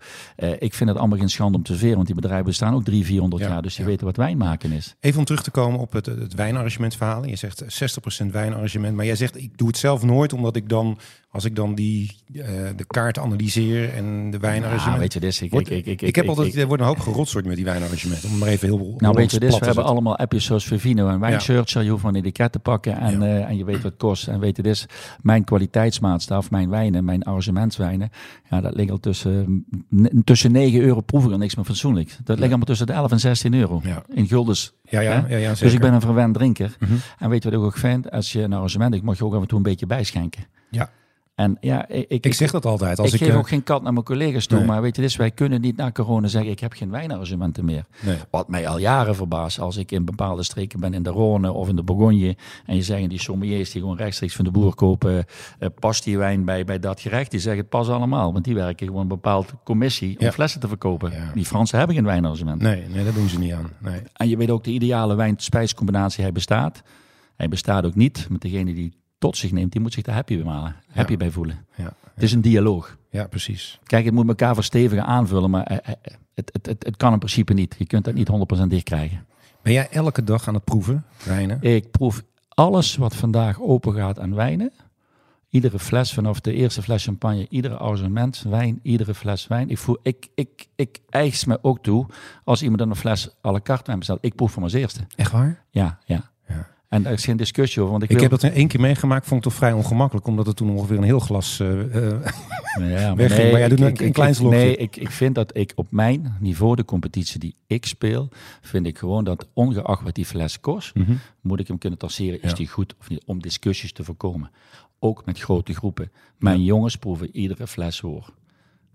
ik 0.58 0.74
vind 0.74 0.90
het 0.90 0.98
allemaal 0.98 1.18
geen 1.18 1.30
schande 1.30 1.56
om 1.56 1.64
te 1.64 1.76
veren, 1.76 1.94
want 1.94 2.06
die 2.06 2.16
bedrijven 2.16 2.46
bestaan 2.46 2.74
ook 2.74 2.84
drie, 2.84 3.04
400 3.04 3.42
jaar. 3.42 3.62
Dus 3.62 3.76
je 3.76 3.84
weet 3.84 4.00
wat 4.00 4.16
wijn 4.16 4.36
maken 4.36 4.72
is. 4.72 4.94
Even 5.00 5.18
om 5.18 5.24
terug 5.24 5.42
te 5.42 5.50
komen 5.50 5.80
op 5.80 5.92
het, 5.92 6.06
het 6.06 6.34
wijnarrangementverhaal. 6.34 7.24
Je 7.24 7.36
zegt 7.36 7.62
60% 8.22 8.26
wijnarrangement, 8.26 8.96
maar 8.96 9.04
jij 9.04 9.16
zegt 9.16 9.36
ik 9.36 9.58
doe 9.58 9.68
het 9.68 9.76
zelf 9.76 10.02
nooit, 10.02 10.32
omdat 10.32 10.56
ik 10.56 10.68
dan 10.68 10.98
als 11.30 11.44
ik 11.44 11.56
dan 11.56 11.74
die, 11.74 12.16
uh, 12.32 12.44
de 12.76 12.84
kaart 12.86 13.18
analyseer 13.18 13.94
en 13.94 14.30
de 14.30 14.38
wijnarrangement. 14.38 14.94
Ja, 14.94 15.00
weet 15.00 15.12
je, 15.12 15.20
dus 15.20 15.42
ik, 15.42 15.52
ik, 15.52 15.68
ik, 15.68 15.86
ik, 15.86 16.02
ik, 16.02 16.16
heb 16.16 16.28
altijd, 16.28 16.56
er 16.56 16.66
wordt 16.66 16.82
een 16.82 16.88
hoop 16.88 16.98
gerotsoord 16.98 17.44
met 17.46 17.56
die 17.56 17.64
wijnarrangement. 17.64 18.24
Om 18.24 18.38
maar 18.38 18.48
even 18.48 18.68
heel. 18.68 18.94
Nou, 18.98 19.14
weet 19.14 19.30
je, 19.30 19.40
dus 19.40 19.58
we 19.58 19.64
hebben 19.64 19.84
allemaal 19.84 20.16
appjes 20.16 20.44
zoals 20.44 20.64
Vivino 20.64 21.08
en 21.08 21.20
Wijnsearcher. 21.20 21.78
Ja. 21.78 21.84
Je 21.84 21.90
hoeft 21.90 22.02
van 22.02 22.14
een 22.14 22.20
etiket 22.20 22.52
te 22.52 22.58
pakken 22.58 22.98
en, 22.98 23.20
ja. 23.20 23.26
uh, 23.26 23.48
en 23.48 23.56
je 23.56 23.64
weet 23.64 23.74
wat 23.74 23.84
het 23.84 23.96
kost. 23.96 24.28
En 24.28 24.40
weet 24.40 24.56
je, 24.56 24.62
dus 24.62 24.86
mijn 25.20 25.44
kwaliteitsmaatstaf, 25.44 26.50
mijn 26.50 26.70
wijnen, 26.70 27.04
mijn 27.04 27.22
arrangementswijnen, 27.22 28.10
ja, 28.50 28.60
dat 28.60 28.74
ligt 28.74 28.90
al 28.90 29.00
tussen, 29.00 29.64
tussen 30.24 30.52
9 30.52 30.80
euro 30.80 31.00
proeven 31.00 31.32
er 31.32 31.38
niks 31.38 31.54
meer 31.54 31.64
fatsoenlijk. 31.64 32.16
Dat 32.24 32.36
ligt 32.36 32.48
allemaal 32.48 32.66
tussen 32.66 32.86
de 32.86 32.92
11 32.92 33.10
en 33.10 33.20
16 33.20 33.54
euro 33.54 33.82
in 34.14 34.26
guldens. 34.26 34.72
Ja, 34.82 35.00
ja, 35.00 35.26
ja, 35.28 35.36
ja 35.36 35.54
dus 35.54 35.72
ik 35.72 35.80
ben 35.80 35.92
een 35.92 36.00
verwend 36.00 36.34
drinker. 36.34 36.76
Mm 36.78 36.88
-hmm. 36.88 36.98
En 37.18 37.28
weet 37.28 37.42
je 37.42 37.50
wat 37.50 37.58
ik 37.58 37.64
ook 37.64 37.76
vind? 37.76 38.10
Als 38.10 38.32
je 38.32 38.42
een 38.42 38.52
arrangement, 38.52 38.94
ik 38.94 39.02
mag 39.02 39.18
je 39.18 39.24
ook 39.24 39.34
af 39.34 39.40
en 39.40 39.46
toe 39.46 39.56
een 39.56 39.62
beetje 39.64 39.86
bijschenken. 39.86 40.46
Ja. 40.70 40.90
En 41.38 41.56
ja, 41.60 41.88
ik, 41.88 42.24
ik, 42.24 42.34
zeg 42.34 42.50
dat 42.50 42.66
altijd. 42.66 42.98
Als 42.98 43.08
ik, 43.08 43.14
ik 43.14 43.26
geef 43.26 43.32
uh, 43.32 43.38
ook 43.38 43.48
geen 43.48 43.62
kat 43.62 43.82
naar 43.82 43.92
mijn 43.92 44.04
collega's 44.04 44.46
toe. 44.46 44.64
Maar 44.64 44.82
weet 44.82 44.96
je, 44.96 45.02
dus 45.02 45.16
wij 45.16 45.30
kunnen 45.30 45.60
niet 45.60 45.76
na 45.76 45.92
corona 45.92 46.26
zeggen: 46.28 46.50
ik 46.50 46.60
heb 46.60 46.72
geen 46.72 46.90
wijnarrangementen 46.90 47.64
meer. 47.64 47.84
Nee. 48.00 48.16
Wat 48.30 48.48
mij 48.48 48.68
al 48.68 48.78
jaren 48.78 49.14
verbaast. 49.14 49.60
Als 49.60 49.76
ik 49.76 49.92
in 49.92 50.04
bepaalde 50.04 50.42
streken 50.42 50.80
ben, 50.80 50.94
in 50.94 51.02
de 51.02 51.10
Rhône 51.10 51.54
of 51.54 51.68
in 51.68 51.76
de 51.76 51.82
Bourgogne. 51.82 52.36
En 52.66 52.76
je 52.76 52.82
zeggen 52.82 53.08
die 53.08 53.20
sommeliers 53.20 53.70
die 53.70 53.80
gewoon 53.80 53.96
rechtstreeks 53.96 54.34
van 54.34 54.44
de 54.44 54.50
boer 54.50 54.74
kopen. 54.74 55.24
Uh, 55.60 55.68
past 55.78 56.04
die 56.04 56.18
wijn 56.18 56.44
bij, 56.44 56.64
bij 56.64 56.78
dat 56.78 57.00
gerecht? 57.00 57.30
Die 57.30 57.40
zeggen 57.40 57.60
het 57.60 57.70
pas 57.70 57.88
allemaal. 57.88 58.32
Want 58.32 58.44
die 58.44 58.54
werken 58.54 58.86
gewoon 58.86 59.02
een 59.02 59.08
bepaalde 59.08 59.48
commissie 59.64 60.18
om 60.18 60.24
Ja. 60.24 60.32
flessen 60.32 60.60
te 60.60 60.68
verkopen. 60.68 61.10
Ja. 61.10 61.30
Die 61.34 61.44
Fransen 61.44 61.78
hebben 61.78 61.96
geen 61.96 62.04
wijnarrangement. 62.04 62.62
nee, 62.62 62.84
nee, 62.88 63.04
dat 63.04 63.14
doen 63.14 63.28
ze 63.28 63.38
niet 63.38 63.52
aan. 63.52 63.70
Nee. 63.78 64.00
En 64.12 64.28
je 64.28 64.36
weet 64.36 64.50
ook 64.50 64.64
de 64.64 64.70
ideale 64.70 65.14
wijn-spijscombinatie, 65.14 66.22
hij 66.22 66.32
bestaat. 66.32 66.82
Hij 67.36 67.48
bestaat 67.48 67.84
ook 67.84 67.94
niet 67.94 68.26
met 68.30 68.40
degene 68.40 68.74
die 68.74 68.96
tot 69.18 69.36
zich 69.36 69.52
neemt, 69.52 69.72
die 69.72 69.80
moet 69.80 69.92
zich 69.92 70.02
daar 70.02 70.14
happy 70.14 70.36
bij 70.36 70.44
malen, 70.44 70.76
happy 70.90 71.16
bij 71.16 71.30
voelen. 71.30 71.66
Ja. 71.76 71.92
Het 72.14 72.22
is 72.22 72.32
een 72.32 72.40
dialoog. 72.40 72.96
ja, 73.10 73.26
precies. 73.26 73.78
Kijk, 73.84 74.04
het 74.04 74.14
moet 74.14 74.28
elkaar 74.28 74.54
verstevigen 74.54 75.04
aanvullen, 75.04 75.50
maar 75.50 75.64
eh, 75.64 75.76
eh, 75.76 76.14
het, 76.34 76.50
het, 76.52 76.66
het, 76.66 76.84
het 76.84 76.96
kan 76.96 77.12
in 77.12 77.18
principe 77.18 77.52
niet. 77.52 77.74
Je 77.78 77.86
kunt 77.86 78.04
dat 78.04 78.14
niet 78.14 78.28
100% 78.64 78.66
dicht 78.66 78.84
krijgen. 78.84 79.26
Ben 79.62 79.72
jij 79.72 79.88
elke 79.90 80.24
dag 80.24 80.48
aan 80.48 80.54
het 80.54 80.64
proeven, 80.64 81.04
wijnen? 81.24 81.62
Ik 81.62 81.90
proef 81.90 82.22
alles 82.48 82.96
wat 82.96 83.14
vandaag 83.14 83.60
open 83.60 83.94
gaat 83.94 84.18
aan 84.18 84.34
wijnen. 84.34 84.72
Iedere 85.50 85.78
fles, 85.78 86.12
vanaf 86.12 86.40
de 86.40 86.52
eerste 86.52 86.82
fles 86.82 87.04
champagne, 87.04 87.46
iedere 87.48 87.76
arrangement 87.76 88.44
wijn, 88.48 88.80
iedere 88.82 89.14
fles 89.14 89.46
wijn. 89.46 89.70
Ik, 89.70 89.78
voel, 89.78 89.98
ik, 90.02 90.28
ik, 90.34 90.66
ik 90.76 90.98
eis 91.08 91.44
me 91.44 91.58
ook 91.62 91.82
toe 91.82 92.06
als 92.44 92.62
iemand 92.62 92.78
dan 92.78 92.90
een 92.90 92.96
fles 92.96 93.28
à 93.44 93.52
la 93.52 93.60
carte 93.60 93.84
wijn 93.86 93.98
bestelt. 93.98 94.18
Ik 94.22 94.34
proef 94.34 94.52
van 94.52 94.62
als 94.62 94.72
eerste. 94.72 95.00
Echt 95.16 95.32
waar? 95.32 95.64
Ja, 95.70 95.98
ja. 96.04 96.30
En 96.88 97.02
daar 97.02 97.12
is 97.12 97.24
geen 97.24 97.36
discussie 97.36 97.80
over. 97.80 97.90
Want 97.92 98.02
ik, 98.04 98.10
Ik 98.10 98.18
wil... 98.18 98.28
heb 98.30 98.40
dat 98.40 98.50
één 98.50 98.68
keer 98.68 98.80
meegemaakt, 98.80 99.26
vond 99.26 99.44
ik 99.44 99.50
toch 99.50 99.58
vrij 99.58 99.72
ongemakkelijk, 99.72 100.26
omdat 100.26 100.46
het 100.46 100.56
toen 100.56 100.70
ongeveer 100.70 100.96
een 100.96 101.02
heel 101.02 101.18
glas. 101.20 101.60
eh, 101.60 101.68
Ja, 102.78 103.14
wegging, 103.14 103.50
maar 103.50 103.58
jij 103.60 103.68
doet 103.68 103.78
ik- 103.78 103.84
een- 103.84 103.92
ik- 103.92 104.00
een 104.00 104.06
ik- 104.06 104.12
klein 104.12 104.34
slokje. 104.34 104.58
Nee, 104.58 104.76
ik, 104.76 104.96
ik 104.96 105.10
vind 105.10 105.34
dat 105.34 105.56
ik 105.56 105.72
op 105.74 105.86
mijn 105.90 106.36
niveau, 106.40 106.76
de 106.76 106.84
competitie 106.84 107.40
die 107.40 107.54
ik 107.66 107.86
speel, 107.86 108.28
vind 108.60 108.86
ik 108.86 108.98
gewoon 108.98 109.24
dat 109.24 109.46
ongeacht 109.52 110.02
wat 110.02 110.14
die 110.14 110.24
fles 110.24 110.60
kost, 110.60 110.94
mhm. 110.94 111.12
moet 111.40 111.60
ik 111.60 111.68
hem 111.68 111.78
kunnen 111.78 111.98
tasseren. 111.98 112.42
Is 112.42 112.50
Ja. 112.50 112.56
die 112.56 112.68
goed 112.68 112.94
of 113.00 113.08
niet? 113.08 113.22
Om 113.26 113.42
discussies 113.42 113.92
te 113.92 114.04
voorkomen. 114.04 114.50
Ook 114.98 115.24
met 115.24 115.38
grote 115.40 115.74
groepen. 115.74 116.10
Mijn 116.38 116.64
jongens 116.64 116.96
proeven 116.96 117.36
iedere 117.36 117.66
fles 117.66 118.00
voor. 118.00 118.32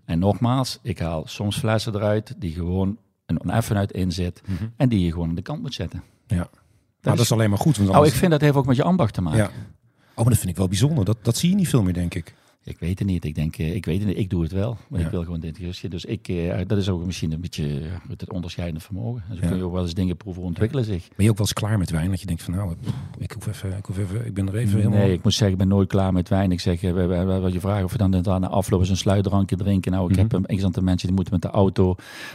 En 0.04 0.18
nogmaals, 0.18 0.78
ik 0.82 0.98
haal 0.98 1.22
soms 1.26 1.58
flessen 1.58 1.94
eruit 1.94 2.34
die 2.38 2.52
gewoon 2.52 2.98
een 3.26 3.40
oneffenheid 3.42 3.92
in 3.92 4.12
zit 4.12 4.42
Mhm. 4.46 4.64
en 4.76 4.88
die 4.88 5.00
je 5.04 5.12
gewoon 5.12 5.28
aan 5.28 5.34
de 5.34 5.42
kant 5.42 5.62
moet 5.62 5.74
zetten. 5.74 6.02
Ja. 6.26 6.48
Maar 7.04 7.16
dat 7.16 7.24
is 7.24 7.32
alleen 7.32 7.50
maar 7.50 7.58
goed. 7.58 7.76
Want 7.76 7.90
anders- 7.90 8.10
ik 8.12 8.18
vind 8.18 8.30
dat 8.30 8.40
heeft 8.40 8.54
ook 8.54 8.66
met 8.66 8.76
je 8.76 8.82
ambacht 8.82 9.14
te 9.14 9.20
maken. 9.22 9.38
ja. 9.38 9.50
Oh, 10.10 10.20
maar 10.20 10.28
dat 10.28 10.38
vind 10.38 10.50
ik 10.50 10.56
wel 10.56 10.68
bijzonder. 10.68 11.04
Dat, 11.04 11.16
dat 11.22 11.36
zie 11.36 11.50
je 11.50 11.54
niet 11.56 11.68
veel 11.68 11.82
meer, 11.82 11.92
denk 11.92 12.14
ik. 12.14 12.34
Ik 12.64 12.78
weet 12.78 12.98
het 12.98 13.08
niet. 13.08 13.24
Ik 13.24 13.34
denk, 13.34 13.56
eh, 13.58 13.74
ik 13.74 13.84
weet 13.84 13.98
het 13.98 14.08
niet. 14.08 14.18
Ik 14.18 14.30
doe 14.30 14.42
het 14.42 14.52
wel. 14.52 14.76
Maar 14.88 15.00
Ja. 15.00 15.04
ik 15.06 15.10
wil 15.12 15.22
gewoon 15.24 15.40
dit 15.40 15.54
discussie. 15.56 15.88
Dus 15.88 16.04
ik, 16.04 16.28
eh, 16.28 16.58
dat 16.66 16.78
is 16.78 16.88
ook 16.88 17.04
misschien 17.04 17.32
een 17.32 17.40
beetje 17.40 17.64
eh, 17.80 17.86
het 18.08 18.32
onderscheidende 18.32 18.80
vermogen. 18.80 19.22
En 19.28 19.36
zo 19.36 19.42
Ja. 19.42 19.48
kun 19.48 19.56
je 19.56 19.64
ook 19.64 19.72
wel 19.72 19.82
eens 19.82 19.94
dingen 19.94 20.16
proeven 20.16 20.42
ontwikkelen 20.42 20.84
zich. 20.84 21.08
Ben 21.16 21.24
je 21.24 21.30
ook 21.30 21.36
wel 21.38 21.46
eens 21.46 21.52
klaar 21.54 21.78
met 21.78 21.90
wijn? 21.90 22.10
Dat 22.10 22.20
je 22.20 22.26
denkt 22.26 22.42
van 22.42 22.54
nou, 22.54 22.74
ik 23.18 23.32
hoef 23.32 23.46
even, 23.46 23.76
ik 23.76 23.86
hoef 23.86 23.98
even, 23.98 24.26
ik 24.26 24.34
ben 24.34 24.48
er 24.48 24.56
even 24.56 24.76
helemaal... 24.78 24.98
Nee, 24.98 25.12
ik 25.12 25.22
moet 25.22 25.32
zeggen, 25.32 25.50
ik 25.52 25.58
ben 25.58 25.68
nooit 25.68 25.88
klaar 25.88 26.12
met 26.12 26.28
wijn. 26.28 26.52
Ik 26.52 26.60
zeg, 26.60 26.80
wat 27.40 27.52
je 27.52 27.60
vraagt 27.60 27.84
of 27.84 27.92
we 27.92 28.22
dan 28.22 28.50
afloop 28.50 28.80
eens 28.80 28.88
een 28.88 28.96
sluitdrankje 28.96 29.56
drinken. 29.56 29.92
Nou, 29.92 30.04
ik 30.04 30.10
Mhm. 30.10 30.20
heb 30.20 30.32
een 30.32 30.56
x 30.56 30.64
aantal 30.64 30.82
mensen 30.82 31.06
die 31.06 31.16
moeten 31.16 31.32
met 31.34 31.42
de 31.42 31.48
auto. 31.50 31.94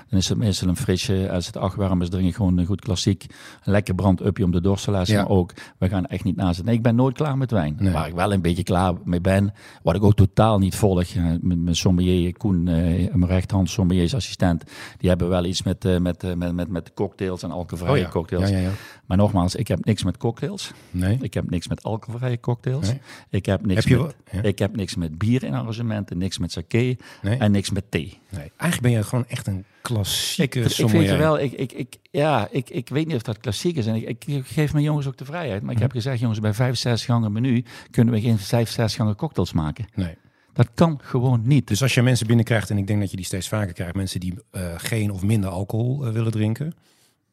Dan 0.10 0.20
is 0.20 0.30
het 0.30 0.38
meestal 0.38 0.68
een 0.68 0.76
frisje. 0.76 1.30
Als 1.32 1.46
het 1.48 1.58
acht 1.58 1.76
warm 1.76 2.02
is, 2.02 2.10
drink 2.10 2.28
ik 2.28 2.36
gewoon 2.36 2.58
een 2.58 2.65
goed 2.65 2.82
klassiek. 2.82 3.26
Een 3.63 3.72
lekker 3.72 3.96
brand-upje 3.96 4.44
om 4.44 4.52
de 4.52 4.62
dorst 4.62 4.84
te 4.84 4.92
laten. 4.92 5.13
Ja. 5.13 5.22
Maar 5.22 5.30
ook, 5.32 5.54
we 5.78 5.89
gaan 5.89 6.06
echt 6.06 6.24
niet 6.24 6.36
naast 6.36 6.58
het. 6.58 6.65
Nee, 6.65 6.76
ik 6.76 6.82
ben 6.84 6.96
nooit 6.96 7.15
klaar 7.15 7.38
met 7.38 7.52
wijn. 7.52 7.76
Nee. 7.80 7.94
Waar 7.94 8.08
ik 8.08 8.13
wel 8.13 8.34
een 8.34 8.42
beetje 8.42 8.63
klaar 8.63 8.94
mee 9.04 9.22
ben. 9.22 9.54
Wat 9.84 9.96
ik 9.96 10.04
ook 10.04 10.18
totaal 10.25 10.60
niet 10.60 10.75
volg. 10.75 11.05
mijn 11.41 11.75
sommelier, 11.75 12.38
Koen, 12.38 12.67
eh, 12.67 13.13
mijn 13.13 13.27
rechterhand 13.27 13.69
sommeliersassistent. 13.69 14.63
Die 14.97 15.10
hebben 15.10 15.29
wel 15.29 15.45
iets 15.45 15.63
met, 15.63 15.86
eh, 15.86 15.97
met, 15.97 16.23
eh, 16.23 16.34
met, 16.34 16.53
met, 16.53 16.69
met 16.69 16.93
cocktails 16.93 17.43
en 17.43 17.51
alcoholvrije 17.51 17.99
Oh 17.99 18.05
ja. 18.05 18.10
cocktails. 18.10 18.49
Ja, 18.49 18.58
ja, 18.58 18.62
ja. 18.63 18.71
Maar 19.05 19.17
nogmaals, 19.17 19.55
ik 19.55 19.67
heb 19.67 19.86
niks 19.86 20.03
met 20.03 20.17
cocktails. 20.17 20.71
Nee. 20.91 21.17
Ik 21.21 21.34
heb 21.34 21.49
niks 21.49 21.67
met 21.67 21.84
alcoholvrije 21.84 22.39
cocktails. 22.39 22.88
Nee. 22.88 22.99
Ik 23.29 23.45
heb 23.45 23.65
niks 23.65 23.86
Heb 23.86 23.97
je 23.97 24.10
met, 24.32 24.45
ik 24.45 24.60
heb 24.60 24.75
niks 24.75 24.95
met 24.95 25.17
bier 25.17 25.43
in 25.43 25.53
arrangementen, 25.53 26.17
niks 26.17 26.38
met 26.38 26.51
sake 26.51 26.97
Nee. 27.21 27.38
en 27.38 27.51
niks 27.51 27.69
met 27.69 27.91
thee. 27.91 28.19
nee. 28.29 28.51
Eigenlijk 28.58 28.82
ben 28.82 28.91
je 28.91 29.03
gewoon 29.03 29.25
echt 29.27 29.47
een 29.47 29.65
Ik, 29.80 29.86
klassieke 29.96 30.60
ik 30.60 30.70
sommelier. 30.70 31.12
je 31.12 31.18
wel, 31.18 31.39
ik, 31.39 31.52
ik, 31.52 31.72
ik, 31.72 31.98
ja, 32.12 32.48
ik, 32.52 32.70
ik 32.70 32.89
weet 32.89 33.08
niet 33.08 33.15
of 33.15 33.22
dat 33.22 33.38
klassiek 33.38 33.76
is. 33.76 33.86
En 33.86 33.96
ik, 33.96 34.26
ik 34.26 34.46
geef 34.46 34.74
mijn 34.74 34.86
jongens 34.86 35.08
ook 35.08 35.18
de 35.18 35.26
vrijheid. 35.26 35.62
Maar 35.62 35.74
ik 35.74 35.80
heb 35.80 35.92
gezegd, 35.92 36.20
jongens, 36.20 36.39
bij 36.39 36.54
65 36.54 37.06
gangen 37.06 37.32
menu 37.32 37.65
kunnen 37.92 38.13
we 38.13 38.22
geen 38.22 38.38
65 38.38 38.98
gangen 38.98 39.15
cocktails 39.15 39.54
maken. 39.54 39.86
Nee. 39.96 40.18
Dat 40.54 40.70
kan 40.74 41.00
gewoon 41.04 41.42
niet. 41.44 41.68
Dus 41.68 41.82
als 41.82 41.94
je 41.94 42.02
mensen 42.02 42.28
binnenkrijgt, 42.28 42.70
en 42.70 42.78
ik 42.78 42.88
denk 42.88 43.00
dat 43.00 43.10
je 43.10 43.15
die 43.15 43.26
steeds 43.26 43.48
vaker 43.48 43.74
krijgt, 43.74 43.96
mensen 43.96 44.20
die 44.20 44.34
eh, 44.52 44.74
geen 44.78 45.12
of 45.12 45.24
minder 45.24 45.50
alcohol 45.50 46.06
eh, 46.06 46.12
willen 46.13 46.32
drinken, 46.32 46.74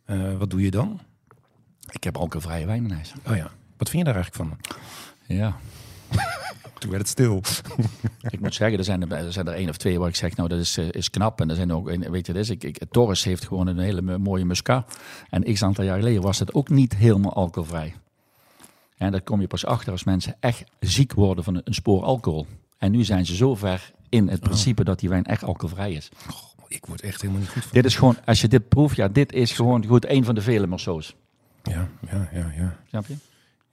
eh, 0.04 0.36
wat 0.38 0.50
doe 0.50 0.62
je 0.62 0.70
dan? 0.70 1.00
Ik 1.90 2.04
heb 2.04 2.16
alcoholvrije 2.16 2.66
wijn 2.66 2.84
in 2.84 2.90
huis. 2.90 3.12
Oh 3.28 3.36
ja, 3.36 3.50
wat 3.76 3.88
vind 3.90 4.06
je 4.06 4.12
daar 4.12 4.22
eigenlijk 4.22 4.50
van? 4.50 4.76
Ja, 5.36 5.56
Toen 6.78 6.90
werd 6.90 7.02
het 7.02 7.10
stil. 7.10 7.42
ik 8.34 8.40
moet 8.40 8.54
zeggen, 8.54 8.78
er 8.78 8.84
zijn 8.84 9.02
er, 9.10 9.12
er 9.12 9.32
zijn 9.32 9.46
er 9.46 9.54
één 9.54 9.68
of 9.68 9.76
twee 9.76 9.98
waar 9.98 10.08
ik 10.08 10.16
zeg, 10.16 10.36
nou 10.36 10.48
dat 10.48 10.58
is, 10.58 10.76
eh, 10.76 10.88
is 10.90 11.10
knap. 11.10 11.40
En 11.40 11.50
er 11.50 11.56
zijn 11.56 11.72
ook, 11.72 11.90
weet 12.08 12.26
je, 12.26 12.32
dus 12.32 12.50
ik, 12.50 12.64
ik, 12.64 12.78
Torres 12.90 13.24
heeft 13.24 13.46
gewoon 13.46 13.66
een 13.66 13.78
hele 13.78 14.02
mo- 14.02 14.18
mooie 14.18 14.44
muscat. 14.44 14.98
En 15.30 15.52
x 15.54 15.62
aantal 15.62 15.84
jaar 15.84 15.98
geleden 15.98 16.22
was 16.22 16.38
het 16.38 16.54
ook 16.54 16.68
niet 16.68 16.96
helemaal 16.96 17.32
alcoholvrij. 17.34 17.94
En 18.96 19.10
daar 19.12 19.20
kom 19.20 19.40
je 19.40 19.46
pas 19.46 19.66
achter 19.66 19.92
als 19.92 20.04
mensen 20.04 20.36
echt 20.40 20.64
ziek 20.80 21.12
worden 21.12 21.44
van 21.44 21.60
een, 21.64 21.74
spoor 21.74 22.02
alcohol. 22.02 22.46
En 22.78 22.90
nu 22.92 23.04
zijn 23.04 23.26
ze 23.26 23.36
zo 23.36 23.54
ver 23.54 23.92
in 24.08 24.28
het 24.28 24.40
principe 24.40 24.84
dat 24.84 24.98
die 24.98 25.08
wijn 25.08 25.24
echt 25.24 25.44
alcoholvrij 25.44 25.92
is. 25.92 26.08
Ik 26.68 26.86
word 26.86 27.00
echt 27.00 27.20
helemaal 27.20 27.40
niet 27.42 27.50
goed 27.50 27.62
van. 27.62 27.70
Dit 27.72 27.84
is 27.84 27.96
gewoon, 27.96 28.16
als 28.24 28.40
je 28.40 28.48
dit 28.48 28.68
proeft, 28.68 28.96
ja, 28.96 29.08
dit 29.08 29.32
is 29.32 29.52
gewoon 29.52 29.86
goed 29.86 30.08
een 30.08 30.24
van 30.24 30.34
de 30.34 30.40
vele 30.40 30.66
Merceaus. 30.66 31.16
Ja, 31.62 31.88
ja, 32.10 32.28
ja, 32.32 32.52
ja. 32.56 32.76
Snap 32.88 33.06
je? 33.06 33.14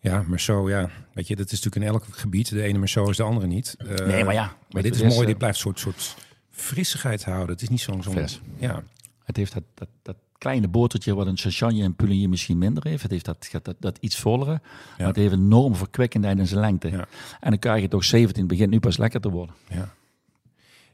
Ja, 0.04 0.24
maar 0.28 0.40
zo, 0.40 0.70
ja. 0.70 0.90
Weet 1.14 1.28
je, 1.28 1.36
dat 1.36 1.52
is 1.52 1.62
natuurlijk 1.64 1.86
in 1.86 1.92
elk 2.00 2.06
gebied. 2.18 2.50
De 2.50 2.62
ene 2.64 2.78
maar 2.78 2.90
zo 2.90 3.10
is 3.10 3.18
de 3.18 3.24
andere 3.24 3.48
niet. 3.48 3.76
Eh, 3.78 4.06
Nee, 4.08 4.24
maar 4.24 4.34
ja. 4.34 4.56
Maar 4.72 4.82
dit 4.82 4.96
is 4.96 5.02
mooi. 5.02 5.20
eh, 5.20 5.26
Dit 5.26 5.38
blijft 5.38 5.56
een 5.56 5.62
soort, 5.62 5.80
soort 5.80 6.16
frissigheid 6.52 7.24
houden. 7.26 7.50
Het 7.50 7.62
is 7.62 7.70
niet 7.70 7.82
zo'n... 7.82 8.04
zo'n 8.04 8.14
Vers. 8.14 8.42
ja, 8.58 8.84
Het 9.24 9.38
heeft 9.38 9.54
dat, 9.54 9.64
dat, 9.74 9.88
dat 10.02 10.16
kleine 10.38 10.68
botertje 10.68 11.16
wat 11.16 11.28
een 11.28 11.38
Chassagne 11.38 11.84
en 11.84 11.96
Puligny 11.96 12.26
misschien 12.26 12.58
minder 12.58 12.84
heeft. 12.88 13.02
Het 13.02 13.12
heeft 13.12 13.26
dat, 13.26 13.48
dat, 13.52 13.66
dat, 13.66 13.76
dat 13.80 13.98
iets 14.02 14.18
vollere. 14.20 14.62
Maar 14.98 15.08
het 15.08 15.16
heeft 15.16 15.32
een 15.34 15.40
enorm 15.44 15.76
verkwekkendheid 15.76 16.38
in 16.38 16.48
zijn 16.48 16.60
lengte. 16.60 16.90
Ja. 16.92 17.06
En 17.40 17.50
dan 17.50 17.60
krijg 17.60 17.82
je 17.82 17.88
toch 17.88 18.04
17, 18.04 18.48
begint 18.48 18.70
nu 18.70 18.80
pas 18.80 18.98
lekker 18.98 19.22
te 19.22 19.30
worden. 19.30 19.56
ja. 19.70 19.94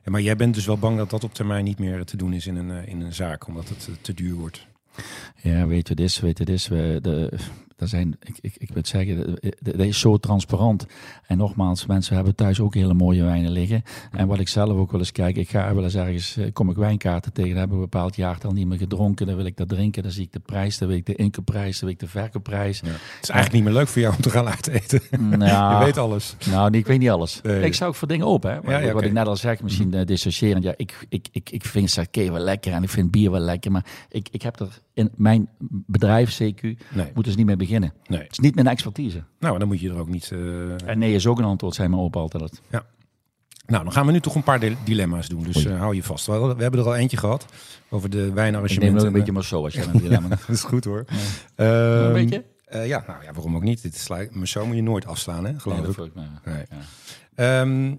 Ja, 0.06 0.12
maar 0.12 0.22
jij 0.22 0.36
bent 0.36 0.54
dus 0.54 0.66
wel 0.66 0.78
bang 0.78 0.98
dat 0.98 1.10
dat 1.10 1.24
op 1.24 1.34
termijn 1.34 1.64
niet 1.64 1.80
meer 1.80 2.06
te 2.06 2.18
doen 2.18 2.34
is 2.34 2.48
in 2.48 2.56
een, 2.56 2.72
eh, 2.72 2.88
in 2.88 3.02
een 3.02 3.14
zaak, 3.14 3.48
omdat 3.48 3.70
het 3.70 3.88
eh, 3.90 3.96
te 4.02 4.14
duur 4.14 4.36
wordt. 4.36 4.68
Ja, 5.42 5.68
weet 5.68 5.88
je 5.88 5.96
dit, 5.96 6.20
weet 6.20 6.38
je 6.38 6.46
dit. 6.46 6.68
We, 6.68 7.00
de, 7.02 7.34
daar 7.80 7.88
zijn, 7.88 8.18
ik, 8.24 8.38
ik, 8.42 8.56
ik 8.58 8.76
moet 8.76 8.88
zeggen, 8.88 9.40
dat 9.60 9.76
is 9.80 10.00
zo 10.00 10.18
transparant. 10.18 10.86
En 11.28 11.38
nogmaals, 11.38 11.86
mensen 11.86 12.16
hebben 12.16 12.36
thuis 12.36 12.60
ook 12.60 12.74
hele 12.74 12.94
mooie 12.94 13.24
wijnen 13.24 13.52
liggen. 13.52 13.84
En 14.12 14.28
wat 14.28 14.40
ik 14.40 14.48
zelf 14.48 14.70
ook 14.78 14.92
wel 14.92 15.00
eens 15.00 15.12
kijk, 15.12 15.36
ik 15.38 15.50
ga 15.50 15.74
wel 15.76 15.84
eens 15.84 15.96
ergens, 15.96 16.38
eh, 16.38 16.46
kom 16.54 16.70
ik 16.70 16.76
wijnkaarten 16.76 17.34
tegen, 17.34 17.50
dan 17.50 17.60
hebben 17.60 17.78
we 17.78 17.84
een 17.84 17.90
bepaald 17.90 18.16
jaartal 18.16 18.52
niet 18.52 18.68
meer 18.68 18.78
gedronken. 18.78 19.26
Dan 19.28 19.36
wil 19.36 19.46
ik 19.46 19.58
dat 19.58 19.70
drinken, 19.70 20.04
dan 20.04 20.12
zie 20.12 20.24
ik 20.24 20.32
de 20.32 20.40
prijs, 20.40 20.78
dan 20.78 20.88
wil 20.88 20.98
ik 20.98 21.06
de 21.06 21.16
inkoopprijs, 21.16 21.80
dan 21.80 21.90
wil 21.90 21.90
ik 21.90 22.00
de 22.00 22.08
verkoopprijs. 22.08 22.80
Ja. 22.80 22.88
Het 22.88 22.98
is 23.22 23.30
eigenlijk 23.30 23.54
niet 23.64 23.64
meer 23.64 23.80
leuk 23.82 23.88
voor 23.88 24.02
jou 24.02 24.16
om 24.16 24.22
te 24.22 24.30
gaan 24.30 24.48
uiteten. 24.48 25.02
Nou, 25.38 25.80
Je 25.80 25.86
weet 25.86 25.98
alles. 25.98 26.36
Nou, 26.50 26.78
ik 26.78 26.88
weet 26.88 27.00
niet 27.00 27.10
alles. 27.10 27.40
Nee. 27.44 27.62
Ik 27.64 27.74
zou 27.74 27.90
ook 27.90 27.96
voor 27.96 28.08
dingen 28.08 28.26
open. 28.26 28.50
Hè? 28.52 28.56
Wat, 28.62 28.72
Ja, 28.72 28.78
ja, 28.80 28.94
wat 28.94 29.04
ik 29.04 29.12
net 29.14 29.28
al 29.28 29.36
zeg, 29.36 29.62
misschien 29.62 29.96
uh, 29.96 30.06
dissociërend. 30.06 30.64
Ja, 30.64 30.74
ik, 30.78 31.06
ik, 31.10 31.28
ik, 31.32 31.50
ik 31.50 31.66
vind 31.66 31.90
sake 31.90 32.32
wel 32.32 32.42
lekker 32.42 32.74
en 32.74 32.84
ik 32.84 32.90
vind 32.90 33.12
bier 33.12 33.32
wel 33.32 33.40
lekker. 33.40 33.72
Maar 33.72 33.86
ik, 34.10 34.28
ik 34.32 34.42
heb 34.42 34.60
er 34.60 34.80
in 34.94 35.10
mijn 35.16 35.50
bedrijf, 35.86 36.34
CQ, 36.44 36.62
Nee. 36.62 37.12
moeten 37.14 37.32
ze 37.32 37.38
niet 37.38 37.46
mee 37.48 37.56
beginnen. 37.56 37.69
Nee. 37.78 37.92
Het 38.08 38.32
is 38.32 38.40
niet 38.40 38.56
mijn 38.56 38.68
expertise. 38.68 39.24
Nou, 39.40 39.60
dan 39.60 39.68
moet 39.68 39.80
je 39.80 39.90
er 39.90 39.98
ook 40.00 40.10
niet... 40.10 40.30
eh, 40.32 40.88
En 40.90 41.00
nee 41.00 41.14
is 41.14 41.28
ook 41.28 41.38
een 41.40 41.46
antwoord, 41.46 41.76
zei 41.76 41.88
mijn 41.88 42.02
opa 42.02 42.20
altijd. 42.20 42.62
Nou, 43.66 43.84
dan 43.84 43.94
gaan 43.94 44.06
we 44.06 44.12
nu 44.12 44.20
toch 44.20 44.36
een 44.36 44.44
paar 44.44 44.60
dil- 44.60 44.76
dilemma's 44.86 45.28
doen. 45.28 45.44
Dus 45.44 45.66
eh, 45.66 45.80
hou 45.80 45.96
je 45.96 46.04
vast. 46.04 46.26
We, 46.26 46.56
we 46.56 46.62
hebben 46.62 46.80
er 46.80 46.86
al 46.86 46.96
eentje 46.96 47.18
gehad 47.18 47.46
over 47.90 48.10
de 48.10 48.18
Ik 48.18 48.24
neem 48.24 48.34
wijnarrangementen. 48.34 48.94
het 48.94 49.02
ook 49.02 49.08
een 49.08 49.14
beetje 49.14 49.32
maar 49.32 49.44
zo 49.44 49.64
als 49.64 49.74
je 49.74 49.82
een 49.94 49.98
dilemma 50.02 50.28
Dat 50.28 50.40
is 50.48 50.64
goed 50.64 50.84
hoor. 50.86 51.06
Een 51.56 51.66
Ehm, 51.66 52.14
beetje? 52.14 52.44
eh, 52.66 52.88
ja, 52.88 53.04
nou 53.08 53.24
ja, 53.24 53.34
waarom 53.34 53.56
ook 53.56 53.64
niet? 53.64 53.82
Dit 53.82 53.96
is, 53.96 54.08
maar 54.32 54.48
zo 54.48 54.66
moet 54.66 54.76
je 54.76 54.82
nooit 54.82 55.06
afslaan, 55.06 55.46
hè? 55.46 55.60
Geloof 55.60 55.78
Nee, 55.78 55.88
dat 55.88 55.90
ik. 55.90 55.96
voel 55.96 56.06
ik 56.06 56.16
me. 56.16 56.52
Nee. 57.36 57.98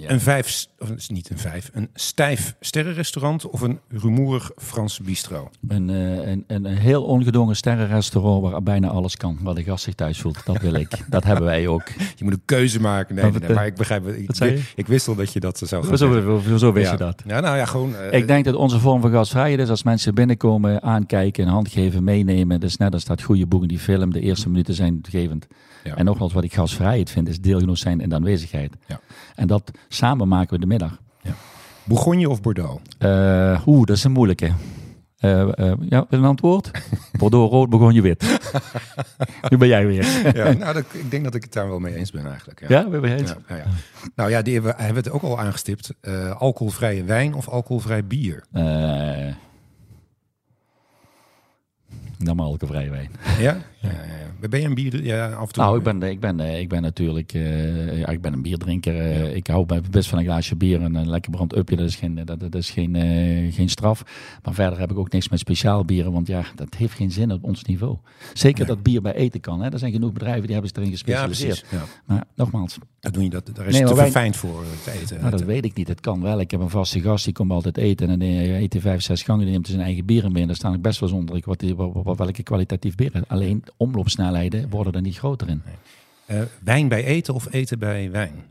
Ja. 0.00 0.10
Een 0.10 0.20
vijf, 0.20 0.66
of 0.78 0.90
is 0.90 1.08
niet 1.08 1.30
een 1.30 1.38
vijf, 1.38 1.70
een 1.72 1.88
stijf 1.94 2.54
sterrenrestaurant 2.60 3.46
of 3.48 3.60
een 3.60 3.80
rumoerig 3.88 4.50
Frans 4.56 5.00
bistro? 5.00 5.50
Een, 5.68 5.88
uh, 5.88 6.26
een, 6.26 6.44
een, 6.46 6.66
heel 6.66 7.04
ongedwongen 7.04 7.56
sterrenrestaurant 7.56 8.42
waar 8.42 8.62
bijna 8.62 8.88
alles 8.88 9.16
kan, 9.16 9.38
waar 9.42 9.54
de 9.54 9.62
gast 9.62 9.84
zich 9.84 9.94
thuis 9.94 10.20
voelt. 10.20 10.46
Dat 10.46 10.60
wil 10.60 10.74
ik. 10.74 10.90
dat 11.08 11.24
hebben 11.24 11.44
wij 11.44 11.66
ook. 11.66 11.88
Je 12.16 12.24
moet 12.24 12.32
een 12.32 12.42
keuze 12.44 12.80
maken. 12.80 13.14
Nee, 13.14 13.30
nee, 13.30 13.52
maar 13.52 13.66
ik 13.66 13.74
begrijp, 13.74 14.06
ik, 14.06 14.62
ik, 14.74 14.86
wist 14.86 15.08
al 15.08 15.14
dat 15.14 15.32
je 15.32 15.40
dat 15.40 15.58
zou 15.58 15.84
gaan 15.84 15.98
Zo, 15.98 16.40
zo, 16.40 16.56
zo 16.56 16.72
wist 16.72 16.90
je 16.90 16.96
dat. 16.96 17.22
Ja, 17.26 17.40
nou 17.40 17.56
ja, 17.56 17.64
gewoon. 17.64 17.90
Uh, 17.90 18.12
ik 18.12 18.26
denk 18.26 18.44
dat 18.44 18.54
onze 18.54 18.78
vorm 18.78 19.00
van 19.00 19.10
gastvrijheid 19.10 19.58
is 19.58 19.68
als 19.68 19.82
mensen 19.82 20.14
binnenkomen, 20.14 20.82
aankijken, 20.82 21.44
een 21.44 21.52
hand 21.52 21.68
geven, 21.68 22.04
meenemen. 22.04 22.60
Dus 22.60 22.76
net 22.76 22.92
als 22.92 23.04
dat 23.04 23.22
goede 23.22 23.46
boek 23.46 23.62
in 23.62 23.68
die 23.68 23.78
film, 23.78 24.12
de 24.12 24.20
eerste 24.20 24.48
minuten 24.48 24.74
zijn 24.74 24.98
gevend. 25.10 25.46
Ja. 25.84 25.96
En 25.96 26.04
nogmaals, 26.04 26.32
wat 26.32 26.44
ik 26.44 26.54
gasvrijheid 26.54 27.10
vind, 27.10 27.28
is 27.28 27.40
deelgenoot 27.40 27.78
zijn 27.78 28.00
in 28.00 28.08
de 28.08 28.14
aanwezigheid. 28.14 28.76
Ja. 28.86 29.00
En 29.34 29.46
dat 29.46 29.70
samen 29.88 30.28
maken 30.28 30.54
we 30.54 30.60
de 30.60 30.66
middag. 30.66 30.98
Ja. 31.22 31.34
Bourgogne 31.84 32.28
of 32.28 32.40
Bordeaux? 32.40 32.80
Uh, 32.98 33.66
Oeh, 33.66 33.86
dat 33.86 33.96
is 33.96 34.04
een 34.04 34.12
moeilijke. 34.12 34.52
Uh, 35.20 35.48
uh, 35.56 35.72
ja, 35.88 36.06
een 36.08 36.24
antwoord? 36.24 36.70
Bordeaux 37.18 37.52
rood, 37.52 37.68
Bourgogne 37.70 38.00
wit. 38.00 38.38
nu 39.50 39.56
ben 39.56 39.68
jij 39.68 39.86
weer. 39.86 40.36
ja, 40.36 40.52
nou, 40.64 40.74
dat, 40.74 40.84
ik 40.92 41.10
denk 41.10 41.24
dat 41.24 41.34
ik 41.34 41.42
het 41.42 41.52
daar 41.52 41.68
wel 41.68 41.78
mee 41.78 41.94
eens 41.94 42.10
ben 42.10 42.26
eigenlijk. 42.26 42.68
Ja, 42.68 42.80
ja 42.80 42.88
ben 42.88 43.10
je 43.10 43.16
eens? 43.16 43.34
Ja, 43.48 43.56
ja, 43.56 43.64
Nou 44.14 44.30
ja, 44.30 44.42
die 44.42 44.54
hebben, 44.54 44.74
hebben 44.76 45.02
het 45.02 45.12
ook 45.12 45.22
al 45.22 45.40
aangestipt. 45.40 45.94
alcoholvrije 46.38 47.04
wijn 47.04 47.34
of 47.34 47.48
alcoholvrij 47.48 48.06
bier? 48.06 48.44
dan 52.18 52.36
maar 52.36 52.46
alcoholvrije 52.46 52.90
wijn. 52.90 53.10
Ja? 53.38 53.56
Ja. 53.84 54.48
Ben 54.48 54.60
je 54.60 54.66
een 54.66 54.74
bier? 54.74 55.04
Ja, 55.04 55.30
af 55.30 55.46
en 55.46 55.52
toe. 55.52 55.62
Nou, 55.62 55.76
ik 55.76 55.82
ben, 55.82 56.02
ik 56.02 56.20
ben, 56.20 56.40
ik 56.40 56.68
ben 56.68 56.82
natuurlijk 56.82 57.34
uh, 57.34 57.98
ja, 57.98 58.08
ik 58.08 58.20
ben 58.20 58.32
een 58.32 58.42
bierdrinker. 58.42 58.94
Uh, 58.94 59.36
ik 59.36 59.46
hou 59.46 59.66
best 59.90 60.08
van 60.08 60.18
een 60.18 60.24
glaasje 60.24 60.56
bier 60.56 60.82
en 60.82 60.94
een 60.94 61.10
lekker 61.10 61.30
brandupje. 61.30 61.76
Dat 61.76 61.86
is 61.86 61.96
geen, 61.96 62.20
dat, 62.24 62.40
dat 62.40 62.54
is 62.54 62.70
geen, 62.70 62.96
geen 63.52 63.68
straf. 63.68 64.02
Maar 64.42 64.54
verder 64.54 64.78
heb 64.78 64.90
ik 64.90 64.98
ook 64.98 65.12
niks 65.12 65.28
met 65.28 65.38
speciaal 65.38 65.84
bieren, 65.84 66.12
want 66.12 66.26
ja, 66.26 66.44
dat 66.54 66.74
heeft 66.74 66.94
geen 66.94 67.10
zin 67.10 67.32
op 67.32 67.44
ons 67.44 67.64
niveau. 67.64 67.96
Zeker 68.32 68.66
dat 68.66 68.82
bier 68.82 69.02
bij 69.02 69.14
eten 69.14 69.40
kan. 69.40 69.62
Hè. 69.62 69.72
Er 69.72 69.78
zijn 69.78 69.92
genoeg 69.92 70.12
bedrijven 70.12 70.42
die 70.42 70.52
hebben 70.52 70.70
zich 70.70 70.78
erin 70.78 70.92
gespecialiseerd. 70.92 71.64
Ja, 71.70 71.84
Maar 72.04 72.24
nogmaals. 72.34 72.78
Dat 73.00 73.14
doe 73.14 73.22
je 73.22 73.30
dat, 73.30 73.50
daar 73.54 73.66
is 73.66 73.72
nee, 73.72 73.84
te 73.84 73.94
verfijnd 73.94 74.36
voor 74.36 74.64
het 74.64 74.94
eten. 75.02 75.18
Nou, 75.18 75.30
dat 75.30 75.42
weet 75.42 75.64
ik 75.64 75.74
niet. 75.74 75.88
Het 75.88 76.00
kan 76.00 76.22
wel. 76.22 76.40
Ik 76.40 76.50
heb 76.50 76.60
een 76.60 76.70
vaste 76.70 77.00
gast, 77.00 77.24
die 77.24 77.32
komt 77.32 77.50
altijd 77.50 77.76
eten. 77.76 78.08
En 78.08 78.18
dan 78.18 78.28
eet 78.28 78.76
vijf, 78.78 79.02
zes 79.02 79.22
gangen, 79.22 79.44
die 79.44 79.52
neemt 79.52 79.66
zijn 79.66 79.80
eigen 79.80 80.04
bier 80.04 80.24
in. 80.24 80.46
Daar 80.46 80.56
staan 80.56 80.74
ik 80.74 80.82
best 80.82 81.00
wel 81.00 81.08
zonder 81.08 81.36
ik 81.36 81.44
wat, 81.44 81.62
wat, 81.76 82.18
welke 82.18 82.42
kwalitatief 82.42 82.94
bier. 82.94 83.22
Alleen 83.26 83.64
omloopsnelheden 83.76 84.68
worden 84.68 84.92
er 84.92 85.00
niet 85.00 85.18
groter 85.18 85.48
in. 85.48 85.62
Nee. 85.64 86.38
Uh, 86.40 86.46
wijn 86.64 86.88
bij 86.88 87.04
eten 87.04 87.34
of 87.34 87.52
eten 87.52 87.78
bij 87.78 88.10
wijn? 88.10 88.44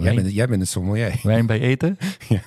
Jij 0.00 0.14
bent, 0.14 0.32
jij 0.32 0.46
bent 0.46 0.60
het 0.60 0.70
sommelier. 0.70 1.20
Wijn 1.22 1.46
bij 1.46 1.60
eten? 1.60 1.98
ja. 2.28 2.42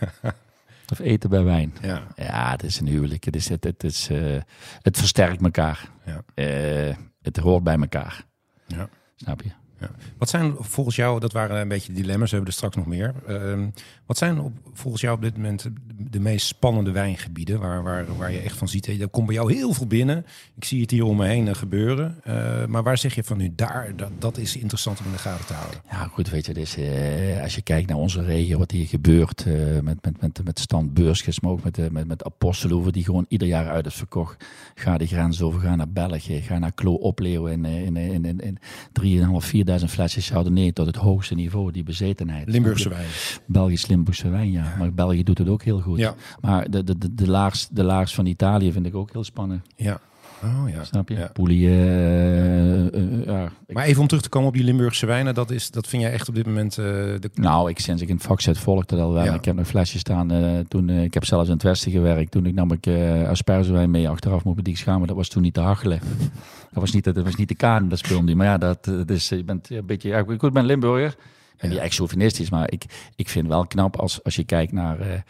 Of 0.92 1.00
eten 1.00 1.30
bij 1.30 1.44
wijn? 1.44 1.74
Ja, 1.82 2.08
ja 2.16 2.52
het 2.52 2.64
is 2.64 2.80
een 2.80 2.88
huwelijk. 2.88 3.24
Het, 3.24 3.36
is, 3.36 3.50
het, 3.50 3.64
het, 3.64 3.84
is, 3.84 4.10
uh, 4.10 4.42
het 4.82 4.98
versterkt 4.98 5.42
elkaar. 5.42 5.90
Ja. 6.06 6.24
Uh, 6.36 6.96
het 7.22 7.38
hoort 7.38 7.64
bij 7.64 7.78
elkaar. 7.78 8.26
Ja. 8.68 8.90
Snap 9.16 9.42
je? 9.42 9.50
Ja. 9.80 9.90
Wat 10.18 10.30
zijn 10.30 10.56
volgens 10.60 10.96
jou, 10.96 11.20
dat 11.20 11.32
waren 11.32 11.58
een 11.58 11.68
beetje 11.68 11.94
dilemma's, 11.94 12.30
we 12.30 12.36
hebben 12.36 12.54
er 12.54 12.58
straks 12.58 12.76
nog 12.76 12.86
meer. 12.86 13.14
Uh, 13.28 13.68
wat 14.08 14.18
zijn 14.18 14.40
op, 14.40 14.52
volgens 14.74 15.02
jou 15.02 15.16
op 15.16 15.22
dit 15.22 15.36
moment 15.36 15.70
de 15.98 16.20
meest 16.20 16.48
spannende 16.48 16.92
wijngebieden 16.92 17.60
waar, 17.60 17.84
waar, 17.84 18.18
waar 18.18 18.32
je 18.32 18.40
echt 18.40 18.58
van 18.58 18.68
ziet? 18.68 18.88
Er 18.88 19.10
komt 19.10 19.26
bij 19.26 19.36
jou 19.36 19.54
heel 19.54 19.74
veel 19.74 19.88
binnen. 19.88 20.26
Ik 20.56 20.66
zie 20.66 20.82
het 20.82 20.92
hier 20.92 21.04
om 21.04 21.18
me 21.18 21.26
heen 21.26 21.56
gebeuren. 21.56 22.22
Uh, 22.28 22.66
maar 22.66 22.84
waar 22.84 22.98
zeg 22.98 23.16
je 23.16 23.24
van 23.24 23.38
nu, 23.38 23.52
daar, 23.56 23.94
dat, 23.96 24.12
dat 24.20 24.38
is 24.38 24.58
interessant 24.58 25.00
om 25.00 25.06
in 25.06 25.12
de 25.12 25.18
gaten 25.18 25.46
te 25.46 25.54
houden? 25.54 25.82
Ja, 25.92 26.04
goed, 26.04 26.30
weet 26.30 26.46
je, 26.46 26.54
dus, 26.54 26.78
uh, 26.78 27.44
als 27.44 27.56
je 27.56 27.62
kijkt 27.62 27.90
naar 27.90 27.98
onze 27.98 28.24
regio, 28.24 28.58
wat 28.58 28.72
hier 28.72 28.88
gebeurt 28.88 29.46
uh, 29.48 29.80
met, 29.80 30.06
met, 30.06 30.22
met, 30.22 30.42
met 30.44 30.60
stand 30.60 30.94
Beurskes, 30.94 31.40
maar 31.40 31.52
ook 31.52 31.64
met, 31.64 31.92
met, 31.92 32.08
met 32.08 32.24
Aposteloeven, 32.24 32.94
die 32.94 33.04
gewoon 33.04 33.26
ieder 33.28 33.48
jaar 33.48 33.70
uit 33.70 33.86
is 33.86 33.96
verkocht. 33.96 34.46
Ga 34.76 34.98
de 34.98 35.08
grens 35.08 35.42
over, 35.42 35.62
ga 35.62 35.76
naar 35.76 35.90
België, 35.90 36.42
ga 36.42 36.58
naar 36.58 36.74
Klo 36.74 36.94
Opleeuwen 36.94 37.66
in, 37.66 37.96
in, 37.96 37.98
in, 37.98 38.26
in, 38.26 38.40
in 38.40 38.58
3.500, 39.02 39.80
4.000 39.80 39.86
flesjes 39.86 40.32
tot 40.74 40.86
het 40.86 40.96
hoogste 40.96 41.36
niveau, 41.36 41.72
die 41.72 41.84
bezetenheid. 41.84 42.50
Limburgse 42.50 42.90
wijn. 42.90 43.08
Belgisch 43.46 43.82
Limburgse 43.98 44.30
wijn, 44.30 44.52
ja. 44.52 44.76
Maar 44.78 44.94
België 44.94 45.24
doet 45.24 45.38
het 45.38 45.50
ook 45.50 45.64
heel 45.64 45.80
goed. 45.80 45.98
Ja. 45.98 46.16
Maar 46.42 46.70
de, 46.70 46.84
de, 46.84 46.98
de, 46.98 47.14
de, 47.14 47.30
laars, 47.30 47.68
de 47.68 47.84
laars 47.84 48.16
van 48.16 48.26
Italië 48.26 48.72
vind 48.72 48.86
ik 48.86 48.96
ook 48.96 49.12
heel 49.12 49.24
spannend. 49.24 49.62
Ja. 49.76 50.00
Oh 50.44 50.70
ja. 50.70 50.84
Snap 50.84 51.10
je? 51.10 51.16
Ja. 51.16 51.30
Poelie, 51.34 51.68
uh, 51.68 52.86
uh, 52.86 53.26
ja. 53.26 53.52
Maar 53.68 53.86
even 53.86 54.02
om 54.02 54.08
terug 54.08 54.24
te 54.24 54.30
komen 54.30 54.48
op 54.48 54.54
die 54.54 54.64
Limburgse 54.64 55.06
wijnen, 55.06 55.34
dat, 55.34 55.52
is, 55.52 55.72
dat 55.72 55.88
vind 55.88 56.02
jij 56.02 56.12
echt 56.12 56.30
op 56.30 56.36
dit 56.36 56.46
moment... 56.46 56.78
Uh, 56.78 56.86
de... 56.86 57.30
Nou, 57.34 57.70
ik 57.70 57.80
sinds 57.80 58.02
ik 58.02 58.10
in 58.10 58.16
het 58.16 58.24
vak 58.24 58.42
zit 58.42 58.58
volgde 58.58 58.96
dat 58.96 59.06
al 59.06 59.14
wel. 59.14 59.24
Ja. 59.24 59.34
Ik 59.34 59.46
heb 59.46 59.56
nog 59.56 59.68
flesjes 59.68 60.02
staan. 60.02 60.32
toen, 60.68 60.90
ik 60.90 61.14
heb 61.14 61.26
zelfs 61.26 61.48
in 61.48 61.54
het 61.54 61.64
Westen 61.64 61.92
gewerkt. 61.92 62.32
Toen 62.32 62.46
ik 62.46 62.54
nam 62.54 62.72
ik 62.72 62.88
aspergewijn 63.28 63.92
mee 63.92 64.10
achteraf 64.10 64.44
moet 64.44 64.58
ik 64.58 64.64
die 64.64 64.78
schamen. 64.78 65.08
Dat 65.08 65.16
was 65.16 65.28
toen 65.28 65.42
niet 65.42 65.54
te 65.54 65.60
hachelen. 65.60 66.00
dat 66.74 66.82
was 66.82 66.92
niet, 66.92 67.04
dat 67.04 67.18
was 67.18 67.36
niet 67.36 67.48
de 67.48 67.56
kaan, 67.56 67.90
dat 67.90 68.22
niet. 68.24 68.36
Maar 68.36 68.46
ja, 68.46 68.58
dat, 68.58 68.86
dat 68.86 69.10
is, 69.10 69.30
je 69.30 69.44
bent 69.44 69.70
een 69.70 69.86
beetje... 69.86 70.10
Ja, 70.10 70.18
ik 70.18 70.52
ben 70.54 70.66
Limburger. 70.66 71.16
En 71.58 71.70
die 71.70 71.80
echt 71.80 71.96
chauvinistisch, 71.96 72.50
maar 72.50 72.72
ik, 72.72 72.84
ik 73.16 73.30
vind 73.30 73.48
wel 73.48 73.68
knap 73.68 73.96
als, 73.96 74.24
als 74.24 74.36
je 74.36 74.44
kijkt 74.44 74.72
naar... 74.72 75.24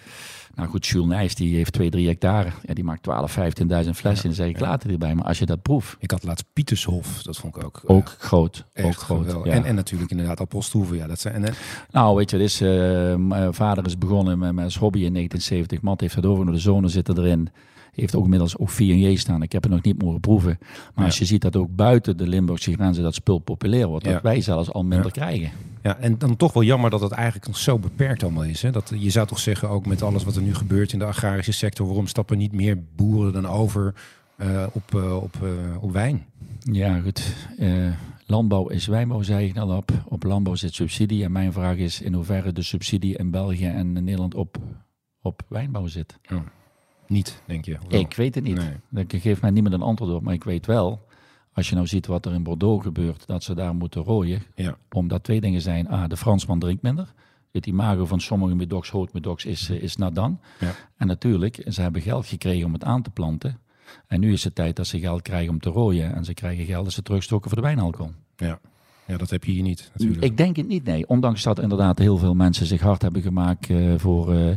Nou 0.58 0.70
goed, 0.70 0.88
Jules 0.88 1.08
Nijs 1.08 1.36
die 1.36 1.56
heeft 1.56 1.74
2, 1.74 1.90
3 1.90 2.08
hectare. 2.08 2.50
Ja, 2.64 2.74
die 2.74 2.84
maakt 2.84 3.04
12, 3.04 3.32
15.000 3.32 3.38
flessen. 3.38 4.02
Ja, 4.04 4.10
en 4.10 4.22
dan 4.22 4.34
zeg 4.34 4.48
ik 4.48 4.60
ja. 4.60 4.66
later 4.66 4.92
erbij. 4.92 5.16
Maar 5.16 5.26
als 5.26 5.40
je 5.40 5.46
dat 5.46 5.62
proeft. 5.62 5.96
Ik 6.00 6.12
had 6.12 6.24
laatst 6.24 6.46
Pietershof, 6.54 7.22
dat 7.22 7.38
vond 7.38 7.56
ik 7.56 7.64
ook. 7.64 7.82
Ook 7.86 8.08
uh, 8.08 8.14
groot. 8.18 8.66
Ook 8.82 8.96
groot. 8.96 9.32
Ja. 9.32 9.52
En, 9.52 9.64
en 9.64 9.76
natuurlijk 9.76 10.12
inderdaad 10.12 10.40
Apostelhoeven. 10.40 10.98
Ja, 10.98 11.08
dat 11.08 11.20
zijn, 11.20 11.46
en, 11.46 11.54
nou, 11.92 12.16
weet 12.16 12.32
je, 12.32 12.38
is, 12.38 12.62
uh, 12.62 13.48
vader 13.52 13.86
is 13.86 13.98
begonnen 13.98 14.40
met, 14.40 14.54
met 14.54 14.76
hobby 14.76 15.04
in 15.04 15.14
1970. 15.14 15.82
Mat 15.82 16.02
heeft 16.02 16.16
het 16.16 16.26
over, 16.26 16.46
de 16.46 16.58
zonen 16.58 16.90
zitten 16.90 17.18
erin 17.18 17.50
heeft 18.02 18.16
ook 18.16 18.24
inmiddels 18.24 18.58
ook 18.58 18.72
4J 18.72 19.14
staan. 19.14 19.42
Ik 19.42 19.52
heb 19.52 19.64
het 19.64 19.72
nog 19.72 19.82
niet 19.82 20.02
mogen 20.02 20.20
proeven. 20.20 20.58
Maar 20.96 21.06
als 21.06 21.18
je 21.18 21.26
ziet 21.26 21.42
dat 21.42 21.56
ook 21.56 21.76
buiten 21.76 22.18
de 22.18 22.28
Limburgse 22.28 22.74
grenzen 22.74 23.04
dat 23.04 23.14
spul 23.14 23.40
populair 23.40 23.88
wordt, 23.88 24.06
dat 24.06 24.22
wij 24.22 24.42
zelfs 24.42 24.72
al 24.72 24.84
minder 24.84 25.12
krijgen. 25.12 25.52
Ja, 25.84 25.98
en 25.98 26.18
dan 26.18 26.36
toch 26.36 26.54
wel 26.54 26.64
jammer 26.64 26.90
dat 26.90 27.02
het 27.02 27.12
eigenlijk 27.12 27.48
nog 27.48 27.58
zo 27.58 27.80
beperkt 27.80 28.24
allemaal 28.24 28.44
is. 28.44 28.62
Hè? 28.62 28.72
Dat, 28.72 28.92
je 28.96 29.10
zou 29.10 29.28
toch 29.28 29.40
zeggen, 29.40 29.70
ook 29.70 29.86
met 29.86 30.02
alles 30.02 30.24
wat 30.24 30.36
er 30.36 30.42
nu 30.42 30.56
gebeurt 30.56 30.94
in 30.94 31.00
de 31.00 31.06
agrarische 31.06 31.52
sector, 31.52 31.88
waarom 31.88 32.08
stappen 32.08 32.38
niet 32.38 32.52
meer 32.52 32.84
boeren 32.96 33.34
dan 33.34 33.48
over 33.48 33.94
uh, 34.38 34.66
op, 34.72 34.94
uh, 34.96 35.16
op, 35.16 35.36
uh, 35.44 35.84
op 35.84 35.92
wijn? 35.92 36.26
Ja, 36.60 37.00
goed. 37.00 37.36
landbouw 38.26 38.68
is 38.68 38.88
wijnbouw, 38.88 39.22
zei 39.22 39.48
ik 39.48 39.58
al 39.58 39.78
op. 39.78 39.92
Op 40.06 40.24
landbouw 40.24 40.56
zit 40.56 40.74
subsidie. 40.74 41.24
En 41.24 41.32
mijn 41.32 41.54
vraag 41.54 41.76
is 41.76 42.02
in 42.02 42.14
hoeverre 42.14 42.54
de 42.54 42.62
subsidie 42.62 43.18
in 43.18 43.32
België 43.32 43.66
en 43.66 43.94
Nederland 43.94 44.36
op, 44.36 44.58
op 45.22 45.42
wijnbouw 45.48 45.88
zit. 45.88 46.20
Ja. 46.22 46.44
Niet, 47.08 47.42
denk 47.46 47.66
je? 47.66 47.78
Ik 47.88 48.14
weet 48.14 48.36
het 48.36 48.44
niet. 48.44 48.60
Nee. 48.90 49.06
Ik 49.06 49.22
geef 49.22 49.42
mij 49.42 49.52
niemand 49.52 49.74
een 49.74 49.82
antwoord 49.82 50.12
op, 50.12 50.22
maar 50.22 50.34
ik 50.34 50.44
weet 50.44 50.66
wel 50.66 51.06
als 51.58 51.70
je 51.70 51.76
nou 51.76 51.88
ziet 51.88 52.06
wat 52.06 52.26
er 52.26 52.34
in 52.34 52.44
Bordeaux 52.44 52.84
gebeurt, 52.84 53.28
dat 53.28 53.44
ze 53.44 53.56
daar 53.56 53.76
moeten 53.76 54.04
rooien. 54.04 54.44
Ja. 54.56 54.78
Omdat 54.92 55.24
twee 55.24 55.42
dingen 55.42 55.62
zijn. 55.62 55.92
A, 55.92 56.08
de 56.08 56.18
Fransman 56.18 56.60
drinkt 56.60 56.82
minder. 56.82 57.14
Het 57.52 57.66
imago 57.66 58.06
van 58.06 58.22
sommige 58.22 58.56
medocs, 58.56 58.94
medocs 59.12 59.46
is, 59.46 59.70
eh, 59.70 59.82
is 59.82 59.96
nadan. 59.96 60.40
Ja. 60.60 60.72
En 60.98 61.08
natuurlijk, 61.08 61.62
ze 61.68 61.82
hebben 61.82 62.02
geld 62.02 62.26
gekregen 62.26 62.66
om 62.66 62.74
het 62.74 62.84
aan 62.84 63.02
te 63.02 63.10
planten. 63.10 63.60
En 64.08 64.20
nu 64.20 64.34
is 64.34 64.44
het 64.44 64.56
tijd 64.56 64.76
dat 64.76 64.88
ze 64.88 65.00
geld 65.00 65.22
krijgen 65.22 65.50
om 65.50 65.60
te 65.60 65.70
rooien. 65.70 66.14
En 66.14 66.26
ze 66.26 66.34
krijgen 66.34 66.66
geld 66.66 66.84
dat 66.84 66.94
ze 66.94 67.02
terugstoken 67.02 67.50
voor 67.50 67.58
de 67.58 67.68
wijnalcohol. 67.68 68.12
Ja. 68.36 68.60
Ja, 69.08 69.18
dat 69.18 69.30
heb 69.30 69.44
je 69.44 69.52
hier 69.52 69.64
niet 69.64 69.90
natuurlijk. 69.94 70.24
Ik 70.24 70.38
denk 70.38 70.56
het 70.56 70.68
niet, 70.68 70.84
nee. 70.84 71.08
Ondanks 71.08 71.44
dat 71.44 71.60
inderdaad 71.60 72.00
heel 72.00 72.18
veel 72.18 72.34
mensen 72.34 72.66
zich 72.66 72.82
hard 72.82 73.02
hebben 73.02 73.22
gemaakt 73.22 73.70
uh, 73.70 73.94
voor, 73.98 74.34
uh, 74.34 74.50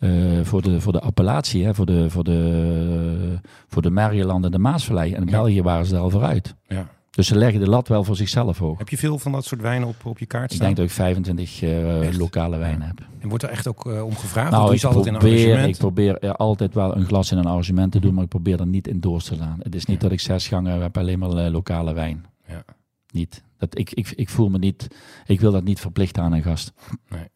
uh, 0.00 0.44
voor, 0.44 0.62
de, 0.62 0.80
voor 0.80 0.92
de 0.92 1.00
appellatie, 1.00 1.64
hè, 1.64 1.74
voor, 1.74 1.86
de, 1.86 2.10
voor, 2.10 2.24
de, 2.24 3.38
voor 3.68 3.82
de 3.82 3.90
Maryland 3.90 4.44
en 4.44 4.50
de 4.50 4.58
Maasvallei. 4.58 5.12
En 5.12 5.20
in 5.20 5.26
ja. 5.26 5.30
België 5.30 5.62
waren 5.62 5.86
ze 5.86 5.94
er 5.94 6.00
al 6.00 6.10
vooruit. 6.10 6.54
Ja. 6.68 6.86
Dus 7.10 7.26
ze 7.26 7.36
leggen 7.36 7.60
de 7.60 7.68
lat 7.68 7.88
wel 7.88 8.04
voor 8.04 8.16
zichzelf 8.16 8.58
hoog. 8.58 8.78
Heb 8.78 8.88
je 8.88 8.98
veel 8.98 9.18
van 9.18 9.32
dat 9.32 9.44
soort 9.44 9.60
wijnen 9.60 9.88
op, 9.88 9.96
op 10.04 10.18
je 10.18 10.26
kaart 10.26 10.52
staan? 10.52 10.68
Ik 10.68 10.76
denk 10.76 10.88
dat 10.88 10.98
ik 10.98 11.04
25 11.04 12.18
lokale 12.18 12.56
wijnen 12.56 12.86
heb. 12.86 13.00
En 13.18 13.28
wordt 13.28 13.44
er 13.44 13.50
echt 13.50 13.68
ook 13.68 13.84
om 13.84 14.16
gevraagd? 14.16 14.50
Nou, 14.50 14.74
ik 14.74 14.80
probeer, 14.80 15.58
ik 15.58 15.76
probeer 15.76 16.36
altijd 16.36 16.74
wel 16.74 16.96
een 16.96 17.06
glas 17.06 17.32
in 17.32 17.38
een 17.38 17.46
arrangement 17.46 17.92
te 17.92 18.00
doen, 18.00 18.14
maar 18.14 18.22
ik 18.22 18.28
probeer 18.28 18.60
er 18.60 18.66
niet 18.66 18.88
in 18.88 19.00
door 19.00 19.22
te 19.22 19.34
slaan. 19.34 19.58
Het 19.62 19.74
is 19.74 19.84
niet 19.84 20.00
dat 20.00 20.12
ik 20.12 20.20
zes 20.20 20.48
gangen 20.48 20.80
heb 20.80 20.98
alleen 20.98 21.18
maar 21.18 21.28
lokale 21.28 21.92
wijn. 21.92 22.24
Ja. 22.46 22.64
Niet. 23.12 23.42
Dat 23.58 23.78
ik, 23.78 23.90
ik, 23.90 24.10
ik 24.10 24.28
voel 24.28 24.48
me 24.48 24.58
niet, 24.58 24.88
ik 25.26 25.40
wil 25.40 25.52
dat 25.52 25.64
niet 25.64 25.80
verplicht 25.80 26.18
aan 26.18 26.32
een 26.32 26.42
gast. 26.42 26.72
Nee. 27.08 27.28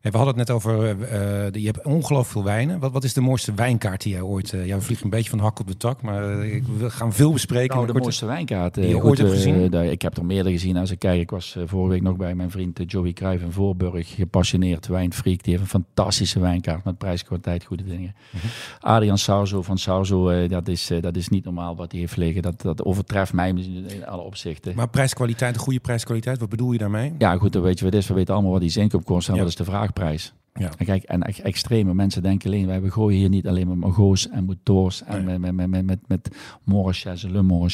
We 0.00 0.16
hadden 0.16 0.26
het 0.26 0.36
net 0.36 0.50
over, 0.50 0.96
uh, 0.98 1.62
je 1.62 1.66
hebt 1.66 1.84
ongelooflijk 1.84 2.30
veel 2.30 2.44
wijnen. 2.44 2.78
Wat, 2.78 2.92
wat 2.92 3.04
is 3.04 3.14
de 3.14 3.20
mooiste 3.20 3.54
wijnkaart 3.54 4.02
die 4.02 4.12
jij 4.12 4.20
ooit... 4.20 4.52
Uh, 4.52 4.66
ja, 4.66 4.76
we 4.76 4.82
vliegen 4.82 5.04
een 5.04 5.10
beetje 5.10 5.28
van 5.28 5.38
de 5.38 5.44
hak 5.44 5.60
op 5.60 5.66
de 5.66 5.76
tak, 5.76 6.02
maar 6.02 6.38
we 6.78 6.90
gaan 6.90 7.12
veel 7.12 7.32
bespreken. 7.32 7.76
Nou, 7.76 7.92
de 7.92 7.98
mooiste 7.98 8.26
wijnkaart 8.26 8.74
die 8.74 8.88
je 8.88 8.94
goed, 8.94 9.04
ooit 9.04 9.18
hebt 9.18 9.30
gezien? 9.30 9.72
ik 9.72 10.02
heb 10.02 10.16
er 10.16 10.24
meerdere 10.24 10.50
gezien. 10.50 10.76
Als 10.76 10.90
ik 10.90 10.98
kijk, 10.98 11.20
ik 11.20 11.30
was 11.30 11.56
vorige 11.64 11.90
week 11.90 12.02
nog 12.02 12.16
bij 12.16 12.34
mijn 12.34 12.50
vriend 12.50 12.80
Joey 12.86 13.12
Cruijff 13.12 13.42
in 13.42 13.52
Voorburg. 13.52 14.14
Gepassioneerd 14.14 14.86
wijnfreak. 14.86 15.42
Die 15.42 15.52
heeft 15.56 15.72
een 15.72 15.84
fantastische 15.84 16.40
wijnkaart 16.40 16.84
met 16.84 16.98
prijskwaliteit, 16.98 17.64
goede 17.64 17.84
dingen. 17.84 18.14
Mhm. 18.30 18.46
Adrian 18.80 19.18
Sauzo 19.18 19.62
van 19.62 19.78
Sauzo, 19.78 20.46
dat, 20.48 20.68
is, 20.68 20.90
dat 21.00 21.16
is 21.16 21.28
niet 21.28 21.44
normaal 21.44 21.76
wat 21.76 21.92
hij 21.92 22.00
heeft 22.00 22.16
liggen. 22.16 22.42
Dat, 22.42 22.60
dat 22.60 22.84
overtreft 22.84 23.32
mij 23.32 23.48
in 23.48 24.06
alle 24.06 24.22
opzichten. 24.22 24.72
Maar 24.76 24.88
prijskwaliteit, 24.88 25.54
een 25.54 25.60
goede 25.60 25.80
prijskwaliteit, 25.80 26.38
wat 26.38 26.48
bedoel 26.48 26.72
je 26.72 26.78
daarmee? 26.78 27.12
Ja, 27.18 27.36
goed, 27.36 27.52
dan 27.52 27.62
weet 27.62 27.78
je 27.78 27.84
wat 27.84 27.94
is. 27.94 28.06
We 28.06 28.14
weten 28.14 28.34
allemaal 28.34 28.52
wat 28.52 28.60
die 28.60 28.70
zinkoop 28.70 29.04
kost 29.04 29.28
en 29.28 29.34
ja. 29.34 29.40
wat 29.40 29.48
is 29.48 29.56
de 29.56 29.64
vraagprijs. 29.94 30.32
Ja. 30.54 30.70
En 30.78 30.86
kijk, 30.86 31.02
en 31.02 31.22
extreme 31.22 31.94
mensen 31.94 32.22
denken 32.22 32.50
alleen, 32.50 32.66
wij 32.66 32.90
gooien 32.90 33.18
hier 33.18 33.28
niet 33.28 33.46
alleen 33.46 33.68
met 33.68 33.76
Margot's 33.76 34.28
en 34.28 34.44
Motors 34.44 35.02
en 35.02 35.24
met, 35.24 35.54
met, 35.54 35.68
met, 35.68 35.86
met, 35.86 35.98
met 36.08 36.36
Morrisches 36.64 37.24
en 37.24 37.32
Le. 37.32 37.68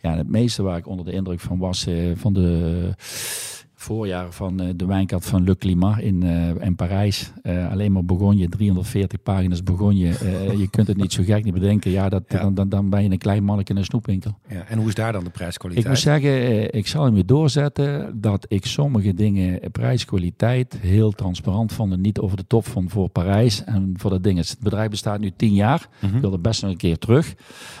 Ja, 0.00 0.16
het 0.16 0.28
meeste 0.28 0.62
waar 0.62 0.76
ik 0.76 0.86
onder 0.86 1.04
de 1.04 1.12
indruk 1.12 1.40
van 1.40 1.58
was, 1.58 1.86
uh, 1.86 2.16
van 2.16 2.32
de 2.32 2.94
voorjaar 3.84 4.32
van 4.32 4.62
uh, 4.62 4.68
de 4.76 4.86
wijnkaart 4.86 5.26
van 5.26 5.44
Le 5.44 5.56
Climat 5.56 5.98
in, 5.98 6.24
uh, 6.24 6.48
in 6.60 6.74
Parijs. 6.76 7.32
Uh, 7.42 7.70
alleen 7.70 7.92
maar 7.92 8.04
begon 8.04 8.38
je, 8.38 8.48
340 8.48 9.22
pagina's 9.22 9.62
begon 9.62 9.96
je. 9.96 10.08
je 10.58 10.68
kunt 10.70 10.86
het 10.86 10.96
niet 10.96 11.12
zo 11.12 11.22
gek 11.22 11.44
niet 11.44 11.54
bedenken. 11.54 11.90
Ja, 11.90 12.08
dat, 12.08 12.30
Dan, 12.30 12.54
dan, 12.54 12.68
dan 12.68 12.90
ben 12.90 13.02
je 13.02 13.10
een 13.10 13.18
klein 13.18 13.44
mannetje 13.44 13.74
in 13.74 13.78
een 13.78 13.86
snoepwinkel. 13.86 14.38
Ja, 14.48 14.64
en 14.68 14.78
hoe 14.78 14.88
is 14.88 14.94
daar 14.94 15.12
dan 15.12 15.24
de 15.24 15.30
prijskwaliteit? 15.30 15.84
Ik 15.84 15.92
moet 15.92 16.00
zeggen, 16.00 16.74
ik 16.74 16.86
zal 16.86 17.04
hem 17.04 17.14
weer 17.14 17.26
doorzetten 17.26 18.20
dat 18.20 18.46
ik 18.48 18.66
sommige 18.66 19.14
dingen, 19.14 19.70
prijskwaliteit, 19.70 20.78
heel 20.80 21.12
transparant 21.12 21.72
vond. 21.72 21.92
En 21.92 22.00
niet 22.00 22.18
over 22.18 22.36
de 22.36 22.46
top 22.46 22.66
van 22.66 22.90
voor 22.90 23.08
Parijs 23.08 23.64
en 23.64 23.94
voor 23.96 24.10
dat 24.10 24.22
ding. 24.22 24.38
Het 24.38 24.56
bedrijf 24.60 24.90
bestaat 24.90 25.20
nu 25.20 25.32
tien 25.36 25.54
jaar. 25.54 25.88
Mhm. 26.00 26.14
Ik 26.14 26.20
wilde 26.20 26.38
best 26.38 26.62
nog 26.62 26.70
een 26.70 26.76
keer 26.76 26.98
terug. 26.98 27.34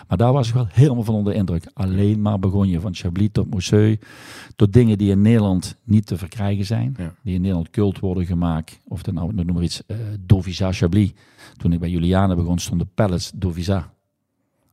Maar 0.08 0.18
daar 0.18 0.32
was 0.32 0.48
ik 0.48 0.54
wel 0.54 0.66
helemaal 0.70 1.02
van 1.02 1.14
onder 1.14 1.34
indruk. 1.34 1.70
Alleen 1.74 2.20
maar 2.20 2.38
begon 2.38 2.68
je 2.68 2.80
van 2.80 2.94
Chablis 2.94 3.28
tot 3.32 3.50
Mousseux. 3.50 3.98
Tot 4.56 4.72
dingen 4.72 4.98
die 4.98 5.10
in 5.10 5.20
Nederland 5.20 5.76
niet 5.84 5.93
te 6.00 6.16
verkrijgen 6.16 6.64
zijn. 6.64 6.96
Die 7.22 7.34
in 7.34 7.40
Nederland 7.40 7.70
cult 7.70 7.98
worden 7.98 8.26
gemaakt. 8.26 8.80
Of 8.88 9.02
dan 9.02 9.14
nou, 9.14 9.34
noem 9.34 9.52
maar 9.54 9.62
iets, 9.62 9.82
uh, 9.86 9.96
Dovisa 10.20 10.72
Chablis. 10.72 11.12
Toen 11.56 11.72
ik 11.72 11.80
bij 11.80 11.90
Juliana 11.90 12.34
begon, 12.34 12.58
stonden 12.58 12.90
pallets 12.94 13.32
Dovisa. 13.34 13.92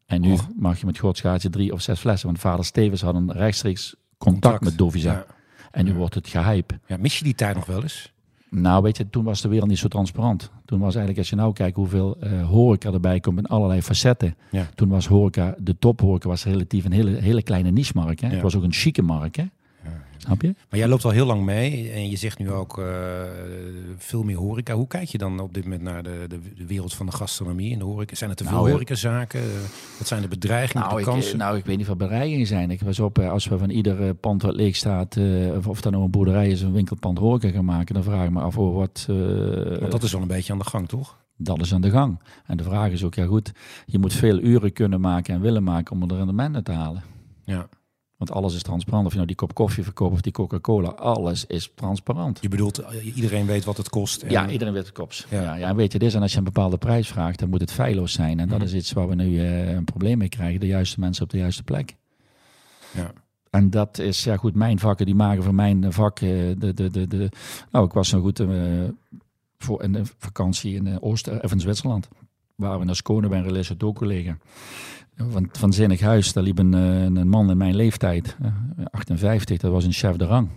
En 0.06 0.22
nu 0.22 0.36
mag 0.56 0.80
je 0.80 0.86
met 0.86 0.98
groot 0.98 1.52
drie 1.52 1.74
of 1.74 1.82
zes 1.82 2.00
flessen. 2.00 2.28
Want 2.28 2.40
vader 2.40 2.66
Stevens 2.66 3.02
had 3.02 3.16
een 3.16 3.32
rechtstreeks 3.32 3.96
contact, 4.18 4.64
met 4.64 4.78
Dovisa. 4.78 5.26
En 5.72 5.86
nu 5.86 5.94
wordt 5.94 6.16
het 6.16 6.28
gehype. 6.28 6.80
Ja, 6.88 6.98
mis 6.98 7.18
je 7.18 7.24
die 7.24 7.36
tijd 7.36 7.56
nog 7.56 7.66
wel 7.66 7.82
eens? 7.82 8.14
Nou, 8.50 8.84
weet 8.84 8.98
je, 8.98 9.10
toen 9.10 9.24
was 9.24 9.42
de 9.42 9.48
wereld 9.48 9.70
niet 9.70 9.78
zo 9.78 9.88
transparant. 9.88 10.52
Toen 10.66 10.80
was 10.80 10.96
eigenlijk, 10.96 11.18
als 11.18 11.30
je 11.30 11.36
nou 11.36 11.54
kijkt 11.54 11.76
hoeveel 11.76 12.18
uh, 12.24 12.48
horeca 12.48 12.92
erbij 12.92 13.20
komt 13.20 13.38
in 13.38 13.46
allerlei 13.46 13.82
facetten. 13.82 14.36
Toen 14.76 14.90
was 14.90 15.08
horeca, 15.08 15.56
de 15.60 15.78
tophoreca 15.78 16.28
was 16.28 16.44
relatief 16.44 16.86
een 16.86 16.92
hele, 16.92 17.12
hele 17.12 17.42
kleine 17.42 17.72
niche-markt. 17.72 18.22
Het 18.22 18.42
was 18.42 18.56
ook 18.56 18.64
een 18.64 18.74
chique 18.74 19.02
markt. 19.02 19.36
Hè? 19.36 19.44
Snap 20.22 20.42
je? 20.42 20.56
Maar 20.70 20.80
jij 20.80 20.88
loopt 20.88 21.06
al 21.06 21.12
heel 21.12 21.26
lang 21.26 21.44
mee 21.44 21.92
en 21.92 22.10
je 22.10 22.16
zegt 22.16 22.40
nu 22.40 22.52
ook 22.52 22.78
uh, 22.78 22.86
veel 23.98 24.24
meer 24.24 24.38
horeca. 24.38 24.74
Hoe 24.74 24.88
kijk 24.88 25.08
je 25.08 25.18
dan 25.18 25.40
op 25.40 25.54
dit 25.54 25.64
moment 25.64 25.82
naar 25.82 26.04
de, 26.04 26.26
de, 26.28 26.66
wereld 26.66 26.94
van 26.94 27.06
de 27.06 27.12
gastronomie 27.12 27.74
en 27.74 27.80
de 27.80 27.86
horeca? 27.86 28.16
Zijn 28.16 28.30
er 28.30 28.36
te 28.36 28.44
veel 28.44 28.54
nou, 28.54 28.70
horecazaken? 28.70 29.42
Wat 29.98 30.08
zijn 30.08 30.22
de 30.22 30.28
bedreigingen, 30.28 30.88
nou, 30.88 31.00
de 31.00 31.06
kansen? 31.06 31.32
Ik, 31.32 31.38
nou, 31.38 31.58
ik 31.58 31.66
weet 31.66 31.78
niet 31.78 31.88
wat 31.88 31.98
bedreigingen 31.98 32.48
zijn. 32.48 32.72
Ik 32.72 32.82
was 32.82 33.00
op, 33.00 33.20
eh, 33.20 33.30
als 33.30 33.48
we 33.48 33.58
van 33.58 33.70
ieder 33.70 34.14
pand 34.14 34.42
wat 34.42 34.56
leeg 34.56 34.76
staat, 34.76 35.16
uh, 35.16 35.56
of, 35.56 35.68
of 35.68 35.82
dat 35.82 35.92
nou 35.92 36.04
een 36.04 36.12
boerderij 36.12 36.50
is, 36.50 36.62
een 36.62 36.74
winkelpand 36.74 37.18
horeca 37.18 37.50
gaan 37.50 37.66
maken, 37.66 37.94
dan 37.94 38.04
vraag 38.04 38.26
ik 38.26 38.32
me 38.32 38.42
af 38.42 38.58
oh, 38.58 38.76
wat... 38.76 39.06
Want 39.80 39.92
dat 39.92 40.04
is 40.04 40.12
wel 40.12 40.22
een 40.22 40.28
beetje 40.28 40.54
aan 40.54 40.60
de 40.60 40.66
gang, 40.66 40.88
toch? 40.88 41.18
Dat 41.38 41.62
is 41.62 41.74
aan 41.74 41.82
de 41.82 41.90
gang. 41.90 42.20
En 42.46 42.58
de 42.58 42.64
vraag 42.64 42.92
is 42.92 43.04
ook, 43.04 43.14
ja 43.14 43.26
goed, 43.26 43.52
je 43.86 44.00
moet 44.00 44.14
veel 44.14 44.40
uren 44.40 44.74
kunnen 44.74 45.02
maken 45.02 45.34
en 45.34 45.42
willen 45.42 45.64
maken 45.64 45.96
om 45.96 46.10
er 46.10 46.18
rendement 46.18 46.66
te 46.66 46.72
halen. 46.72 47.04
Ja. 47.46 47.68
Want 48.22 48.34
alles 48.34 48.56
is 48.56 48.62
transparant. 48.62 49.06
Of 49.06 49.12
je 49.12 49.16
nou 49.16 49.28
die 49.28 49.38
kop 49.38 49.54
koffie 49.54 49.84
verkoopt 49.84 50.14
of 50.14 50.22
die 50.22 50.32
Coca-Cola, 50.32 50.90
alles 50.90 51.46
is 51.46 51.72
transparant. 51.76 52.38
Je 52.42 52.50
bedoelt, 52.50 52.78
eh, 52.78 53.16
iedereen 53.16 53.46
weet 53.46 53.66
wat 53.66 53.78
het 53.78 53.90
kost? 53.90 54.22
En... 54.22 54.32
Ja, 54.32 54.50
iedereen 54.50 54.74
weet 54.74 54.86
het 54.86 54.94
kost. 54.94 55.28
Ja. 55.30 55.56
Ja, 55.56 55.76
weet 55.76 55.92
je, 55.92 56.00
dit 56.00 56.08
is, 56.08 56.16
en 56.16 56.22
als 56.22 56.32
je 56.32 56.38
een 56.38 56.44
bepaalde 56.44 56.78
prijs 56.78 57.08
vraagt, 57.08 57.40
dan 57.40 57.50
moet 57.50 57.62
het 57.62 57.72
feilloos 57.72 58.14
zijn. 58.14 58.40
En 58.40 58.48
dat 58.48 58.58
mhm. 58.58 58.68
is 58.68 58.74
iets 58.74 58.92
waar 58.92 59.08
we 59.08 59.16
nu 59.16 59.26
uh, 59.26 59.72
een 59.72 59.84
probleem 59.84 60.18
mee 60.18 60.30
krijgen. 60.30 60.60
De 60.60 60.68
juiste 60.68 61.00
mensen 61.00 61.24
op 61.24 61.30
de 61.30 61.38
juiste 61.38 61.64
plek. 61.64 61.96
Ja. 62.92 63.12
En 63.50 63.70
dat 63.70 63.98
is, 63.98 64.24
ja 64.24 64.38
goed, 64.38 64.56
mijn 64.56 64.80
vakken, 64.80 65.06
die 65.06 65.16
maken 65.16 65.44
voor 65.44 65.56
mijn 65.56 65.94
vak, 65.94 66.20
uh, 66.20 66.30
de, 66.58 66.74
de, 66.74 66.90
de, 66.90 67.08
de, 67.08 67.30
nou 67.72 67.86
ik 67.86 67.94
was 67.94 68.10
zo 68.10 68.22
goed 68.22 68.44
voor 69.58 69.84
een 69.84 70.08
vakantie 70.18 70.76
in 70.76 71.02
Oost, 71.02 71.28
of 71.42 71.52
in 71.52 71.60
Zwitserland. 71.60 72.08
Waar 72.56 72.80
we 72.80 72.86
naar 72.86 72.96
Skone 72.96 73.28
bij 73.28 73.38
een 73.38 73.46
relation 73.46 73.78
van, 75.16 75.50
van 75.52 75.74
Zinnig 75.74 76.00
Huis, 76.00 76.34
daar 76.34 76.44
liep 76.44 76.60
een, 76.60 76.74
eh, 76.74 77.04
een 77.04 77.30
man 77.30 77.50
in 77.50 77.58
mijn 77.58 77.76
leeftijd, 77.76 78.38
58, 78.92 79.56
eh, 79.56 79.62
dat 79.62 79.72
was 79.72 79.86
een 79.86 79.94
chef 79.94 80.16
de 80.16 80.26
rang. 80.26 80.50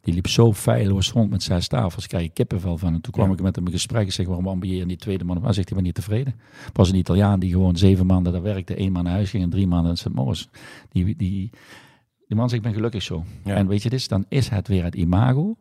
Die 0.00 0.14
liep 0.14 0.26
zo 0.26 0.52
feilloos 0.52 1.12
rond 1.12 1.30
met 1.30 1.42
zes 1.42 1.68
tafels. 1.68 2.06
Krijg 2.06 2.32
kippenvel 2.32 2.78
van. 2.78 2.94
En 2.94 3.00
toen 3.00 3.12
kwam 3.12 3.32
ik 3.32 3.42
met 3.42 3.56
hem 3.56 3.66
in 3.66 3.72
gesprek. 3.72 4.06
Ik 4.06 4.12
zeg, 4.12 4.26
waarom 4.26 4.48
ambieer 4.48 4.76
je 4.76 4.86
die 4.86 4.96
tweede 4.96 5.24
man? 5.24 5.40
Maar 5.40 5.54
zegt 5.54 5.68
hij, 5.68 5.76
ben 5.76 5.86
niet 5.86 5.94
tevreden. 5.94 6.34
Het 6.64 6.76
was 6.76 6.88
een 6.88 6.94
Italiaan 6.94 7.40
die 7.40 7.50
gewoon 7.50 7.76
zeven 7.76 8.06
maanden 8.06 8.32
daar 8.32 8.42
werkte. 8.42 8.74
één 8.74 8.92
man 8.92 9.04
naar 9.04 9.12
huis 9.12 9.30
ging 9.30 9.42
en 9.42 9.50
drie 9.50 9.66
maanden 9.66 9.90
in 9.90 9.96
St. 9.96 10.08
Moritz. 10.08 10.46
Die, 10.88 11.04
die, 11.04 11.50
die 12.26 12.36
man 12.36 12.48
zegt, 12.48 12.60
ik 12.60 12.62
ben 12.62 12.72
gelukkig 12.72 13.02
zo. 13.02 13.24
En 13.44 13.66
weet 13.66 13.82
je 13.82 13.90
dit, 13.90 14.08
dan 14.08 14.24
is 14.28 14.48
het 14.48 14.68
weer 14.68 14.84
het 14.84 14.94
imago. 14.94 15.56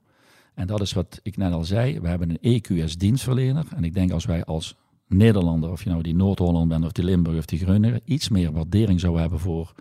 En 0.54 0.68
dat 0.68 0.82
is 0.82 0.94
wat 0.94 1.20
ik 1.24 1.38
net 1.38 1.52
al 1.52 1.64
zei. 1.64 2.00
We 2.00 2.08
hebben 2.08 2.38
een 2.40 2.62
EQS 2.62 2.98
dienstverlener. 2.98 3.66
En 3.76 3.84
ik 3.84 3.94
denk 3.94 4.12
als 4.12 4.26
wij 4.26 4.44
als 4.44 4.76
Nederlander, 5.10 5.72
of 5.72 5.84
je 5.84 5.90
nou 5.90 6.02
die 6.02 6.16
Noord-Holland 6.16 6.68
bent 6.68 6.86
of 6.86 6.92
die 6.92 7.04
Limburg 7.04 7.38
of 7.38 7.46
die 7.46 7.60
Groninger, 7.60 8.00
iets 8.04 8.30
meer 8.30 8.52
waardering 8.52 9.00
zou 9.00 9.20
hebben 9.20 9.40
voor 9.40 9.74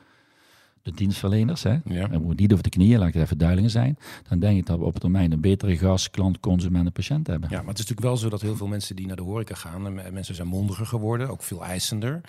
de 0.83 0.93
dienstverleners. 0.93 1.63
Hè? 1.63 1.77
Ja. 1.85 2.11
En 2.11 2.33
niet 2.37 2.53
over 2.53 2.65
de 2.65 2.71
knieën, 2.71 2.99
laat 2.99 3.09
ik 3.09 3.15
het 3.15 3.23
even 3.23 3.39
duidelijk 3.39 3.71
zijn. 3.71 3.99
Dan 4.29 4.39
denk 4.39 4.59
ik 4.59 4.67
dat 4.67 4.79
we 4.79 4.85
op 4.85 4.99
termijn 4.99 5.33
een 5.33 5.41
betere 5.41 5.77
gas, 5.77 6.11
klant, 6.11 6.41
consument 6.41 6.87
en 6.87 6.93
patiënt 6.93 7.27
hebben. 7.27 7.49
Ja, 7.51 7.57
maar 7.57 7.69
het 7.69 7.79
is 7.79 7.87
natuurlijk 7.87 8.07
wel 8.07 8.17
zo 8.17 8.29
dat 8.29 8.41
heel 8.41 8.57
veel 8.57 8.67
mensen 8.67 8.97
die 8.97 9.07
naar 9.07 9.17
de 9.17 9.23
horeca 9.23 9.55
gaan, 9.55 9.95
mensen 10.13 10.35
zijn 10.35 10.49
mondiger 10.49 10.87
geworden, 10.87 11.29
ook 11.29 11.43
veel 11.43 11.65
eisender. 11.65 12.21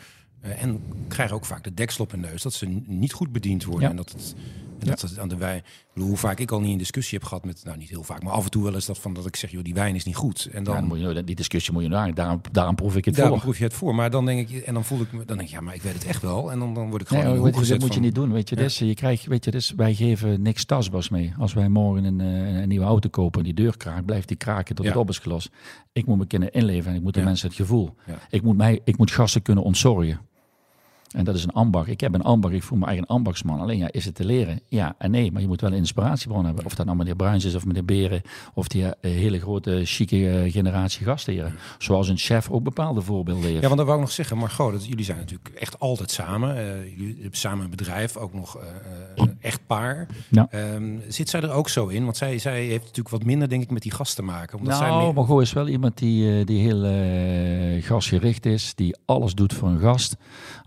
Uh, 0.46 0.64
en 0.64 0.82
krijgen 1.08 1.36
ook 1.36 1.46
vaak 1.46 1.64
de 1.64 1.74
deksel 1.74 2.04
op 2.04 2.12
hun 2.12 2.20
neus 2.20 2.42
dat 2.42 2.54
ze 2.54 2.66
niet 2.86 3.14
goed 3.14 3.32
bediend 3.32 3.64
worden. 3.64 3.90
En 3.90 3.96
dat 3.96 4.12
het, 4.12 4.36
en 4.80 4.88
dat 4.88 5.02
het 5.02 5.20
aan 5.20 5.28
de 5.28 5.38
wijn. 5.38 5.64
Hoe 5.94 6.18
vaak 6.18 6.40
ik 6.40 6.52
al 6.52 6.60
niet 6.60 6.72
een 6.72 6.78
discussie 6.78 7.18
heb 7.18 7.28
gehad 7.28 7.46
met, 7.46 7.62
nou 7.64 7.78
niet 7.78 7.90
heel 7.90 8.04
vaak, 8.04 8.24
maar 8.24 8.34
af 8.34 8.44
en 8.44 8.52
toe 8.52 8.64
wel 8.64 8.74
eens 8.74 8.86
dat 8.86 9.00
van 9.00 9.14
dat 9.14 9.26
ik 9.26 9.36
zeg, 9.36 9.52
joh, 9.52 9.64
die 9.64 9.74
wijn 9.74 9.96
is 9.96 10.04
niet 10.04 10.16
goed. 10.16 10.50
En 10.52 10.64
dan, 10.64 10.76
ja, 10.76 10.82
moet 10.82 11.00
je, 11.00 11.24
die 11.24 11.36
discussie 11.36 11.74
moet 11.74 11.84
je 11.84 11.90
naar, 11.90 12.14
daarom, 12.14 12.42
daarom 12.52 12.76
proef 12.76 12.96
ik 12.96 13.06
het 13.06 13.16
daarom 13.16 13.34
voor. 13.34 13.44
proef 13.44 13.58
je 13.58 13.64
het 13.64 13.74
voor. 13.74 13.96
Maar 13.96 14.10
dan 14.10 14.26
denk 14.26 14.50
ik, 14.50 14.62
en 14.62 14.74
dan 14.74 14.84
voel 14.84 15.02
ik 15.02 15.12
me, 15.12 15.26
dan 15.26 15.38
denk 15.38 15.50
ik, 15.50 15.56
ja, 15.56 15.62
maar 15.62 15.76
ik 15.76 15.82
weet 15.82 15.94
het 15.94 16.06
echt 16.06 16.22
wel. 16.22 16.52
En 16.52 16.60
dan, 16.60 16.74
dan 16.74 16.90
word 16.90 17.02
ik 17.02 17.08
gewoon. 17.08 17.24
Nee, 17.24 17.54
je, 17.54 17.66
dat 17.66 17.80
moet 17.80 17.94
je 17.94 18.00
niet 18.00 18.16
doen. 18.16 18.32
Weet 18.32 18.50
je, 18.50 18.56
dus, 18.56 18.80
je 18.80 18.94
krijgt, 18.94 19.26
weet 19.26 19.46
je, 19.46 19.52
dus 19.52 19.74
wij 19.76 19.94
geven 19.94 20.42
niks 20.42 20.66
tasbas 20.66 21.10
mee. 21.10 21.34
Als 21.38 21.54
wij 21.54 21.70
morgen 21.70 22.04
een, 22.04 22.22
eh, 22.22 22.62
een 22.62 22.68
nieuwe 22.68 22.86
auto 22.86 23.10
kopen 23.10 23.40
en 23.40 23.46
die 23.46 23.54
deur 23.54 23.78
kraakt, 23.78 24.06
blijft 24.06 24.28
die 24.28 24.38
kraken 24.38 24.76
tot 24.76 24.86
het 24.86 24.96
op 24.96 25.10
is 25.10 25.18
gelost. 25.18 25.50
Ik 25.92 26.06
moet 26.06 26.18
me 26.18 26.26
kunnen 26.26 26.52
inleven 26.52 26.92
en 26.92 26.98
ik 26.98 27.04
moet 27.04 27.14
de 27.14 27.22
mensen 27.22 27.48
het 27.48 27.58
gevoel. 27.58 27.96
Ik 28.30 28.42
moet 28.42 28.58
mij, 28.58 28.82
ik 28.84 28.98
moet 28.98 29.12
gasten 29.12 29.42
kunnen 29.42 29.64
ontzorgen. 29.64 30.20
En 31.10 31.24
dat 31.24 31.36
is 31.36 31.44
een 31.44 31.52
ambacht. 31.52 31.88
Ik 31.88 32.02
heb 32.02 32.14
een 32.14 32.22
ambacht, 32.22 32.54
ik 32.54 32.64
voel 32.64 32.78
me 32.78 32.86
eigen 32.86 33.06
ambachtsman. 33.06 33.60
Alleen 33.60 33.78
ja, 33.78 33.92
is 33.92 34.06
het 34.06 34.16
te 34.16 34.26
leren? 34.26 34.62
Ja 34.68 34.96
en 34.98 35.12
nee, 35.12 35.32
maar 35.32 35.42
je 35.42 35.48
moet 35.48 35.62
wel 35.62 35.72
een 35.72 35.78
inspiratiebron 35.78 36.46
hebben. 36.46 36.66
Of 36.66 36.76
dat 36.76 36.86
nou 36.86 36.98
meneer 36.98 37.16
Bruins 37.16 37.46
is 37.46 37.56
of 37.56 37.66
meneer 37.66 37.86
Beren. 37.86 38.22
Of 38.54 38.68
die 38.68 38.84
uh, 38.84 38.92
hele 39.02 39.40
grote, 39.40 39.82
chique 39.84 40.18
uh, 40.18 40.52
generatie 40.52 41.06
gastheren. 41.06 41.56
Zoals 41.78 42.08
een 42.08 42.18
chef 42.18 42.50
ook 42.50 42.64
bepaalde 42.64 43.02
voorbeelden 43.02 43.44
heeft. 43.44 43.62
Ja, 43.62 43.68
want 43.68 43.78
dat 43.78 43.86
wou 43.86 43.98
ik 43.98 44.04
nog 44.06 44.14
zeggen. 44.14 44.38
Maar 44.38 44.50
goh, 44.50 44.72
dat, 44.72 44.86
jullie 44.86 45.06
zijn 45.06 45.18
natuurlijk 45.18 45.50
echt 45.50 45.80
altijd 45.80 46.12
samen. 46.12 46.58
Uh, 46.58 46.98
jullie 46.98 47.18
hebben 47.22 47.40
samen 47.40 47.64
een 47.64 47.70
bedrijf, 47.70 48.18
ook 48.18 48.34
nog 48.34 48.58
echt 49.40 49.62
paar. 49.68 50.08
Ja. 50.30 50.48
Um, 50.76 51.02
zit 51.08 51.30
zij 51.30 51.42
er 51.42 51.52
ook 51.52 51.70
zo 51.70 51.88
in? 51.88 52.04
Want 52.04 52.18
zij, 52.18 52.38
zij 52.38 52.64
heeft 52.66 52.80
natuurlijk 52.80 53.10
wat 53.10 53.24
minder, 53.24 53.50
denk 53.50 53.62
ik, 53.62 53.72
met 53.72 53.82
die 53.82 53.92
gast 53.92 54.16
te 54.16 54.22
maken. 54.22 54.58
Omdat 54.58 54.80
nou, 54.80 55.04
zij 55.04 55.14
Margot 55.14 55.42
is 55.42 55.54
wel 55.54 55.68
iemand 55.68 55.98
die, 55.98 56.46
die 56.46 56.60
heel 56.60 57.82
gastgericht 57.82 58.46
is. 58.46 58.76
Die 58.76 58.96
alles 59.06 59.34
doet 59.34 59.54
voor 59.54 59.68
een 59.70 59.80
gast. 59.80 60.16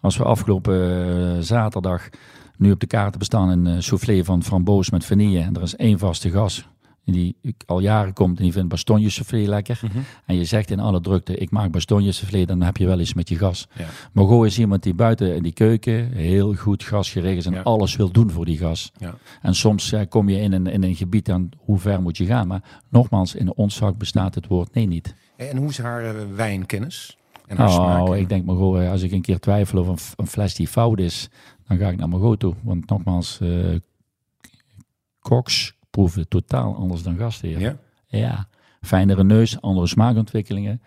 Als 0.03 0.17
we 0.17 0.25
afgelopen 0.25 1.07
eh, 1.37 1.43
zaterdag 1.43 2.09
nu 2.57 2.71
op 2.71 2.81
de 2.81 2.87
kaarten 2.87 3.19
bestaan 3.19 3.49
een 3.49 3.67
uh, 3.67 3.81
soufflé 3.81 4.25
van 4.25 4.43
framboos 4.43 4.91
met 4.91 5.05
vanille. 5.05 5.41
En 5.41 5.55
er 5.55 5.63
is 5.63 5.77
één 5.77 5.99
vaste 5.99 6.31
gas 6.31 6.67
die 7.05 7.37
al 7.67 7.81
jaren 7.81 8.13
komt 8.13 8.39
en 8.39 8.43
die 8.43 8.53
vindt 8.53 8.69
bastonje 8.69 9.11
soufflé 9.11 9.39
lekker. 9.39 9.81
Mhm. 9.83 9.99
En 10.27 10.37
je 10.37 10.45
zegt 10.45 10.71
in 10.71 10.81
alle 10.81 11.01
drukte, 11.01 11.37
ik 11.37 11.51
maak 11.51 11.71
bastonje 11.71 12.13
soufflé, 12.13 12.45
dan 12.45 12.63
heb 12.63 12.77
je 12.77 12.87
wel 12.87 12.99
eens 12.99 13.15
met 13.15 13.29
je 13.29 13.37
gas. 13.37 13.69
Ja. 13.73 13.87
Maar 14.13 14.25
gewoon 14.25 14.47
is 14.47 14.59
iemand 14.59 14.83
die 14.83 14.95
buiten 14.95 15.35
in 15.35 15.43
die 15.43 15.53
keuken 15.53 16.13
heel 16.13 16.55
goed 16.55 16.83
gasgericht 16.83 17.37
is 17.37 17.47
en 17.47 17.65
alles 17.65 17.97
wil 17.97 18.11
doen 18.11 18.31
voor 18.31 18.45
die 18.45 18.59
gas. 18.59 18.93
Ja. 18.99 19.15
En 19.43 19.55
soms 19.55 19.95
kom 20.09 20.29
je 20.29 20.41
in 20.41 20.53
een, 20.53 20.67
in 20.67 20.83
een 20.83 20.95
gebied 20.95 21.31
aan 21.31 21.49
hoe 21.59 21.79
ver 21.79 22.03
moet 22.03 22.17
je 22.17 22.27
gaan. 22.27 22.47
Maar 22.47 22.81
nogmaals, 22.89 23.35
in 23.35 23.55
ons 23.55 23.77
vak 23.77 23.99
bestaat 23.99 24.35
het 24.35 24.47
woord 24.47 24.75
nee 24.75 24.87
niet. 24.87 25.15
En 25.37 25.57
hoe 25.57 25.69
is 25.69 25.79
haar 25.79 26.15
wijnkennis? 27.47 27.77
oh, 27.77 28.17
ik 28.17 28.29
denk 28.29 28.45
maar 28.45 28.57
gewoon, 28.57 28.89
als 28.89 29.03
ik 29.03 29.13
een 29.13 29.23
keer 29.23 29.39
twijfel 29.39 29.79
of 29.79 29.89
een, 29.89 29.99
een, 30.17 30.27
fles 30.27 30.55
die 30.55 30.69
fout 30.69 30.99
is, 30.99 31.29
dan 31.67 31.79
ga 31.79 31.89
ik 31.89 31.97
naar 31.97 32.09
mijn 32.09 32.37
toe. 32.37 32.55
Want 32.63 32.91
nogmaals, 32.91 33.39
uh, 33.43 33.77
koks 35.21 35.75
proeven 35.91 36.29
totaal 36.29 36.77
anders 36.77 37.03
dan 37.03 37.17
gastheer. 37.17 37.61
Ja? 37.61 37.77
Ja. 38.07 38.49
Fijnere 38.83 39.25
neus, 39.25 39.61
andere 39.61 39.87
smaakontwikkelingen. 39.87 40.81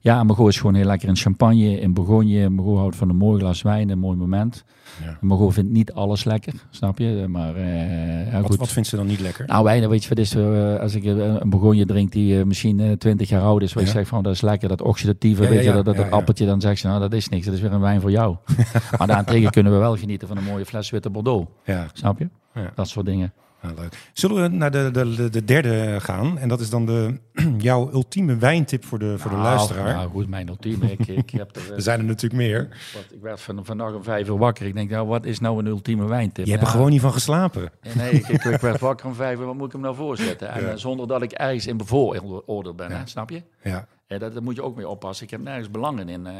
Ja, 0.00 0.24
Margot 0.24 0.48
is 0.48 0.56
gewoon 0.56 0.74
heel 0.74 0.84
lekker 0.84 1.08
in 1.08 1.16
champagne, 1.16 1.80
in 1.80 1.94
Bourgogne. 1.94 2.48
Margot 2.48 2.78
houdt 2.78 2.96
van 2.96 3.08
een 3.08 3.16
mooi 3.16 3.40
glas 3.40 3.62
wijn, 3.62 3.88
een 3.88 3.98
mooi 3.98 4.16
moment. 4.16 4.64
Ja. 5.04 5.18
Margot 5.20 5.54
vindt 5.54 5.70
niet 5.70 5.92
alles 5.92 6.24
lekker, 6.24 6.52
snap 6.70 6.98
je? 6.98 7.24
Maar, 7.28 7.56
uh, 7.56 8.40
wat, 8.40 8.56
wat 8.56 8.68
vindt 8.68 8.88
ze 8.88 8.96
dan 8.96 9.06
niet 9.06 9.20
lekker? 9.20 9.46
Nou, 9.46 9.64
wijn, 9.64 9.88
weet 9.88 10.02
je 10.02 10.08
wat 10.08 10.18
is, 10.18 10.34
uh, 10.34 10.80
als 10.80 10.94
ik 10.94 11.04
een 11.04 11.50
Bourgogne 11.50 11.86
drink 11.86 12.12
die 12.12 12.44
misschien 12.44 12.98
20 12.98 13.28
jaar 13.28 13.42
oud 13.42 13.62
is, 13.62 13.72
waar 13.72 13.82
ja. 13.82 13.88
je 13.88 13.94
zegt 13.94 14.08
van 14.08 14.22
dat 14.22 14.32
is 14.32 14.40
lekker, 14.40 14.68
dat 14.68 14.82
oxidatieve, 14.82 15.48
weet 15.48 15.64
je, 15.64 15.72
dat, 15.72 15.84
dat, 15.84 16.10
appeltje, 16.10 16.46
dan 16.46 16.60
zeg 16.60 16.80
je 16.80 16.88
nou 16.88 17.00
dat 17.00 17.12
is 17.12 17.28
niks, 17.28 17.44
dat 17.44 17.54
is 17.54 17.60
weer 17.60 17.72
een 17.72 17.80
wijn 17.80 18.00
voor 18.00 18.10
jou. 18.10 18.36
maar 18.98 19.06
daarentegen 19.06 19.50
kunnen 19.50 19.72
we 19.72 19.78
wel 19.78 19.96
genieten 19.96 20.28
van 20.28 20.36
een 20.36 20.44
mooie 20.44 20.66
fles 20.66 20.90
witte 20.90 21.10
Bordeaux, 21.10 21.50
snap 21.92 22.18
je? 22.18 22.28
Dat 22.74 22.88
soort 22.88 23.06
dingen. 23.06 23.32
Leuk. 23.76 24.10
Zullen 24.12 24.42
we 24.42 24.48
naar 24.48 24.70
de, 24.70 24.90
de, 24.92 25.30
de, 25.30 25.44
derde 25.44 25.96
gaan? 26.00 26.38
En 26.38 26.48
dat 26.48 26.60
is 26.60 26.70
dan 26.70 26.86
de, 26.86 27.20
jouw 27.58 27.92
ultieme 27.92 28.36
wijntip 28.36 28.84
voor 28.84 28.98
de, 28.98 29.18
voor 29.18 29.30
de 29.30 29.36
nou, 29.36 29.48
luisteraar. 29.48 29.94
Nou 29.94 30.10
goed, 30.10 30.28
mijn 30.28 30.48
ultieme. 30.48 30.92
Ik, 30.92 31.06
ik 31.06 31.30
heb 31.30 31.56
er, 31.56 31.72
er 31.76 31.82
zijn 31.82 31.98
er 31.98 32.04
natuurlijk 32.04 32.42
meer. 32.42 32.68
Wat, 32.94 33.04
ik 33.10 33.20
werd 33.22 33.40
van, 33.40 33.64
vannacht 33.64 33.94
om 33.94 34.02
vijf 34.02 34.28
uur 34.28 34.38
wakker. 34.38 34.66
Ik 34.66 34.74
denk, 34.74 34.90
nou, 34.90 35.06
wat 35.06 35.24
is 35.24 35.40
nou 35.40 35.58
een 35.58 35.66
ultieme 35.66 36.06
wijntip? 36.06 36.44
Je 36.44 36.50
hebt 36.50 36.62
er 36.62 36.68
gewoon 36.68 36.90
niet 36.90 37.00
van 37.00 37.12
geslapen. 37.12 37.70
Nee, 37.96 38.10
ik, 38.10 38.28
ik, 38.28 38.60
werd 38.60 38.80
wakker 38.80 39.06
om 39.06 39.14
vijf 39.14 39.38
uur. 39.38 39.46
Wat 39.46 39.54
moet 39.54 39.66
ik 39.66 39.72
hem 39.72 39.80
nou 39.80 39.94
voorzetten? 39.94 40.48
En, 40.58 40.70
eh, 40.70 40.76
zonder 40.76 41.06
dat 41.06 41.22
ik 41.22 41.32
ergens 41.32 41.66
in 41.66 41.76
bevooroordeeld 41.76 42.76
ben, 42.76 42.90
ja. 42.90 43.06
snap 43.06 43.30
je? 43.30 43.42
Ja. 43.62 43.86
Ja, 44.08 44.18
dat, 44.18 44.40
moet 44.40 44.54
je 44.54 44.62
ook 44.62 44.76
mee 44.76 44.88
oppassen. 44.88 45.24
Ik 45.24 45.30
heb 45.30 45.40
nergens 45.40 45.70
belangen 45.70 46.08
in. 46.08 46.26
Uh, 46.26 46.32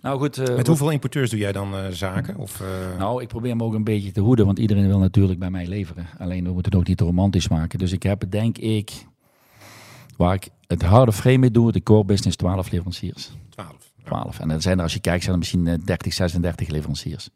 nou 0.00 0.18
goed. 0.18 0.38
Uh, 0.38 0.56
Met 0.56 0.66
hoeveel 0.66 0.90
importeurs 0.90 1.30
doe 1.30 1.38
jij 1.38 1.52
dan 1.52 1.92
zaken? 1.92 2.36
Of, 2.36 2.62
Nou, 2.98 3.22
ik 3.22 3.28
probeer 3.28 3.50
hem 3.50 3.62
ook 3.62 3.74
een 3.74 3.84
beetje 3.84 4.12
te 4.12 4.20
hoeden, 4.20 4.46
want 4.46 4.58
iedereen 4.58 4.86
wil 4.86 4.98
natuurlijk 4.98 5.38
bij 5.38 5.50
mij 5.50 5.66
leveren. 5.66 6.06
Alleen 6.18 6.44
we 6.44 6.52
moeten 6.52 6.72
het 6.72 6.80
ook 6.80 6.88
niet 6.88 7.00
romantisch 7.00 7.48
maken. 7.48 7.78
Dus 7.78 7.92
ik 7.92 8.02
heb, 8.02 8.24
denk 8.28 8.58
ik, 8.58 9.06
waar 10.16 10.34
ik 10.34 10.48
het 10.66 10.82
harde 10.82 11.12
frame 11.12 11.38
mee 11.38 11.50
doe, 11.50 11.72
de 11.72 11.82
core 11.82 12.04
business 12.04 12.36
12 12.36 12.70
leveranciers. 12.70 13.30
12. 13.48 13.92
12. 14.04 14.38
En 14.40 14.48
dan 14.48 14.60
zijn 14.60 14.76
er, 14.76 14.82
als 14.82 14.94
je 14.94 15.00
kijkt, 15.00 15.22
zijn 15.22 15.32
er 15.32 15.38
misschien 15.38 15.82
30, 15.84 16.12
36 16.12 16.68
leveranciers. 16.68 17.28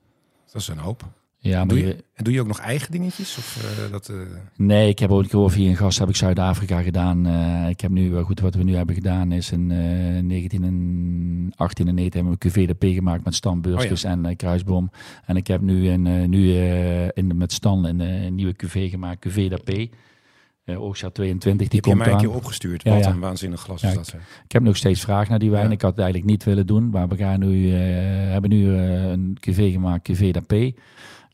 Dat 0.52 0.60
is 0.60 0.68
een 0.68 0.78
hoop. 0.78 1.21
Ja, 1.42 1.58
maar 1.58 1.68
doe 1.68 1.86
je, 1.86 2.04
en 2.14 2.24
doe 2.24 2.32
je 2.32 2.40
ook 2.40 2.46
nog 2.46 2.58
eigen 2.58 2.92
dingetjes? 2.92 3.38
Of, 3.38 3.76
uh, 3.84 3.92
dat, 3.92 4.08
uh... 4.08 4.16
Nee, 4.56 4.88
ik 4.88 4.98
heb 4.98 5.10
ook 5.10 5.30
gewoon 5.30 5.50
via 5.50 5.68
een 5.68 5.76
gast 5.76 5.98
heb 5.98 6.08
ik 6.08 6.16
Zuid-Afrika 6.16 6.82
gedaan. 6.82 7.26
Uh, 7.26 7.68
ik 7.68 7.80
heb 7.80 7.90
nu, 7.90 8.20
goed, 8.20 8.40
wat 8.40 8.54
we 8.54 8.62
nu 8.62 8.76
hebben 8.76 8.94
gedaan 8.94 9.32
is 9.32 9.52
in 9.52 9.66
19 10.26 10.64
en 10.64 11.52
18 11.56 11.88
en 11.88 11.94
19 11.94 12.24
hebben 12.24 12.38
we 12.40 12.48
QVDP 12.48 12.94
gemaakt 12.94 13.24
met 13.24 13.34
Stan 13.34 13.64
oh, 13.66 14.04
en 14.04 14.36
Kruisboom. 14.36 14.90
En 15.26 15.36
ik 15.36 15.46
heb 15.46 15.60
nu, 15.60 15.88
in, 15.88 16.30
nu 16.30 16.56
in, 17.14 17.36
met 17.36 17.52
Stan 17.52 17.84
een, 17.84 18.00
een 18.00 18.34
nieuwe 18.34 18.54
QV 18.56 18.90
gemaakt, 18.90 19.28
QVDP. 19.28 19.94
Uh, 20.64 20.82
Oogstjaar 20.82 21.12
22, 21.12 21.68
die, 21.68 21.80
die 21.80 21.80
komt 21.80 22.04
mij 22.04 22.12
een 22.12 22.18
keer 22.18 22.34
opgestuurd. 22.34 22.82
Wat 22.82 23.06
een 23.06 23.20
waanzinnig 23.20 23.60
glas 23.60 23.82
is 23.82 23.94
dat. 23.94 24.14
Ik 24.44 24.52
heb 24.52 24.62
nog 24.62 24.76
steeds 24.76 25.00
vraag 25.00 25.28
naar 25.28 25.38
die 25.38 25.50
wijn. 25.50 25.70
Ik 25.70 25.82
had 25.82 25.90
het 25.90 26.00
eigenlijk 26.00 26.30
niet 26.30 26.44
willen 26.44 26.66
doen. 26.66 26.90
Maar 26.90 27.08
we 27.08 27.16
gaan 27.16 27.40
nu, 27.40 27.70
hebben 27.70 28.50
nu 28.50 28.68
een 28.68 29.36
QV 29.40 29.72
gemaakt, 29.72 30.12
QVDP. 30.12 30.78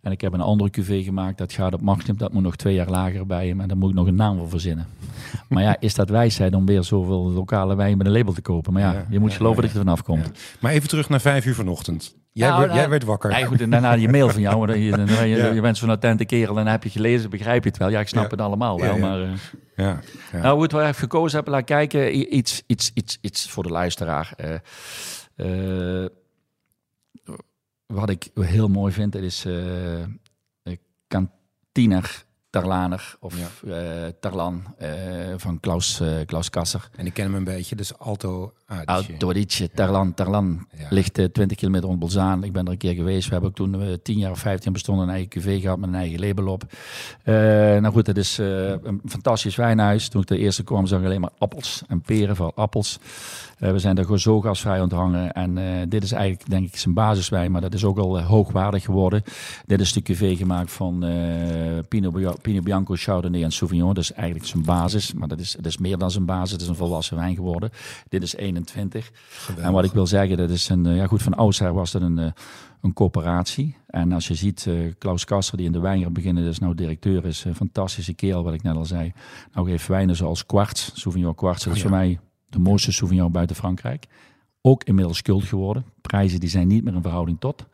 En 0.09 0.15
ik 0.15 0.21
heb 0.21 0.33
een 0.33 0.41
andere 0.41 0.71
QV 0.71 1.05
gemaakt, 1.05 1.39
dat 1.39 1.53
gaat 1.53 1.75
op 1.75 1.81
Magnum, 1.81 2.17
dat 2.17 2.33
moet 2.33 2.43
nog 2.43 2.57
twee 2.57 2.75
jaar 2.75 2.89
lager 2.89 3.27
bij 3.27 3.49
hem. 3.49 3.61
En 3.61 3.69
daar 3.69 3.77
moet 3.77 3.91
ik 3.91 3.95
nog 3.95 4.07
een 4.07 4.15
naam 4.15 4.39
voor 4.39 4.49
verzinnen. 4.49 4.87
maar 5.49 5.63
ja, 5.63 5.77
is 5.81 5.95
dat 5.95 6.09
wijsheid 6.09 6.55
om 6.55 6.67
weer 6.67 6.85
zoveel 6.85 7.31
lokale 7.31 7.77
wijn 7.77 7.97
met 7.97 8.07
een 8.07 8.13
label 8.13 8.33
te 8.33 8.41
kopen? 8.41 8.73
Maar 8.73 8.83
ja, 8.83 9.07
je 9.09 9.19
moet 9.19 9.33
geloven 9.33 9.63
dat 9.63 9.71
je 9.71 9.79
er 9.79 9.85
vanaf 9.85 10.03
komt. 10.03 10.31
Maar 10.61 10.73
even 10.73 10.89
terug 10.89 11.09
naar 11.09 11.21
vijf 11.21 11.47
uur 11.47 11.55
vanochtend. 11.55 12.17
Jij, 12.33 12.49
nou, 12.49 12.61
werd, 12.61 12.75
jij 12.75 12.89
werd 12.89 13.05
wakker. 13.05 13.39
Ja, 13.39 13.47
goed, 13.47 13.61
en 13.61 13.71
daarna 13.71 13.93
je 13.93 14.09
mail 14.09 14.29
van 14.29 14.41
jou. 14.41 14.73
Je, 14.73 14.79
je, 14.79 15.25
je, 15.29 15.55
je 15.55 15.61
bent 15.61 15.77
zo'n 15.77 15.91
attente 15.91 16.25
kerel 16.25 16.59
en 16.59 16.65
dan 16.65 16.73
heb 16.73 16.83
je 16.83 16.91
gelezen, 16.91 17.31
begrijp 17.31 17.63
je 17.63 17.69
het 17.69 17.79
wel. 17.79 17.89
Ja, 17.89 18.01
ik 18.01 18.09
snap 18.09 18.31
het 18.31 18.41
allemaal 18.41 18.81
wel, 18.81 18.99
maar... 18.99 19.21
Uh, 19.21 19.29
ja, 19.77 20.01
Nou, 20.33 20.55
hoe 20.55 20.63
het 20.63 20.73
we 20.73 20.81
even 20.81 20.95
gekozen 20.95 21.37
hebben, 21.37 21.53
laat 21.53 21.65
kijken. 21.65 22.35
Iets, 22.37 22.63
iets, 22.67 22.91
iets, 22.95 23.19
iets 23.21 23.51
voor 23.51 23.63
de 23.63 23.69
luisteraar. 23.69 24.35
Uh, 25.37 26.05
wat 27.95 28.11
ik 28.11 28.31
heel 28.35 28.69
mooi 28.69 28.93
vind, 28.93 29.15
het 29.15 29.23
is 29.23 29.45
uh, 29.47 29.57
Kantiner 31.07 32.27
Tarlaner 32.51 33.17
of 33.21 33.35
ja. 33.39 33.49
uh, 33.65 34.13
Tarlan 34.21 34.65
van 35.37 35.61
Klaus, 35.61 36.03
Klaus 36.27 36.51
Kasser. 36.51 36.89
En 36.97 37.07
ik 37.07 37.15
ken 37.15 37.25
hem 37.25 37.35
een 37.35 37.45
beetje, 37.45 37.77
dus 37.77 37.99
Alto 37.99 38.53
Adige. 38.67 39.13
Alto 39.13 39.31
Adige, 39.31 39.71
Tarlan. 39.71 40.15
Tarlan 40.15 40.67
ja. 40.77 40.87
ligt 40.91 41.15
20 41.15 41.57
kilometer 41.57 41.87
rond 41.87 41.99
Bolzaan. 41.99 42.45
Ik 42.45 42.53
ben 42.53 42.65
er 42.65 42.73
een 42.73 42.79
keer 42.79 42.95
geweest. 42.95 43.25
We 43.25 43.33
hebben 43.33 43.51
ook 43.51 43.57
toen 43.57 43.79
we 43.79 44.03
10 44.03 44.19
jaar 44.19 44.31
of 44.31 44.39
15 44.39 44.73
bestonden 44.73 45.09
een 45.09 45.15
eigen 45.15 45.29
QV 45.29 45.61
gehad 45.61 45.79
met 45.79 45.89
een 45.89 45.95
eigen 45.95 46.21
label 46.21 46.53
op. 46.53 46.63
nou 47.25 47.93
goed, 47.93 48.07
het 48.07 48.19
is 48.19 48.39
een 48.39 49.01
fantastisch 49.05 49.57
wijnhuis. 49.57 50.09
Toen 50.09 50.21
ik 50.21 50.29
de 50.29 50.39
eerste 50.39 50.65
kwam 50.65 50.87
zag 50.87 50.99
ik 50.99 51.05
alleen 51.05 51.21
maar 51.21 51.33
appels 51.39 51.83
en 51.89 52.01
peren, 52.01 52.37
vooral 52.37 52.57
appels. 52.57 52.99
We 53.59 53.79
zijn 53.79 53.95
daar 53.95 54.05
gewoon 54.05 54.21
zo 54.21 54.41
gasvrij 54.41 54.81
onthangen. 54.81 55.33
En 55.33 55.89
dit 55.89 56.03
is 56.03 56.13
eigenlijk 56.13 56.51
denk 56.51 56.67
ik 56.67 56.77
zijn 56.77 56.95
basiswijn, 56.95 57.51
maar 57.51 57.61
dat 57.61 57.75
is 57.75 57.85
ook 57.85 57.99
al 57.99 58.21
hoogwaardig 58.21 58.85
geworden. 58.85 59.23
Dit 59.67 59.81
is 59.81 59.93
de 59.93 60.03
QV 60.03 60.37
gemaakt 60.37 60.73
van 60.73 61.05
Pinot 61.89 62.43
Pinot 62.43 62.65
Bianco, 62.65 62.95
Chardonnay 62.97 63.43
en 63.43 63.51
Sauvignon. 63.51 63.95
Dat 63.95 64.03
is 64.03 64.13
eigenlijk 64.13 64.47
zijn 64.47 64.65
basis, 64.65 65.13
maar 65.13 65.29
dat 65.29 65.41
is, 65.41 65.53
dat 65.53 65.67
is 65.67 65.79
meer 65.79 65.99
dan 65.99 66.11
zijn 66.11 66.25
basis. 66.25 66.53
Het 66.53 66.61
is 66.61 66.69
een 66.69 66.75
volwassen 66.75 67.17
wijn 67.17 67.35
geworden. 67.35 67.71
Dit 68.09 68.23
is 68.23 68.37
21. 68.37 69.11
En 69.57 69.73
wat 69.73 69.85
ik 69.85 69.93
wil 69.93 70.07
zeggen, 70.07 70.37
dat 70.37 70.51
is 70.51 70.69
een, 70.69 70.95
ja 70.95 71.07
goed, 71.07 71.23
van 71.23 71.35
oudsher 71.35 71.73
was 71.73 71.91
dat 71.91 72.03
een, 72.03 72.33
een 72.81 72.93
coöperatie. 72.93 73.77
En 73.87 74.13
als 74.13 74.29
je 74.29 74.35
ziet, 74.35 74.67
uh, 74.69 74.93
Klaus 74.99 75.25
Kasser, 75.25 75.57
die 75.57 75.67
in 75.67 75.73
de 75.73 75.81
wijn 75.81 76.13
beginnen, 76.13 76.43
dus 76.43 76.59
nou 76.59 76.75
directeur 76.75 77.25
is, 77.25 77.45
een 77.45 77.55
fantastische 77.55 78.15
keel, 78.15 78.45
wat 78.45 78.55
ik 78.55 78.63
net 78.63 78.77
al 78.77 78.85
zei. 78.85 79.13
Nou 79.53 79.71
geeft 79.71 79.87
wijnen 79.87 80.17
zoals 80.17 80.47
Quartz, 80.47 80.91
Sauvignon 80.95 81.35
Quartz, 81.35 81.65
dat 81.65 81.75
is 81.75 81.83
voor 81.83 81.91
mij 81.91 82.19
de 82.49 82.59
mooiste 82.59 82.93
Sauvignon 82.93 83.33
buiten 83.33 83.57
Frankrijk 83.57 84.07
ook 84.63 84.85
inmiddels 84.85 85.17
schuld 85.17 85.45
geworden. 85.45 85.85
Prijzen 86.01 86.41
die 86.41 86.49
zijn 86.49 86.69
niet 86.69 86.85
meer 86.85 86.95
in 86.95 87.03
verhouding 87.03 87.41
tot. 87.41 87.67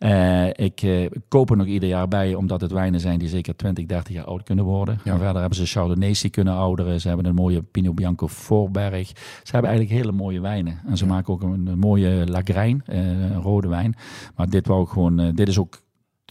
Nee. 0.00 0.12
Uh, 0.12 0.66
ik 0.66 0.82
uh, 0.82 1.10
koop 1.28 1.50
er 1.50 1.56
nog 1.56 1.66
ieder 1.66 1.88
jaar 1.88 2.08
bij, 2.08 2.34
omdat 2.34 2.60
het 2.60 2.72
wijnen 2.72 3.00
zijn 3.00 3.18
die 3.18 3.28
zeker 3.28 3.56
20, 3.56 3.86
30 3.86 4.14
jaar 4.14 4.24
oud 4.24 4.42
kunnen 4.42 4.64
worden. 4.64 5.00
Ja. 5.04 5.12
En 5.12 5.18
verder 5.18 5.40
hebben 5.40 5.58
ze 5.58 5.66
Chardonnays 5.66 6.20
die 6.20 6.30
kunnen 6.30 6.54
ouderen. 6.54 7.00
Ze 7.00 7.08
hebben 7.08 7.26
een 7.26 7.34
mooie 7.34 7.62
Pinot 7.62 7.94
Bianco 7.94 8.26
Voorberg. 8.26 9.08
Ze 9.42 9.52
hebben 9.52 9.70
eigenlijk 9.70 10.00
hele 10.00 10.12
mooie 10.16 10.40
wijnen. 10.40 10.80
En 10.86 10.96
ze 10.96 11.04
ja. 11.04 11.10
maken 11.10 11.32
ook 11.32 11.42
een, 11.42 11.66
een 11.66 11.78
mooie 11.78 12.26
Lagrijn, 12.26 12.82
uh, 12.88 12.96
een 12.96 13.40
rode 13.42 13.68
wijn. 13.68 13.94
Maar 14.36 14.48
dit, 14.48 14.66
wou 14.66 14.86
gewoon, 14.86 15.34
dit 15.34 15.48
is 15.48 15.58
ook 15.58 15.82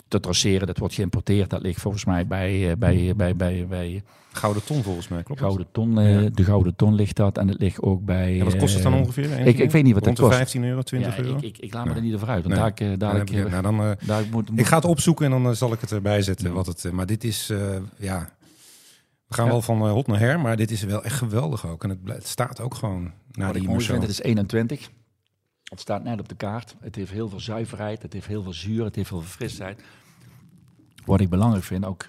te 0.08 0.20
traceren. 0.20 0.68
Dat 0.68 0.78
wordt 0.78 0.94
geïmporteerd. 0.94 1.50
Dat 1.50 1.62
ligt 1.62 1.82
volgens 1.82 2.06
mij 2.06 2.28
bij, 2.28 2.78
bij, 2.78 3.14
bij, 3.16 3.36
bij, 3.36 3.68
bij 3.68 4.04
Gouden 4.36 4.64
ton 4.64 4.84
volgens 4.84 5.08
mij, 5.08 5.24
klopt 5.24 5.42
Gouden 5.42 5.68
ton, 5.72 6.00
uh, 6.00 6.28
De 6.34 6.44
Gouden 6.44 6.76
ton 6.76 6.96
ligt 6.96 7.16
dat 7.16 7.38
en 7.38 7.48
het 7.48 7.60
ligt 7.60 7.82
ook 7.82 8.06
bij... 8.06 8.36
Ja, 8.36 8.44
wat 8.44 8.58
kost 8.58 8.74
het 8.74 8.84
dan 8.84 8.94
ongeveer? 8.94 9.48
Ik, 9.48 9.58
ik 9.58 9.72
weet 9.72 9.84
niet 9.84 9.94
wat 9.94 10.06
het 10.06 10.20
kost. 10.20 10.36
15 10.36 10.64
euro, 10.64 10.82
20 10.82 11.18
ja, 11.18 11.24
euro? 11.24 11.38
Ik, 11.38 11.44
ik, 11.44 11.58
ik 11.58 11.74
laat 11.74 11.86
me 11.86 11.94
er 11.94 12.02
niet 12.02 12.14
over 12.14 12.28
uit. 12.28 12.44
Want 12.44 12.80
nee. 12.80 12.98
daar, 12.98 12.98
daar, 12.98 13.22
ik, 13.22 13.50
nou, 13.50 13.62
dan, 13.62 13.82
uh, 13.82 13.92
daar 14.06 14.24
moet, 14.32 14.50
moet, 14.50 14.60
ik 14.60 14.66
ga 14.66 14.76
het 14.76 14.86
opzoeken 14.86 15.34
en 15.34 15.44
dan 15.44 15.56
zal 15.56 15.74
ik 15.74 15.82
het 15.82 15.92
erbij 15.92 16.22
zetten. 16.22 16.54
Wat 16.54 16.66
het, 16.66 16.92
maar 16.92 17.06
dit 17.06 17.24
is, 17.24 17.50
uh, 17.50 17.60
ja... 17.98 18.30
We 19.28 19.40
gaan 19.40 19.48
wel 19.48 19.62
van 19.62 19.90
hot 19.90 20.08
naar 20.08 20.20
her, 20.20 20.40
maar 20.40 20.58
dit 20.58 20.72
is 20.72 20.84
wel 20.84 21.04
echt 21.04 21.16
geweldig 21.16 21.68
ook. 21.68 21.84
En 21.84 21.90
het, 21.90 22.00
het 22.06 22.28
staat 22.28 22.62
ook 22.62 22.76
gewoon 22.76 23.12
naar 23.32 23.48
Wat 23.48 23.56
die 23.56 23.68
mooi 23.68 23.86
vind, 23.86 24.02
het 24.02 24.12
is 24.12 24.22
21. 24.22 24.90
Het 25.64 25.80
staat 25.80 26.04
net 26.04 26.20
op 26.20 26.30
de 26.30 26.36
kaart. 26.36 26.76
Het 26.80 26.96
heeft 26.96 27.12
heel 27.12 27.30
veel 27.30 27.40
zuiverheid, 27.40 28.02
het 28.02 28.14
heeft 28.14 28.28
heel 28.28 28.44
veel 28.44 28.54
zuur, 28.54 28.84
het 28.84 28.96
heeft 28.96 29.10
heel 29.10 29.20
veel 29.20 29.30
frisheid. 29.30 29.82
Wat 31.06 31.22
ik 31.22 31.30
belangrijk 31.30 31.64
vind, 31.64 31.86
ook 31.86 32.06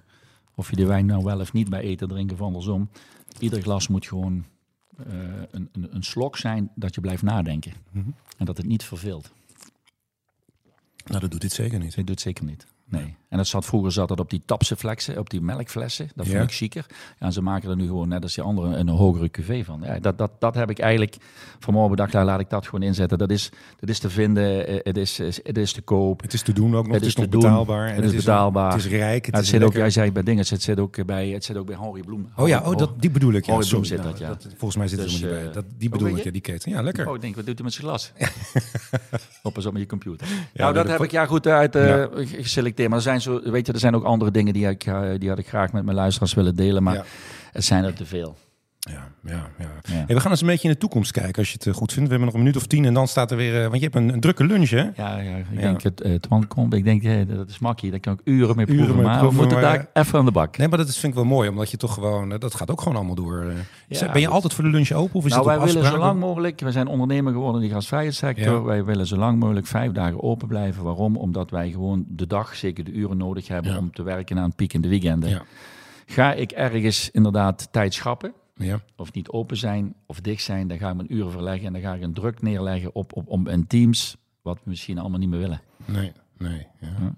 of 0.54 0.70
je 0.70 0.76
de 0.76 0.86
wijn 0.86 1.06
nou 1.06 1.24
wel 1.24 1.40
of 1.40 1.52
niet 1.52 1.70
bij 1.70 1.80
eten 1.80 2.08
drinken 2.08 2.36
of 2.36 2.42
andersom. 2.42 2.88
Ieder 3.38 3.62
glas 3.62 3.88
moet 3.88 4.06
gewoon 4.06 4.44
uh, 5.06 5.14
een, 5.50 5.68
een, 5.72 5.94
een, 5.94 6.02
slok 6.02 6.36
zijn 6.36 6.70
dat 6.74 6.94
je 6.94 7.00
blijft 7.00 7.22
nadenken. 7.22 7.72
Mm 7.90 8.02
-hmm. 8.02 8.14
En 8.36 8.44
dat 8.46 8.56
het 8.56 8.66
niet 8.66 8.84
verveelt. 8.84 9.32
Nou, 11.04 11.20
dat 11.20 11.30
doet 11.30 11.40
dit 11.40 11.52
zeker 11.52 11.78
niet. 11.78 11.94
Dit 11.94 12.06
doet 12.06 12.20
zeker 12.20 12.44
niet. 12.44 12.66
Nee. 12.84 13.14
En 13.34 13.40
dat 13.40 13.48
zat 13.48 13.64
vroeger 13.64 13.92
zat 13.92 14.08
dat 14.08 14.20
op 14.20 14.30
die 14.30 14.42
tapseflexen, 14.44 15.18
op 15.18 15.30
die 15.30 15.40
melkflessen. 15.40 16.08
Dat 16.14 16.26
vond 16.26 16.38
ja. 16.38 16.44
ik 16.44 16.52
chiquer. 16.52 16.86
Ja, 16.88 17.26
en 17.26 17.32
ze 17.32 17.42
maken 17.42 17.70
er 17.70 17.76
nu 17.76 17.86
gewoon 17.86 18.08
net 18.08 18.22
als 18.22 18.34
die 18.34 18.44
andere 18.44 18.76
een 18.76 18.88
hogere 18.88 19.28
QV 19.28 19.64
van. 19.64 19.80
Ja, 19.84 19.98
dat, 19.98 20.18
dat, 20.18 20.30
dat 20.38 20.54
heb 20.54 20.70
ik 20.70 20.78
eigenlijk 20.78 21.16
vanmorgen 21.58 21.90
bedacht, 21.90 22.12
daar 22.12 22.24
laat 22.24 22.40
ik 22.40 22.50
dat 22.50 22.64
gewoon 22.64 22.82
inzetten. 22.82 23.18
Dat 23.18 23.30
is, 23.30 23.50
dat 23.80 23.88
is 23.88 23.98
te 23.98 24.10
vinden, 24.10 24.66
eh, 24.66 24.78
het 24.82 24.96
is, 24.96 25.18
het 25.18 25.58
is 25.58 25.72
te 25.72 25.82
koop. 25.82 26.22
Het 26.22 26.32
is 26.32 26.42
te 26.42 26.52
doen 26.52 26.76
ook 26.76 26.84
nog, 26.84 26.92
het, 26.92 26.94
het 26.94 27.04
is, 27.04 27.14
nog 27.14 27.28
betaalbaar. 27.28 27.88
En 27.88 27.94
het, 27.94 28.04
is 28.04 28.14
betaalbaar. 28.14 28.72
Het 28.72 28.84
is 28.84 28.90
rijk, 28.90 29.26
het, 29.26 29.34
het 29.34 29.44
is 29.44 29.50
zit 29.50 29.62
ook, 29.62 29.72
jij 29.72 29.90
zei 29.90 30.12
bij 30.12 30.22
dingen, 30.22 30.44
het 30.48 30.62
zit 30.62 30.80
ook 30.80 31.04
bij, 31.06 31.28
het 31.28 31.44
zit 31.44 31.56
ook 31.56 31.66
bij 31.66 31.76
Henri 31.80 32.02
Bloem. 32.02 32.28
Oh 32.36 32.48
ja, 32.48 32.62
oh, 32.64 32.76
dat, 32.76 32.90
die 33.00 33.10
bedoel 33.10 33.32
ik. 33.32 33.44
Ja, 33.46 33.52
Henri 33.52 33.68
Bloem 33.68 33.84
zit 33.84 34.02
dat, 34.02 34.18
ja. 34.18 34.28
Dat, 34.28 34.46
volgens 34.48 34.76
mij 34.76 34.88
zit 34.88 34.98
dus, 34.98 35.22
er 35.22 35.28
niet 35.28 35.42
bij. 35.42 35.52
Dat, 35.52 35.64
die 35.78 35.88
bedoel 35.88 36.08
ik, 36.08 36.24
ja, 36.24 36.30
die 36.30 36.40
keten. 36.40 36.70
Ja, 36.70 36.82
lekker. 36.82 37.08
Oh, 37.08 37.14
ik 37.14 37.20
denk, 37.20 37.34
wat 37.34 37.46
doet 37.46 37.54
hij 37.54 37.64
met 37.64 37.74
zijn 37.74 37.86
glas? 37.86 38.12
Op 39.42 39.56
eens 39.56 39.66
op 39.66 39.72
met 39.72 39.82
je 39.82 39.88
computer. 39.88 40.26
Nou, 40.54 40.74
dat 40.74 40.88
heb 40.88 41.02
ik 41.02 41.10
ja 41.10 41.26
goed 41.26 41.46
uit 41.46 41.76
geselecteerd. 42.16 42.88
Maar 42.88 42.98
er 42.98 43.04
zijn 43.04 43.20
zo, 43.24 43.50
weet 43.50 43.66
je, 43.66 43.72
er 43.72 43.78
zijn 43.78 43.94
ook 43.94 44.04
andere 44.04 44.30
dingen 44.30 44.52
die, 44.52 44.68
ik, 44.68 44.86
uh, 44.86 45.10
die 45.18 45.28
had 45.28 45.38
ik 45.38 45.48
graag 45.48 45.72
met 45.72 45.84
mijn 45.84 45.96
luisteraars 45.96 46.34
willen 46.34 46.56
delen. 46.56 46.82
Maar 46.82 46.94
ja. 46.94 47.04
het 47.52 47.64
zijn 47.64 47.84
er 47.84 47.94
te 47.94 48.06
veel. 48.06 48.36
Ja, 48.90 49.08
ja, 49.22 49.50
ja. 49.86 50.04
we 50.06 50.20
gaan 50.20 50.30
eens 50.30 50.40
een 50.40 50.46
beetje 50.46 50.68
in 50.68 50.74
de 50.74 50.80
toekomst 50.80 51.10
kijken 51.10 51.38
als 51.38 51.48
je 51.48 51.54
het 51.58 51.66
eh, 51.66 51.74
goed 51.74 51.92
vindt. 51.92 52.08
We 52.08 52.16
hebben 52.16 52.26
nog 52.26 52.34
een 52.34 52.40
minuut 52.40 52.56
of 52.56 52.66
tien 52.66 52.84
en 52.84 52.94
dan 52.94 53.08
staat 53.08 53.30
er 53.30 53.36
weer... 53.36 53.54
Uh, 53.54 53.60
want 53.62 53.74
je 53.74 53.80
hebt 53.80 53.94
een, 53.94 54.12
een, 54.12 54.20
drukke 54.20 54.44
lunch, 54.44 54.70
hè? 54.70 54.82
Ja, 54.82 55.18
ja 55.18 55.36
ik 55.50 55.60
denk 55.60 55.82
het 55.82 56.04
uh, 56.04 56.14
Twan 56.14 56.46
komt. 56.46 56.74
Ik 56.74 56.84
denk, 56.84 57.02
hey, 57.02 57.26
dat 57.26 57.48
is 57.48 57.58
makkie. 57.58 57.90
Daar 57.90 58.00
kan 58.00 58.12
ik 58.12 58.20
uren 58.24 58.56
mee 58.56 58.66
proeven. 58.66 58.84
Uren 58.84 58.96
mee 58.96 59.04
maar 59.04 59.28
we 59.28 59.34
moeten 59.34 59.60
daar 59.60 59.88
even 59.92 60.18
aan 60.18 60.24
de 60.24 60.30
bak. 60.30 60.56
Nee, 60.56 60.68
maar 60.68 60.78
dat 60.78 60.88
is, 60.88 60.98
vind 60.98 61.12
ik 61.12 61.18
wel 61.18 61.28
mooi. 61.28 61.48
Omdat 61.48 61.70
je 61.70 61.76
toch 61.76 61.94
gewoon... 61.94 62.28
dat 62.28 62.54
gaat 62.54 62.70
ook 62.70 62.80
gewoon 62.80 62.96
allemaal 62.96 63.14
door. 63.14 63.52
Ja, 63.88 64.12
ben 64.12 64.20
je 64.20 64.28
altijd 64.28 64.52
voor 64.52 64.64
de 64.64 64.70
lunch 64.70 64.90
open? 64.90 65.14
Of 65.14 65.24
is 65.24 65.32
nou, 65.32 65.44
wij 65.44 65.60
willen 65.60 65.84
zo 65.84 65.98
lang 65.98 66.20
mogelijk... 66.20 66.60
We 66.60 66.72
zijn 66.72 66.86
ondernemer 66.86 67.32
geworden 67.32 67.62
in 67.62 67.68
de 67.68 67.74
gasvrijheidssector. 67.74 68.64
Wij 68.64 68.84
willen 68.84 69.06
zo 69.06 69.16
lang 69.16 69.38
mogelijk 69.38 69.66
vijf 69.66 69.92
dagen 69.92 70.22
open 70.22 70.48
blijven. 70.48 70.82
Waarom? 70.82 71.16
Omdat 71.16 71.50
wij 71.50 71.70
gewoon 71.70 72.04
de 72.08 72.26
dag, 72.26 72.56
zeker 72.56 72.84
de 72.84 72.92
uren 72.92 73.16
nodig 73.16 73.48
hebben... 73.48 73.78
om 73.78 73.92
te 73.92 74.02
werken 74.02 74.38
aan 74.38 74.46
het 74.46 74.56
piek 74.56 74.72
in 74.72 74.80
de 74.80 74.88
weekenden. 74.88 75.42
Ga 76.06 76.32
ik 76.32 76.52
ergens 76.52 77.10
inderdaad 77.10 77.68
tijd 77.70 77.94
schrappen 77.94 78.32
ja. 78.54 78.80
Of 78.96 79.12
niet 79.12 79.28
open 79.28 79.56
zijn 79.56 79.94
of 80.06 80.20
dicht 80.20 80.42
zijn, 80.42 80.68
dan 80.68 80.78
ga 80.78 80.90
ik 80.90 80.96
mijn 80.96 81.14
uren 81.14 81.30
verleggen 81.30 81.66
en 81.66 81.72
dan 81.72 81.82
ga 81.82 81.94
ik 81.94 82.02
een 82.02 82.12
druk 82.12 82.42
neerleggen 82.42 82.94
op, 82.94 83.16
op, 83.16 83.28
op 83.28 83.46
een 83.46 83.66
teams, 83.66 84.16
wat 84.42 84.56
we 84.62 84.70
misschien 84.70 84.98
allemaal 84.98 85.18
niet 85.18 85.28
meer 85.28 85.38
willen. 85.38 85.60
Nee, 85.84 86.12
nee. 86.38 86.66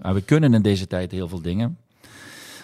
Ja. 0.03 0.13
We 0.13 0.23
kunnen 0.23 0.55
in 0.55 0.63
deze 0.63 0.87
tijd 0.87 1.11
heel 1.11 1.29
veel 1.29 1.43
dingen. 1.43 1.79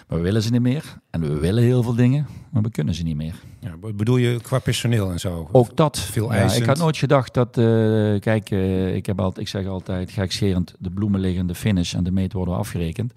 Maar 0.07 0.17
we 0.17 0.23
willen 0.23 0.41
ze 0.41 0.51
niet 0.51 0.61
meer. 0.61 0.97
En 1.09 1.21
we 1.21 1.39
willen 1.39 1.63
heel 1.63 1.83
veel 1.83 1.95
dingen, 1.95 2.27
maar 2.49 2.61
we 2.61 2.71
kunnen 2.71 2.93
ze 2.93 3.03
niet 3.03 3.15
meer. 3.15 3.35
Ja, 3.59 3.91
bedoel 3.95 4.17
je 4.17 4.39
qua 4.41 4.59
personeel 4.59 5.11
en 5.11 5.19
zo? 5.19 5.49
Ook 5.51 5.75
dat. 5.75 5.99
Veel 5.99 6.33
ja, 6.33 6.53
ik 6.53 6.65
had 6.65 6.77
nooit 6.77 6.97
gedacht 6.97 7.33
dat, 7.33 7.57
uh, 7.57 8.19
kijk, 8.19 8.51
uh, 8.51 8.95
ik, 8.95 9.05
heb 9.05 9.19
altijd, 9.19 9.45
ik 9.45 9.47
zeg 9.47 9.67
altijd 9.67 10.11
gekscherend, 10.11 10.75
de 10.79 10.89
bloemen 10.89 11.19
liggen, 11.19 11.47
de 11.47 11.55
finish 11.55 11.93
en 11.93 12.03
de 12.03 12.11
meet 12.11 12.33
worden 12.33 12.55
afgerekend. 12.55 13.13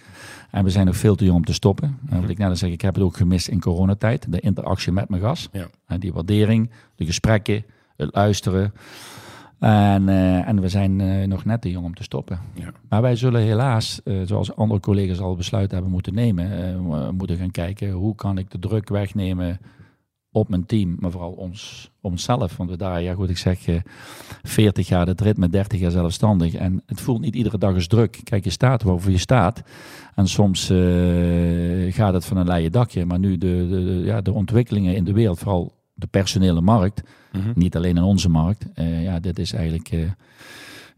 En 0.51 0.65
we 0.65 0.71
zijn 0.71 0.87
nog 0.87 0.97
veel 0.97 1.15
te 1.15 1.25
jong 1.25 1.37
om 1.37 1.45
te 1.45 1.53
stoppen. 1.53 1.99
En 2.09 2.21
wat 2.21 2.31
ik 2.31 2.39
net 2.39 2.49
al 2.49 2.57
zeg, 2.57 2.71
ik 2.71 2.81
heb 2.81 2.95
het 2.95 3.05
ook 3.05 3.17
gemist 3.17 3.49
in 3.49 3.61
coronatijd. 3.61 4.33
De 4.33 4.41
interactie 4.41 4.93
met 4.93 5.09
mijn 5.09 5.23
gas. 5.23 5.49
Ja. 5.53 5.67
En 5.87 6.01
die 6.01 6.13
waardering, 6.13 6.71
de 6.95 7.05
gesprekken, 7.05 7.65
het 7.97 8.15
luisteren. 8.15 8.73
En, 9.59 10.09
uh, 10.09 10.49
en 10.49 10.61
we 10.61 10.69
zijn 10.69 11.01
uh, 11.01 11.27
nog 11.27 11.45
net 11.45 11.61
te 11.61 11.71
jong 11.71 11.85
om 11.85 11.95
te 11.95 12.03
stoppen. 12.03 12.39
Ja. 12.55 12.73
Maar 12.89 13.03
wij 13.03 13.17
zullen 13.17 13.41
helaas, 13.41 14.01
uh, 14.05 14.21
zoals 14.25 14.57
andere 14.57 14.81
collega's 14.81 15.21
al 15.21 15.37
besluit 15.37 15.71
hebben 15.71 15.91
moeten 15.91 16.15
nemen, 16.15 16.81
moeten 17.17 17.37
gaan 17.37 17.51
kijken 17.51 17.91
hoe 17.91 18.15
kan 18.15 18.39
ik 18.39 18.51
de 18.51 18.59
druk 18.59 18.89
wegnemen 18.89 19.59
op 20.31 20.49
mijn 20.49 20.67
team, 20.67 20.97
maar 20.99 21.11
vooral 21.11 21.33
ons, 21.33 21.91
onszelf. 22.01 22.57
Want 22.57 22.71
we 22.71 22.77
daar, 22.77 23.03
ja 23.03 23.15
goed, 23.15 23.31
ik 23.31 23.39
zeg 23.39 23.59
40 24.43 24.89
jaar 24.89 25.07
de 25.07 25.15
rit 25.17 25.37
met 25.37 25.53
30 25.53 25.81
jaar 25.81 25.91
zelfstandig. 25.91 26.55
En 26.55 26.83
het 26.87 27.01
voelt 27.01 27.21
niet 27.21 27.35
iedere 27.35 27.59
dag 27.59 27.75
eens 27.75 27.87
druk. 27.87 28.21
Kijk, 28.25 28.45
je 28.45 28.51
staat 28.51 28.83
waarvoor 28.83 29.11
je 29.11 29.19
staat. 29.19 29.63
En 30.15 30.27
soms 30.29 30.67
gaat 31.95 32.13
het 32.13 32.25
van 32.25 32.37
een 32.37 32.47
leien 32.47 32.73
dakje. 32.73 33.05
Maar 33.05 33.19
nu 33.19 33.39
de, 33.39 34.03
ja, 34.05 34.21
de 34.21 34.33
ontwikkelingen 34.33 34.97
in 34.97 35.05
de 35.05 35.13
wereld, 35.13 35.39
vooral 35.39 35.76
de 35.99 36.07
personele 36.07 36.61
markt, 36.61 37.03
mhm. 37.33 37.53
niet 37.55 37.77
alleen 37.77 37.97
in 37.97 38.03
onze 38.03 38.29
markt. 38.29 38.67
Uh, 38.75 39.03
ja, 39.03 39.21
dit 39.21 39.39
is 39.39 39.53
eigenlijk 39.53 39.93
uh, 39.93 40.11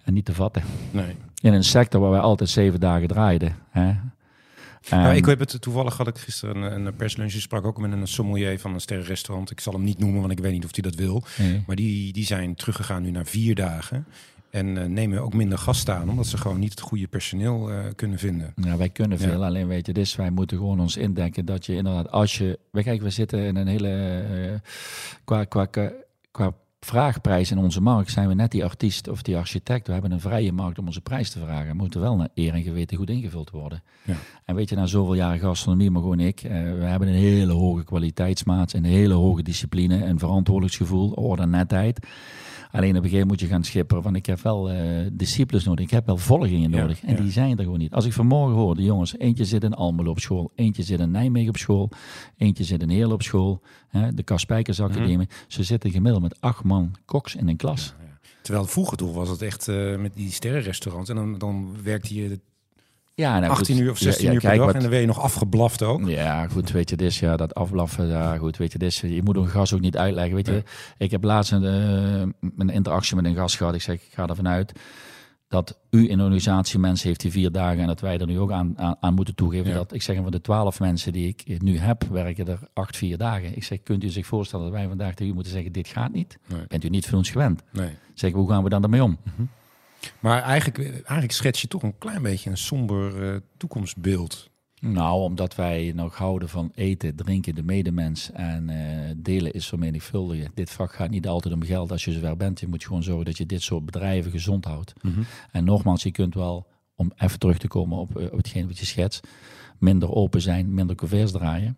niet 0.05 0.25
te 0.25 0.35
vatten. 0.35 0.63
Nee. 0.91 1.17
In 1.41 1.53
een 1.53 1.65
sector 1.65 2.01
waar 2.01 2.11
wij 2.11 2.21
altijd 2.21 2.51
zeven 2.51 2.81
dagen 2.81 3.09
draaiden. 3.09 3.57
Hè. 3.71 3.93
Um, 4.93 5.11
ik 5.11 5.25
heb 5.25 5.39
het 5.39 5.61
toevallig 5.61 5.97
had 5.97 6.07
ik 6.07 6.19
gisteren 6.19 6.57
een, 6.57 6.87
een 6.87 6.97
perslunch 6.97 7.31
sprak 7.31 7.65
ook 7.65 7.79
met 7.79 7.93
een 7.93 8.09
sommelier 8.09 8.59
van 8.59 8.75
een 8.75 8.81
sterrenrestaurant. 8.81 9.51
Ik 9.51 9.61
zal 9.61 9.73
hem 9.73 9.85
niet 9.85 9.99
noemen, 9.99 10.21
want 10.21 10.33
ik 10.33 10.39
weet 10.39 10.53
niet 10.53 10.65
of 10.65 10.71
hij 10.73 10.83
dat 10.83 10.95
wil. 10.95 11.23
Nee. 11.39 11.63
Maar 11.67 11.77
die, 11.77 12.13
die 12.13 12.25
zijn 12.25 12.55
teruggegaan 12.55 13.03
nu 13.03 13.11
naar 13.11 13.27
vier 13.27 13.55
dagen. 13.55 14.07
En 14.59 14.77
uh, 14.77 14.85
nemen 14.85 15.23
ook 15.23 15.35
minder 15.35 15.59
gasten 15.59 15.95
aan, 15.95 16.11
omdat 16.11 16.27
ze 16.27 16.37
gewoon 16.37 16.59
niet 16.59 16.71
het 16.71 16.81
goede 16.81 17.07
personeel 17.07 17.71
uh, 17.71 17.79
kunnen 17.97 18.19
vinden. 18.19 18.53
Ja, 18.57 18.77
wij 18.77 18.89
kunnen 18.89 19.19
veel, 19.19 19.45
alleen 19.45 19.67
weet 19.67 19.87
je, 19.87 19.93
dus 19.93 20.17
wij 20.17 20.31
moeten 20.31 20.57
gewoon 20.57 20.81
ons 20.81 20.97
indenken 20.97 21.45
dat 21.45 21.67
je 21.67 21.75
inderdaad, 21.75 22.11
als 22.11 22.39
je, 22.39 22.59
wij 22.71 22.83
kijken, 22.83 23.05
we 23.05 23.11
zitten 23.11 23.39
in 23.39 23.57
een 23.57 23.67
hele, 23.67 24.23
uh, 24.31 24.55
qua, 25.25 25.45
qua, 25.45 25.67
qua 26.31 26.53
vraagprijs 26.81 27.51
in 27.51 27.59
onze 27.59 27.81
markt 27.81 28.11
zijn 28.11 28.29
we 28.29 28.35
net 28.35 28.51
die 28.51 28.65
artiest 28.65 29.09
of 29.09 29.23
die 29.23 29.37
architect. 29.37 29.87
We 29.87 29.93
hebben 29.93 30.11
een 30.11 30.21
vrije 30.21 30.53
markt 30.53 30.79
om 30.79 30.87
onze 30.87 31.01
prijs 31.01 31.31
te 31.31 31.39
vragen. 31.39 31.69
We 31.69 31.75
moeten 31.75 32.01
wel 32.01 32.17
naar 32.17 32.29
eer 32.35 32.55
en 32.55 32.63
geweten 32.63 32.97
goed 32.97 33.11
ingevuld 33.11 33.51
worden. 33.51 33.83
Ja. 34.05 34.15
En 34.45 34.55
weet 34.55 34.69
je, 34.69 34.77
na 34.77 34.87
zoveel 34.87 35.15
jaren 35.15 35.39
gastronomie, 35.39 35.91
maar 35.91 36.03
gewoon 36.03 36.21
ik, 36.21 36.41
we 36.41 36.85
hebben 36.85 37.09
een 37.09 37.15
hele 37.15 37.53
hoge 37.53 37.85
kwaliteitsmaat, 37.85 38.73
een 38.73 38.85
hele 38.85 39.15
hoge 39.15 39.43
discipline, 39.43 40.05
een 40.05 40.19
verantwoordelijkheidsgevoel, 40.19 41.11
orde 41.11 41.43
en 41.43 41.51
netheid. 41.51 42.07
Alleen 42.71 42.97
op 42.97 42.97
een 42.97 43.03
gegeven 43.03 43.11
moment 43.11 43.29
moet 43.29 43.41
je 43.41 43.47
gaan 43.47 43.65
schipperen 43.65 44.03
van 44.03 44.15
ik 44.15 44.27
heb 44.27 44.41
wel 44.41 44.73
uh, 44.73 44.79
disciples 45.13 45.65
nodig, 45.65 45.85
ik 45.85 45.91
heb 45.91 46.07
wel 46.07 46.17
volgingen 46.17 46.71
nodig. 46.71 47.05
en 47.05 47.17
die 47.17 47.31
zijn 47.31 47.59
er 47.59 47.65
gewoon 47.65 47.79
niet. 47.79 47.93
Als 47.93 48.05
ik 48.05 48.13
vanmorgen 48.13 48.57
hoor, 48.57 48.75
de 48.75 48.83
jongens, 48.83 49.19
eentje 49.19 49.45
zit 49.45 49.65
in 49.65 49.75
Almelo 49.75 50.11
op 50.11 50.21
school, 50.21 50.53
eentje 50.55 50.83
zit 50.83 51.01
in 51.01 51.11
Nijmegen 51.11 51.49
op 51.49 51.57
school, 51.57 51.91
eentje 52.37 52.65
zit 52.65 52.83
in 52.83 52.89
Heerlen 52.89 53.15
op 53.15 53.23
school, 53.23 53.61
hè, 53.89 54.15
de 54.15 54.23
Kaspijkers 54.23 54.81
Academie. 54.81 55.17
Mhm. 55.17 55.27
Ze 55.47 55.63
zitten 55.63 55.91
gemiddeld 55.91 56.23
met 56.23 56.41
acht 56.41 56.65
man 56.65 56.95
koks 57.05 57.35
in 57.35 57.49
een 57.49 57.57
klas. 57.57 57.95
Terwijl 58.43 58.67
vroeger 58.67 58.97
toch 58.97 59.15
was 59.15 59.29
het 59.29 59.43
echt 59.43 59.69
uh, 59.69 59.97
met 59.97 60.15
die 60.15 60.33
sterrenrestaurants. 60.33 61.11
En 61.11 61.17
dan, 61.17 61.39
dan 61.39 61.83
werkte 61.83 62.15
je 62.15 62.41
ja, 63.19 63.39
nou, 63.39 63.53
18 63.53 63.79
uur 63.79 63.91
of 63.91 63.99
16 63.99 64.33
uur 64.33 64.41
per 64.41 64.57
dag 64.57 64.73
en 64.73 64.81
dan 64.81 64.91
ben 64.91 65.01
je 65.01 65.07
nog 65.07 65.21
afgeblaft 65.21 65.83
ook. 65.83 66.09
Ja, 66.09 66.49
goed, 66.49 66.71
weet 66.71 66.91
je, 66.91 66.97
dus 66.97 67.21
ja, 67.21 67.37
dat 67.37 67.55
afblaffen, 67.55 68.07
ja, 68.07 68.37
goed, 68.37 68.57
weet 68.57 68.73
je, 68.73 68.79
dus 68.79 69.01
je 69.01 69.23
moet 69.23 69.37
een 69.37 69.49
gas 69.49 69.75
ook 69.75 69.81
niet 69.81 69.97
uitleggen, 69.97 70.35
weet 70.35 70.47
je. 70.47 70.63
Ik 70.99 71.11
heb 71.11 71.25
laatst 71.25 71.53
een, 71.53 71.63
uh, 71.63 72.51
een 72.57 72.71
interactie 72.71 73.17
met 73.17 73.25
een 73.25 73.35
gast 73.35 73.57
gehad, 73.57 73.75
ik 73.75 73.83
zeg, 73.83 73.95
ik 73.95 74.13
ga 74.13 74.27
ervan 74.27 74.49
uit 74.49 74.73
dat 75.49 75.79
u 75.91 76.11
in 76.11 76.21
organisatie 76.21 76.79
mensen 76.79 77.09
heeft 77.09 77.21
die 77.21 77.31
vier 77.31 77.53
dagen 77.53 77.81
en 77.81 77.87
dat 77.87 78.01
wij 78.01 78.19
er 78.19 78.27
nu 78.27 78.39
ook 78.39 78.53
aan, 78.53 78.97
aan, 79.01 79.15
moeten 79.15 79.35
toegeven. 79.35 79.75
Dat 79.75 79.93
ik 79.93 80.03
zeg, 80.03 80.17
van 80.17 80.31
de 80.31 80.41
twaalf 80.41 80.81
mensen 80.81 81.13
die 81.13 81.29
ik 81.29 81.63
nu 81.63 81.79
heb, 81.79 82.05
werken 82.05 82.49
er 82.49 82.59
acht, 82.73 82.97
vier 82.97 83.19
dagen. 83.19 83.57
Ik 83.57 83.65
zeg, 83.65 83.83
kunt 83.83 84.05
u 84.05 84.09
zich 84.09 84.27
voorstellen 84.27 84.65
dat 84.65 84.75
wij 84.75 84.89
vandaag 84.89 85.15
tegen 85.15 85.33
u 85.33 85.35
moeten 85.35 85.53
zeggen, 85.53 85.73
dit 85.73 85.89
gaat 85.89 86.13
niet? 86.13 86.39
Bent 86.69 86.85
u 86.85 86.89
niet 86.89 87.07
voor 87.07 87.19
ons 87.19 87.31
gewend? 87.31 87.63
Nee. 87.73 87.91
Zeg, 88.15 88.33
hoe 88.33 88.49
gaan 88.49 88.63
we 88.63 88.69
dan 88.69 88.83
ermee 88.83 89.03
om? 89.03 89.19
Mhm. 89.23 89.43
Maar 90.21 90.43
eigenlijk, 90.43 90.79
eigenlijk 90.93 91.33
schets 91.33 91.61
je 91.61 91.69
toch 91.69 91.83
een 91.83 91.99
klein 91.99 92.23
beetje 92.23 92.51
een 92.51 92.57
somber 92.57 93.33
uh, 93.33 93.41
toekomstbeeld. 93.57 94.51
Nou, 94.81 95.23
omdat 95.23 95.55
wij 95.55 95.93
nog 95.95 96.17
houden 96.17 96.49
van 96.49 96.71
eten, 96.75 97.17
drinken, 97.17 97.55
de 97.55 97.63
medemens 97.63 98.31
en 98.33 98.69
uh, 98.69 99.11
delen 99.17 99.53
is 99.53 99.69
vermenigvuldigen. 99.69 100.51
Dit 100.55 100.71
vak 100.71 100.93
gaat 100.93 101.11
niet 101.11 101.29
altijd 101.29 101.55
om 101.55 101.63
geld 101.63 101.93
als 101.93 102.05
je 102.05 102.13
zover 102.13 102.37
bent. 102.37 102.61
Je 102.61 102.69
moet 102.69 102.85
gewoon 102.85 103.03
zorgen 103.03 103.25
dat 103.25 103.37
je 103.37 103.47
dit 103.47 103.63
soort 103.63 103.85
bedrijven 103.85 104.31
gezond 104.31 104.65
houdt. 104.65 104.93
Mhm. 105.03 105.21
En 105.53 105.65
nogmaals, 105.65 106.03
je 106.03 106.11
kunt 106.11 106.35
wel, 106.35 106.67
om 106.95 107.13
even 107.17 107.39
terug 107.39 107.59
te 107.59 107.69
komen 107.69 107.99
op, 107.99 108.19
uh, 108.19 108.25
op 108.25 108.37
hetgeen 108.37 108.67
wat 108.67 108.79
je 108.79 108.87
schetst, 108.87 109.27
minder 109.79 110.13
open 110.13 110.41
zijn, 110.41 110.75
minder 110.75 110.97
couverts 110.97 111.33
draaien. 111.33 111.77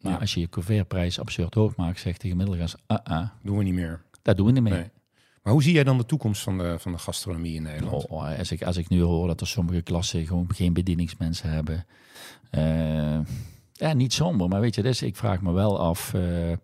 Maar 0.00 0.18
als 0.18 0.34
je 0.34 0.40
je 0.40 0.48
couvertprijs 0.48 1.20
absurd 1.20 1.54
hoog 1.54 1.76
maakt, 1.76 2.00
zegt 2.00 2.20
de 2.20 2.28
gemiddelde 2.28 2.60
gas, 2.60 2.76
uh 2.88 2.96
-uh. 3.04 3.28
doen 3.42 3.58
we 3.58 3.64
niet 3.64 3.74
meer. 3.74 4.02
Dat 4.22 4.36
doen 4.36 4.46
we 4.46 4.52
niet 4.52 4.62
meer. 4.62 4.90
Maar 5.46 5.54
hoe 5.54 5.64
zie 5.64 5.74
jij 5.74 5.84
dan 5.84 5.98
de 5.98 6.06
toekomst 6.06 6.42
van 6.42 6.58
de, 6.58 6.78
van 6.78 6.92
de 6.92 6.98
gastronomie 6.98 7.54
in 7.54 7.62
Nederland? 7.62 8.06
Oh, 8.06 8.38
als, 8.38 8.52
ik, 8.52 8.62
als 8.62 8.76
ik 8.76 8.88
nu 8.88 9.00
hoor 9.00 9.26
dat 9.26 9.40
er 9.40 9.46
sommige 9.46 9.82
klassen 9.82 10.26
gewoon 10.26 10.50
geen 10.54 10.72
bedieningsmensen 10.72 11.50
hebben. 11.50 11.86
Uh, 12.50 13.18
ja, 13.72 13.92
niet 13.92 14.12
somber, 14.12 14.48
maar 14.48 14.60
weet 14.60 14.74
je, 14.74 14.82
dus 14.82 15.02
ik 15.02 15.16
vraag 15.16 15.40
me 15.40 15.52
wel 15.52 15.78
af. 15.78 16.12
Uh, 16.14 16.50
ja, 16.50 16.56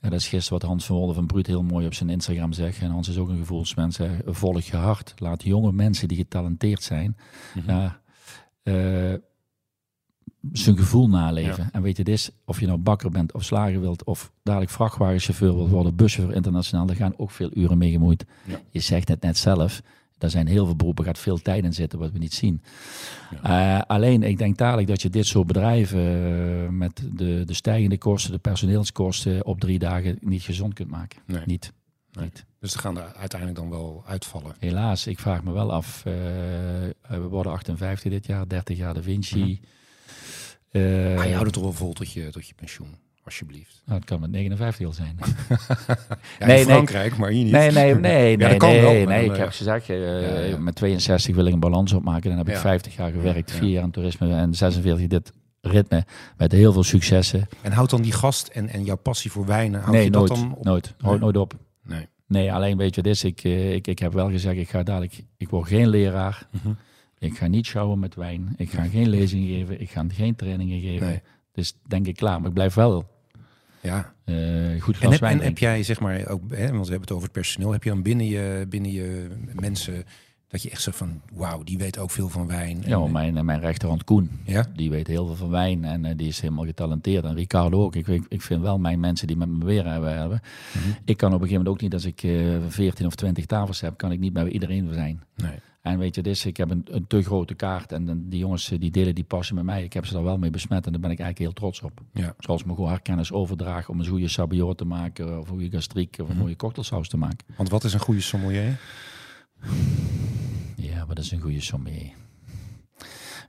dat 0.00 0.12
is 0.12 0.28
gisteren 0.28 0.60
wat 0.60 0.68
Hans 0.68 0.86
van 0.86 0.96
Wolde 0.96 1.14
van 1.14 1.26
Bruut 1.26 1.46
heel 1.46 1.62
mooi 1.62 1.86
op 1.86 1.94
zijn 1.94 2.10
Instagram 2.10 2.52
zegt. 2.52 2.80
En 2.80 2.90
Hans 2.90 3.08
is 3.08 3.18
ook 3.18 3.28
een 3.28 3.38
gevoelsmens. 3.38 3.98
Volg 4.24 4.60
je 4.60 4.76
hart. 4.76 5.14
Laat 5.16 5.42
jonge 5.42 5.72
mensen 5.72 6.08
die 6.08 6.16
getalenteerd 6.16 6.82
zijn. 6.82 7.16
Mm 7.54 7.62
-hmm. 7.62 7.74
ja, 7.74 8.00
uh, 8.62 9.14
zijn 10.52 10.76
gevoel 10.76 11.08
naleven. 11.08 11.68
En 11.72 11.82
weet 11.82 11.96
je, 11.96 12.04
dit 12.04 12.14
is, 12.14 12.30
of 12.44 12.60
je 12.60 12.66
nou 12.66 12.78
bakker 12.78 13.10
bent 13.10 13.32
of 13.32 13.44
slager 13.44 13.80
wilt, 13.80 14.04
of 14.04 14.32
dadelijk 14.42 14.70
vrachtwagenchauffeur 14.70 15.54
wilt 15.54 15.70
worden, 15.70 15.96
buschauffeur 15.96 16.36
internationaal, 16.36 16.86
daar 16.86 16.96
gaan 16.96 17.14
ook 17.16 17.30
veel 17.30 17.50
uren 17.54 17.78
mee 17.78 17.90
gemoeid. 17.90 18.24
Je 18.70 18.80
zegt 18.80 19.08
het 19.08 19.20
net 19.22 19.36
zelf, 19.36 19.82
er 20.18 20.30
zijn 20.30 20.46
heel 20.46 20.64
veel 20.64 20.76
beroepen, 20.76 21.04
gaat 21.04 21.18
veel 21.18 21.42
tijd 21.42 21.64
in 21.64 21.74
zitten 21.74 21.98
wat 21.98 22.12
we 22.12 22.18
niet 22.18 22.34
zien. 22.34 22.62
Uh, 23.46 23.80
alleen, 23.86 24.22
ik 24.22 24.38
denk 24.38 24.56
dadelijk 24.56 24.88
dat 24.88 25.02
je 25.02 25.10
dit 25.10 25.26
soort 25.26 25.46
bedrijven 25.46 26.00
uh, 26.00 26.68
met 26.68 27.02
de, 27.12 27.42
de 27.44 27.54
stijgende 27.54 27.98
kosten, 27.98 28.32
de 28.32 28.38
personeelskosten 28.38 29.46
op 29.46 29.60
drie 29.60 29.78
dagen 29.78 30.18
niet 30.20 30.42
gezond 30.42 30.74
kunt 30.74 30.90
maken. 30.90 31.20
Nee. 31.26 31.42
Niet. 31.46 31.72
Nee. 32.12 32.24
niet. 32.24 32.44
Dus 32.60 32.72
ze 32.72 32.78
gaan 32.78 32.98
er 32.98 33.14
uiteindelijk 33.14 33.60
dan 33.60 33.70
wel 33.70 34.02
uitvallen. 34.06 34.54
Helaas, 34.58 35.06
ik 35.06 35.18
vraag 35.18 35.42
me 35.42 35.52
wel 35.52 35.72
af. 35.72 36.02
Uh, 36.06 36.12
we 37.08 37.28
worden 37.28 37.52
58 37.52 38.10
dit 38.10 38.26
jaar, 38.26 38.48
30 38.48 38.76
jaar 38.76 38.94
de 38.94 39.02
Vinci. 39.02 39.38
Mm 39.38 39.44
-hmm. 39.44 39.58
Uh, 40.72 41.18
ah, 41.18 41.24
je 41.24 41.30
houdt 41.30 41.44
het 41.44 41.52
toch 41.52 41.62
wel 41.62 41.72
vol 41.72 41.92
tot 41.92 42.12
je, 42.12 42.30
tot 42.30 42.48
je 42.48 42.54
pensioen, 42.54 42.94
alsjeblieft. 43.24 43.82
Nou, 43.84 43.98
het 43.98 44.08
kan 44.08 44.20
met 44.20 44.30
59 44.30 44.86
al 44.86 44.92
zijn. 44.92 45.18
ja, 46.38 46.46
nee, 46.46 46.58
in 46.58 46.64
Frankrijk, 46.64 47.10
nee. 47.10 47.20
maar 47.20 47.30
hier 47.30 47.44
niet. 47.44 47.52
Nee, 47.52 47.70
nee, 47.70 47.94
nee, 47.94 48.36
nee, 48.36 48.58
nee, 48.58 48.58
nee, 48.58 49.06
nee. 49.06 49.24
Ik 49.24 49.36
heb 49.36 49.48
gezegd, 49.48 49.88
uh, 49.88 50.50
ja, 50.50 50.58
met 50.58 50.74
62 50.74 51.34
wil 51.34 51.46
ik 51.46 51.52
een 51.52 51.60
balans 51.60 51.92
opmaken. 51.92 52.28
Dan 52.28 52.38
heb 52.38 52.48
ik 52.48 52.56
50 52.56 52.96
jaar 52.96 53.10
gewerkt, 53.10 53.50
4 53.50 53.68
jaar 53.68 53.82
aan 53.82 53.90
toerisme 53.90 54.34
en 54.34 54.54
46 54.54 55.06
dit 55.06 55.32
ritme 55.60 56.04
met 56.36 56.52
heel 56.52 56.72
veel 56.72 56.82
successen. 56.82 57.48
En 57.62 57.72
houdt 57.72 57.90
dan 57.90 58.02
die 58.02 58.12
gast 58.12 58.48
en, 58.48 58.68
en 58.68 58.84
jouw 58.84 58.96
passie 58.96 59.30
voor 59.30 59.46
wijnen, 59.46 59.82
nee, 59.90 60.04
je 60.04 60.10
nooit, 60.10 60.28
dat 60.28 60.36
dan 60.36 60.54
op? 60.54 60.64
nooit, 60.64 60.94
nee. 60.98 61.18
nooit 61.18 61.36
op. 61.36 61.54
Nee. 61.84 62.08
Nee, 62.26 62.52
alleen 62.52 62.76
weet 62.76 62.94
je, 62.94 63.02
dit 63.02 63.22
ik, 63.22 63.44
ik, 63.44 63.86
ik 63.86 63.98
heb 63.98 64.12
wel 64.12 64.30
gezegd, 64.30 64.56
ik 64.56 64.68
ga 64.68 64.82
dadelijk, 64.82 65.24
ik 65.36 65.48
word 65.48 65.68
geen 65.68 65.88
leraar. 65.88 66.46
Mm 66.50 66.60
-hmm. 66.62 66.76
Ik 67.22 67.36
ga 67.36 67.46
niet 67.46 67.66
sjouwen 67.66 67.98
met 67.98 68.14
wijn. 68.14 68.54
Ik 68.56 68.70
ga 68.70 68.84
geen 68.84 69.08
lezingen 69.08 69.48
geven. 69.48 69.80
Ik 69.80 69.90
ga 69.90 70.04
geen 70.08 70.36
trainingen 70.36 70.80
geven. 70.80 71.06
Nee. 71.06 71.20
Dus 71.52 71.74
denk 71.86 72.06
ik 72.06 72.16
klaar. 72.16 72.38
Maar 72.38 72.48
ik 72.48 72.54
blijf 72.54 72.74
wel 72.74 73.10
Ja. 73.80 74.14
Uh, 74.24 74.82
goed 74.82 74.98
en 74.98 75.20
wijn. 75.20 75.38
En 75.38 75.44
heb 75.44 75.58
jij, 75.58 75.82
zeg 75.82 76.00
maar, 76.00 76.28
ook, 76.28 76.42
hè, 76.48 76.70
want 76.70 76.84
we 76.86 76.90
hebben 76.90 77.00
het 77.00 77.10
over 77.10 77.22
het 77.22 77.32
personeel. 77.32 77.72
Heb 77.72 77.84
je 77.84 77.90
dan 77.90 78.02
binnen 78.02 78.26
je, 78.26 78.66
binnen 78.68 78.92
je 78.92 79.28
mensen 79.52 80.04
dat 80.48 80.62
je 80.62 80.70
echt 80.70 80.82
zegt 80.82 80.96
van, 80.96 81.20
wauw, 81.32 81.62
die 81.62 81.78
weet 81.78 81.98
ook 81.98 82.10
veel 82.10 82.28
van 82.28 82.46
wijn. 82.46 82.82
Ja, 82.86 83.06
mijn, 83.06 83.44
mijn 83.44 83.60
rechterhand 83.60 84.04
Koen, 84.04 84.30
ja? 84.44 84.66
die 84.76 84.90
weet 84.90 85.06
heel 85.06 85.26
veel 85.26 85.34
van 85.34 85.50
wijn 85.50 85.84
en 85.84 86.04
uh, 86.04 86.10
die 86.16 86.28
is 86.28 86.40
helemaal 86.40 86.64
getalenteerd. 86.64 87.24
En 87.24 87.34
Ricardo 87.34 87.82
ook. 87.82 87.96
Ik, 87.96 88.06
ik, 88.06 88.24
ik 88.28 88.42
vind 88.42 88.62
wel 88.62 88.78
mijn 88.78 89.00
mensen 89.00 89.26
die 89.26 89.36
met 89.36 89.48
me 89.48 89.64
weer 89.64 89.86
hebben. 89.86 90.18
hebben. 90.18 90.40
Mm 90.74 90.82
-hmm. 90.82 90.96
Ik 91.04 91.16
kan 91.16 91.34
op 91.34 91.40
een 91.40 91.48
gegeven 91.48 91.64
moment 91.64 91.68
ook 91.68 91.80
niet, 91.80 91.94
als 91.94 92.04
ik 92.04 92.22
uh, 92.22 92.56
14 92.68 93.06
of 93.06 93.14
20 93.14 93.46
tafels 93.46 93.80
heb, 93.80 93.96
kan 93.96 94.12
ik 94.12 94.18
niet 94.18 94.32
bij 94.32 94.48
iedereen 94.48 94.94
zijn. 94.94 95.22
Nee. 95.36 95.58
En 95.82 95.98
weet 95.98 96.14
je, 96.14 96.22
dus 96.22 96.46
ik 96.46 96.56
heb 96.56 96.70
een, 96.70 96.84
een 96.90 97.06
te 97.06 97.22
grote 97.22 97.54
kaart 97.54 97.92
en 97.92 98.28
die 98.28 98.38
jongens 98.38 98.68
die 98.68 98.90
delen 98.90 99.14
die 99.14 99.24
passen 99.24 99.54
met 99.54 99.64
mij. 99.64 99.84
Ik 99.84 99.92
heb 99.92 100.06
ze 100.06 100.12
daar 100.12 100.22
wel 100.22 100.38
mee 100.38 100.50
besmet 100.50 100.86
en 100.86 100.92
daar 100.92 101.00
ben 101.00 101.10
ik 101.10 101.18
eigenlijk 101.18 101.38
heel 101.38 101.68
trots 101.70 101.82
op. 101.82 102.00
Ja. 102.12 102.34
Zoals 102.38 102.64
me 102.64 102.74
gewoon 102.74 102.90
herkennis 102.90 103.32
overdragen 103.32 103.92
om 103.92 104.00
een 104.00 104.06
goede 104.06 104.28
sabiot 104.28 104.78
te 104.78 104.84
maken 104.84 105.38
of 105.38 105.48
een 105.48 105.52
goede 105.52 105.70
gastriek 105.70 106.16
of 106.20 106.28
een 106.28 106.36
mooie 106.36 106.56
cocktailsaus 106.56 107.08
te 107.08 107.16
maken. 107.16 107.46
Want 107.56 107.68
wat 107.68 107.84
is 107.84 107.92
een 107.92 108.00
goede 108.00 108.20
sommelier? 108.20 108.80
Ja, 110.76 111.06
wat 111.06 111.18
is 111.18 111.30
een 111.30 111.40
goede 111.40 111.60
sommelier? 111.60 112.12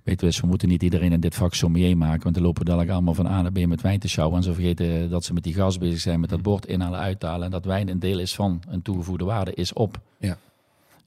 Weet 0.04 0.22
we, 0.22 0.38
we 0.42 0.48
moeten 0.48 0.68
niet 0.68 0.84
iedereen 0.84 1.12
in 1.12 1.20
dit 1.20 1.36
vak 1.36 1.54
sommelier 1.54 1.98
maken, 1.98 2.24
want 2.24 2.36
dan 2.36 2.44
lopen 2.44 2.66
dadelijk 2.66 2.92
allemaal 2.92 3.14
van 3.14 3.28
A 3.28 3.42
naar 3.42 3.52
B 3.52 3.66
met 3.66 3.82
wijn 3.82 4.00
te 4.00 4.08
sjouwen. 4.08 4.38
En 4.38 4.44
ze 4.44 4.54
vergeten 4.54 5.10
dat 5.10 5.24
ze 5.24 5.34
met 5.34 5.44
die 5.44 5.54
gas 5.54 5.78
bezig 5.78 6.00
zijn, 6.00 6.20
met 6.20 6.30
dat 6.30 6.42
bord 6.42 6.66
inhalen, 6.66 7.00
uithalen. 7.00 7.46
En 7.46 7.52
dat 7.52 7.66
wijn 7.66 7.90
een 7.90 8.00
deel 8.00 8.20
is 8.20 8.36
van 8.36 8.62
een 8.68 8.82
toegevoegde 8.82 9.26
waarde, 9.26 9.54
is 9.54 9.74
op. 9.74 10.02
Ja. 10.20 10.38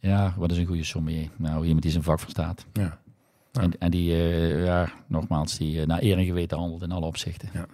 Ja, 0.00 0.34
wat 0.36 0.50
is 0.50 0.58
een 0.58 0.66
goede 0.66 0.84
sommelier? 0.84 1.30
Nou, 1.36 1.64
iemand 1.64 1.82
die 1.82 1.90
zijn 1.90 2.02
vak 2.02 2.20
verstaat. 2.20 2.66
Ja. 2.72 2.98
Ja. 3.52 3.62
En, 3.62 3.78
en 3.78 3.90
die, 3.90 4.10
uh, 4.10 4.64
ja, 4.64 4.92
nogmaals, 5.06 5.58
die 5.58 5.80
uh, 5.80 5.86
naar 5.86 6.02
eer 6.02 6.18
en 6.18 6.24
geweten 6.24 6.58
handelt 6.58 6.82
in 6.82 6.92
alle 6.92 7.06
opzichten. 7.06 7.48
Ja. 7.52 7.66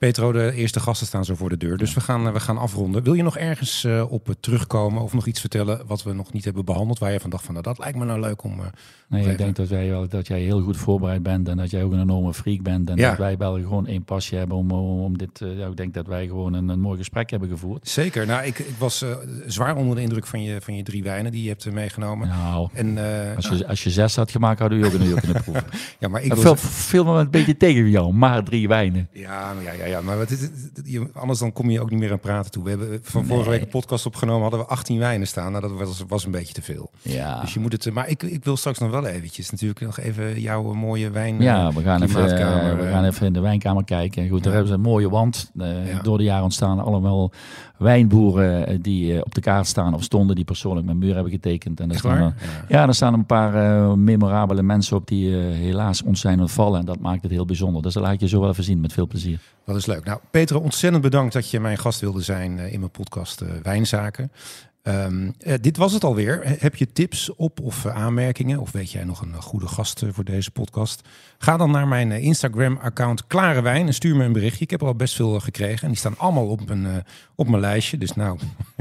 Petro, 0.00 0.32
de 0.32 0.52
eerste 0.54 0.80
gasten 0.80 1.06
staan 1.06 1.24
zo 1.24 1.34
voor 1.34 1.48
de 1.48 1.56
deur. 1.56 1.76
Dus 1.76 1.94
we 1.94 2.00
gaan, 2.00 2.32
we 2.32 2.40
gaan 2.40 2.58
afronden. 2.58 3.02
Wil 3.02 3.14
je 3.14 3.22
nog 3.22 3.36
ergens 3.36 3.84
uh, 3.84 4.12
op 4.12 4.34
terugkomen 4.40 5.02
of 5.02 5.12
nog 5.12 5.26
iets 5.26 5.40
vertellen 5.40 5.86
wat 5.86 6.02
we 6.02 6.12
nog 6.12 6.32
niet 6.32 6.44
hebben 6.44 6.64
behandeld? 6.64 6.98
Waar 6.98 7.12
je 7.12 7.20
van 7.20 7.30
dacht 7.30 7.44
van 7.44 7.52
nou, 7.52 7.66
dat 7.66 7.78
lijkt 7.78 7.98
me 7.98 8.04
nou 8.04 8.20
leuk 8.20 8.42
om. 8.42 8.60
Uh, 8.60 8.66
nee, 9.08 9.30
ik 9.30 9.38
denk 9.38 9.56
dat, 9.56 9.68
wij 9.68 9.88
wel, 9.88 10.08
dat 10.08 10.26
jij 10.26 10.40
heel 10.40 10.60
goed 10.60 10.76
voorbereid 10.76 11.22
bent 11.22 11.48
en 11.48 11.56
dat 11.56 11.70
jij 11.70 11.82
ook 11.82 11.92
een 11.92 12.00
enorme 12.00 12.34
freak 12.34 12.62
bent. 12.62 12.90
En 12.90 12.96
ja. 12.96 13.08
dat 13.08 13.18
wij 13.18 13.36
wel 13.36 13.54
gewoon 13.54 13.86
één 13.86 14.04
pasje 14.04 14.36
hebben 14.36 14.56
om, 14.56 14.72
om 14.72 15.18
dit. 15.18 15.40
Uh, 15.40 15.58
ja, 15.58 15.66
ik 15.66 15.76
denk 15.76 15.94
dat 15.94 16.06
wij 16.06 16.26
gewoon 16.26 16.52
een, 16.52 16.68
een 16.68 16.80
mooi 16.80 16.98
gesprek 16.98 17.30
hebben 17.30 17.48
gevoerd. 17.48 17.88
Zeker. 17.88 18.26
Nou, 18.26 18.44
ik, 18.44 18.58
ik 18.58 18.76
was 18.78 19.04
zwaar 19.46 19.76
onder 19.76 19.96
de 19.96 20.02
indruk 20.02 20.26
van 20.26 20.42
je, 20.42 20.60
van 20.60 20.76
je 20.76 20.82
drie 20.82 21.02
wijnen 21.02 21.32
die 21.32 21.42
je 21.42 21.48
hebt 21.48 21.72
meegenomen. 21.72 22.28
Nou, 22.28 22.68
en, 22.72 22.98
als, 23.36 23.48
je, 23.48 23.66
als 23.66 23.84
je 23.84 23.90
zes 23.90 24.16
had 24.16 24.30
gemaakt, 24.30 24.60
hadden 24.60 24.80
we 24.80 24.86
ook 24.86 24.92
een 24.92 25.06
uur 25.06 25.20
kunnen 25.20 25.42
proeven. 25.42 25.64
ja, 26.00 26.08
maar 26.08 26.22
ik 26.22 26.36
veel, 26.36 26.56
veel 26.56 27.04
me 27.04 27.18
een 27.18 27.30
beetje 27.30 27.56
tegen 27.56 27.90
jou, 27.90 28.12
maar 28.12 28.44
drie 28.44 28.68
wijnen. 28.68 29.08
Ja, 29.12 29.54
ja, 29.64 29.86
ja, 29.86 29.89
ja 29.90 30.00
maar 30.00 30.18
wat 30.18 30.30
is 30.30 30.40
het? 30.40 30.52
anders 31.12 31.38
dan 31.38 31.52
kom 31.52 31.70
je 31.70 31.80
ook 31.80 31.90
niet 31.90 31.98
meer 31.98 32.12
aan 32.12 32.20
praten 32.20 32.50
toe. 32.50 32.64
We 32.64 32.70
hebben 32.70 32.98
van 33.02 33.26
vorige 33.26 33.50
week 33.50 33.60
een 33.60 33.68
podcast 33.68 34.06
opgenomen, 34.06 34.42
hadden 34.42 34.60
we 34.60 34.66
18 34.66 34.98
wijnen 34.98 35.26
staan. 35.26 35.52
Nou, 35.52 35.68
dat 35.68 35.88
was, 35.88 36.04
was 36.08 36.24
een 36.24 36.30
beetje 36.30 36.54
te 36.54 36.62
veel. 36.62 36.90
Ja. 37.02 37.40
Dus 37.40 37.54
je 37.54 37.60
moet 37.60 37.72
het. 37.72 37.92
Maar 37.92 38.08
ik, 38.08 38.22
ik 38.22 38.44
wil 38.44 38.56
straks 38.56 38.78
nog 38.78 38.90
wel 38.90 39.06
eventjes 39.06 39.50
natuurlijk 39.50 39.80
nog 39.80 39.98
even 39.98 40.40
jouw 40.40 40.74
mooie 40.74 41.10
wijn. 41.10 41.42
Ja, 41.42 41.72
we 41.72 41.82
gaan, 41.82 42.02
even, 42.02 42.24
uh, 42.24 42.78
we 42.78 42.88
gaan 42.90 43.04
even 43.04 43.26
in 43.26 43.32
de 43.32 43.40
wijnkamer 43.40 43.84
kijken. 43.84 44.28
Goed, 44.28 44.38
ja. 44.38 44.44
daar 44.44 44.52
hebben 44.52 44.68
ze 44.68 44.74
een 44.74 44.80
mooie 44.80 45.08
wand. 45.08 45.50
Uh, 45.54 45.92
ja. 45.92 46.02
Door 46.02 46.18
de 46.18 46.24
jaren 46.24 46.44
ontstaan 46.44 46.80
allemaal 46.80 47.32
wijnboeren 47.78 48.82
die 48.82 49.12
uh, 49.12 49.20
op 49.20 49.34
de 49.34 49.40
kaart 49.40 49.66
staan 49.66 49.94
of 49.94 50.02
stonden, 50.02 50.36
die 50.36 50.44
persoonlijk 50.44 50.86
mijn 50.86 50.98
muur 50.98 51.14
hebben 51.14 51.32
getekend. 51.32 51.80
En 51.80 51.90
er 51.90 51.98
staan, 51.98 52.18
ja. 52.18 52.34
ja, 52.68 52.86
er 52.86 52.94
staan 52.94 53.14
een 53.14 53.26
paar 53.26 53.98
memorabele 53.98 54.62
mensen 54.62 54.96
op 54.96 55.06
die 55.06 55.34
helaas 55.36 56.02
ons 56.02 56.20
zijn 56.20 56.40
ontvallen. 56.40 56.80
En 56.80 56.86
dat 56.86 56.98
maakt 56.98 57.22
het 57.22 57.30
heel 57.30 57.44
bijzonder. 57.44 57.82
Dus 57.82 57.94
dat 57.94 58.02
laat 58.02 58.12
ik 58.12 58.20
je 58.20 58.28
zo 58.28 58.40
wel 58.40 58.50
even 58.50 58.64
zien 58.64 58.80
met 58.80 58.92
veel 58.92 59.06
plezier. 59.06 59.40
Leuk. 59.86 60.04
Nou, 60.04 60.20
Peter, 60.30 60.60
ontzettend 60.60 61.02
bedankt 61.02 61.32
dat 61.32 61.50
je 61.50 61.60
mijn 61.60 61.78
gast 61.78 62.00
wilde 62.00 62.22
zijn 62.22 62.58
in 62.58 62.78
mijn 62.78 62.90
podcast 62.90 63.42
Wijnzaken. 63.62 64.32
Um, 64.82 65.34
uh, 65.46 65.54
dit 65.60 65.76
was 65.76 65.92
het 65.92 66.04
alweer. 66.04 66.40
Heb 66.58 66.76
je 66.76 66.92
tips 66.92 67.34
op 67.34 67.60
of 67.60 67.84
uh, 67.84 67.96
aanmerkingen? 67.96 68.58
Of 68.58 68.72
weet 68.72 68.92
jij 68.92 69.04
nog 69.04 69.20
een 69.20 69.30
uh, 69.30 69.40
goede 69.40 69.66
gast 69.66 70.02
voor 70.10 70.24
deze 70.24 70.50
podcast? 70.50 71.08
Ga 71.38 71.56
dan 71.56 71.70
naar 71.70 71.88
mijn 71.88 72.12
Instagram-account 72.12 73.26
Klare 73.26 73.62
Wijn 73.62 73.86
en 73.86 73.94
stuur 73.94 74.16
me 74.16 74.24
een 74.24 74.32
berichtje. 74.32 74.64
Ik 74.64 74.70
heb 74.70 74.80
er 74.80 74.86
al 74.86 74.94
best 74.94 75.14
veel 75.14 75.40
gekregen 75.40 75.82
en 75.82 75.88
die 75.88 75.96
staan 75.96 76.18
allemaal 76.18 76.46
op 76.46 76.68
mijn, 76.68 77.04
op 77.34 77.48
mijn 77.48 77.60
lijstje. 77.60 77.98
Dus 77.98 78.12
nou, 78.12 78.38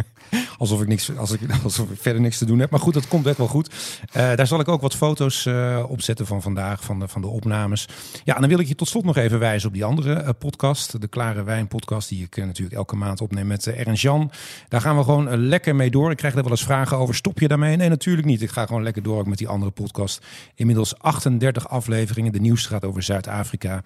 alsof 0.58 0.82
ik, 0.82 0.88
niks, 0.88 1.18
als 1.18 1.32
ik, 1.32 1.40
alsof 1.64 1.90
ik 1.92 2.00
verder 2.02 2.22
niks 2.22 2.38
te 2.38 2.46
doen 2.46 2.60
heb. 2.60 2.70
Maar 2.70 2.80
goed, 2.80 2.94
dat 2.94 3.08
komt 3.08 3.26
echt 3.26 3.38
wel 3.38 3.48
goed. 3.48 3.70
daar 4.12 4.48
zal 4.48 4.60
ik 4.60 4.68
ook 4.68 4.82
wat 4.82 4.96
foto's 4.96 5.48
op 5.88 6.02
zetten 6.02 6.26
van 6.26 6.42
vandaag, 6.42 6.84
van 6.84 7.00
de, 7.00 7.08
van 7.08 7.22
de 7.22 7.28
opnames. 7.28 7.88
Ja, 8.24 8.36
en 8.36 8.42
dan 8.42 8.50
wil 8.50 8.60
ik 8.60 8.68
je 8.68 8.76
tot 8.76 8.88
slot 8.88 9.06
nog 9.06 9.18
even 9.18 9.40
wijzen 9.40 9.68
op 9.68 9.74
die 9.74 9.86
andere 9.86 10.34
podcast. 10.34 11.02
De 11.02 11.08
Klare 11.08 11.44
Wijn 11.44 11.68
podcast, 11.68 12.10
die 12.10 12.24
ik 12.24 12.36
natuurlijk 12.36 12.76
elke 12.76 12.96
maand 12.96 13.22
opneem 13.22 13.48
met 13.48 13.68
Ernst 13.68 14.02
Jan. 14.02 14.32
Daar 14.68 14.82
gaan 14.82 14.98
we 14.98 15.04
gewoon 15.04 15.38
lekker 15.38 15.76
mee 15.76 15.89
door. 15.92 16.12
Ik 16.12 16.18
krijg 16.18 16.36
er 16.36 16.42
wel 16.42 16.52
eens 16.52 16.64
vragen 16.64 16.98
over. 16.98 17.16
Stop 17.16 17.40
je 17.40 17.48
daarmee? 17.48 17.76
Nee, 17.76 17.90
natuurlijk 17.90 18.28
niet. 18.28 18.42
Ik 18.42 18.50
ga 18.50 18.66
gewoon 18.66 18.84
lekker 18.84 19.04
door 19.04 19.30
met 19.30 19.38
die 19.38 19.48
andere 19.48 19.72
podcast. 19.72 20.26
Inmiddels 20.56 21.00
38 21.00 21.70
afleveringen. 21.70 22.32
De 22.32 22.40
nieuwste 22.40 22.70
gaat 22.70 22.86
over 22.86 23.04
Zuid-Afrika. 23.04 23.84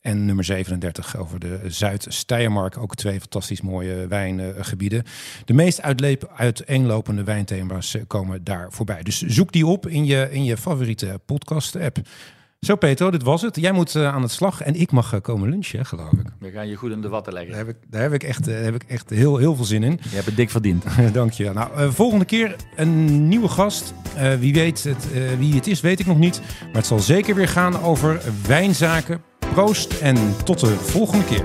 En 0.00 0.24
nummer 0.24 0.44
37 0.44 1.16
over 1.16 1.38
de 1.38 1.60
Zuid-Steiermark. 1.66 2.78
Ook 2.78 2.94
twee 2.94 3.20
fantastisch 3.20 3.60
mooie 3.60 4.06
wijngebieden. 4.06 5.04
De 5.44 5.52
meest 5.52 5.82
uiteenlopende 6.36 7.24
wijnthema's 7.24 7.96
komen 8.06 8.44
daar 8.44 8.72
voorbij. 8.72 9.02
Dus 9.02 9.20
zoek 9.20 9.52
die 9.52 9.66
op 9.66 9.86
in 9.86 10.04
je, 10.04 10.28
in 10.30 10.44
je 10.44 10.56
favoriete 10.56 11.20
podcast-app. 11.26 11.98
Zo 12.64 12.76
Peter, 12.76 13.10
dit 13.10 13.22
was 13.22 13.42
het. 13.42 13.56
Jij 13.56 13.72
moet 13.72 13.94
uh, 13.94 14.14
aan 14.14 14.22
het 14.22 14.30
slag 14.30 14.60
en 14.60 14.74
ik 14.74 14.90
mag 14.90 15.14
uh, 15.14 15.20
komen 15.20 15.48
lunchen, 15.48 15.86
geloof 15.86 16.12
ik. 16.12 16.26
We 16.38 16.50
gaan 16.50 16.68
je 16.68 16.76
goed 16.76 16.90
in 16.90 17.00
de 17.00 17.08
watten 17.08 17.32
leggen. 17.32 17.50
Daar 17.50 17.66
heb 17.66 17.68
ik, 17.68 17.76
daar 17.90 18.02
heb 18.02 18.12
ik, 18.12 18.22
echt, 18.22 18.48
uh, 18.48 18.62
heb 18.62 18.74
ik 18.74 18.82
echt 18.82 19.10
heel, 19.10 19.36
heel 19.36 19.54
veel 19.56 19.64
zin 19.64 19.82
in. 19.82 20.00
Je 20.02 20.14
hebt 20.14 20.26
het 20.26 20.36
dik 20.36 20.50
verdiend. 20.50 20.84
Dank 21.12 21.32
je. 21.32 21.52
Nou, 21.52 21.92
volgende 21.92 22.24
keer 22.24 22.56
een 22.76 23.28
nieuwe 23.28 23.48
gast. 23.48 23.94
wie 24.38 24.54
weet 24.54 24.84
het, 24.84 25.06
wie 25.38 25.54
het 25.54 25.66
is, 25.66 25.80
weet 25.80 26.00
ik 26.00 26.06
nog 26.06 26.18
niet. 26.18 26.40
Maar 26.60 26.74
het 26.74 26.86
zal 26.86 26.98
zeker 26.98 27.34
weer 27.34 27.48
gaan 27.48 27.80
over 27.82 28.20
wijnzaken. 28.46 29.22
Proost 29.38 29.92
en 29.92 30.16
tot 30.44 30.60
de 30.60 30.66
volgende 30.66 31.24
keer. 31.24 31.44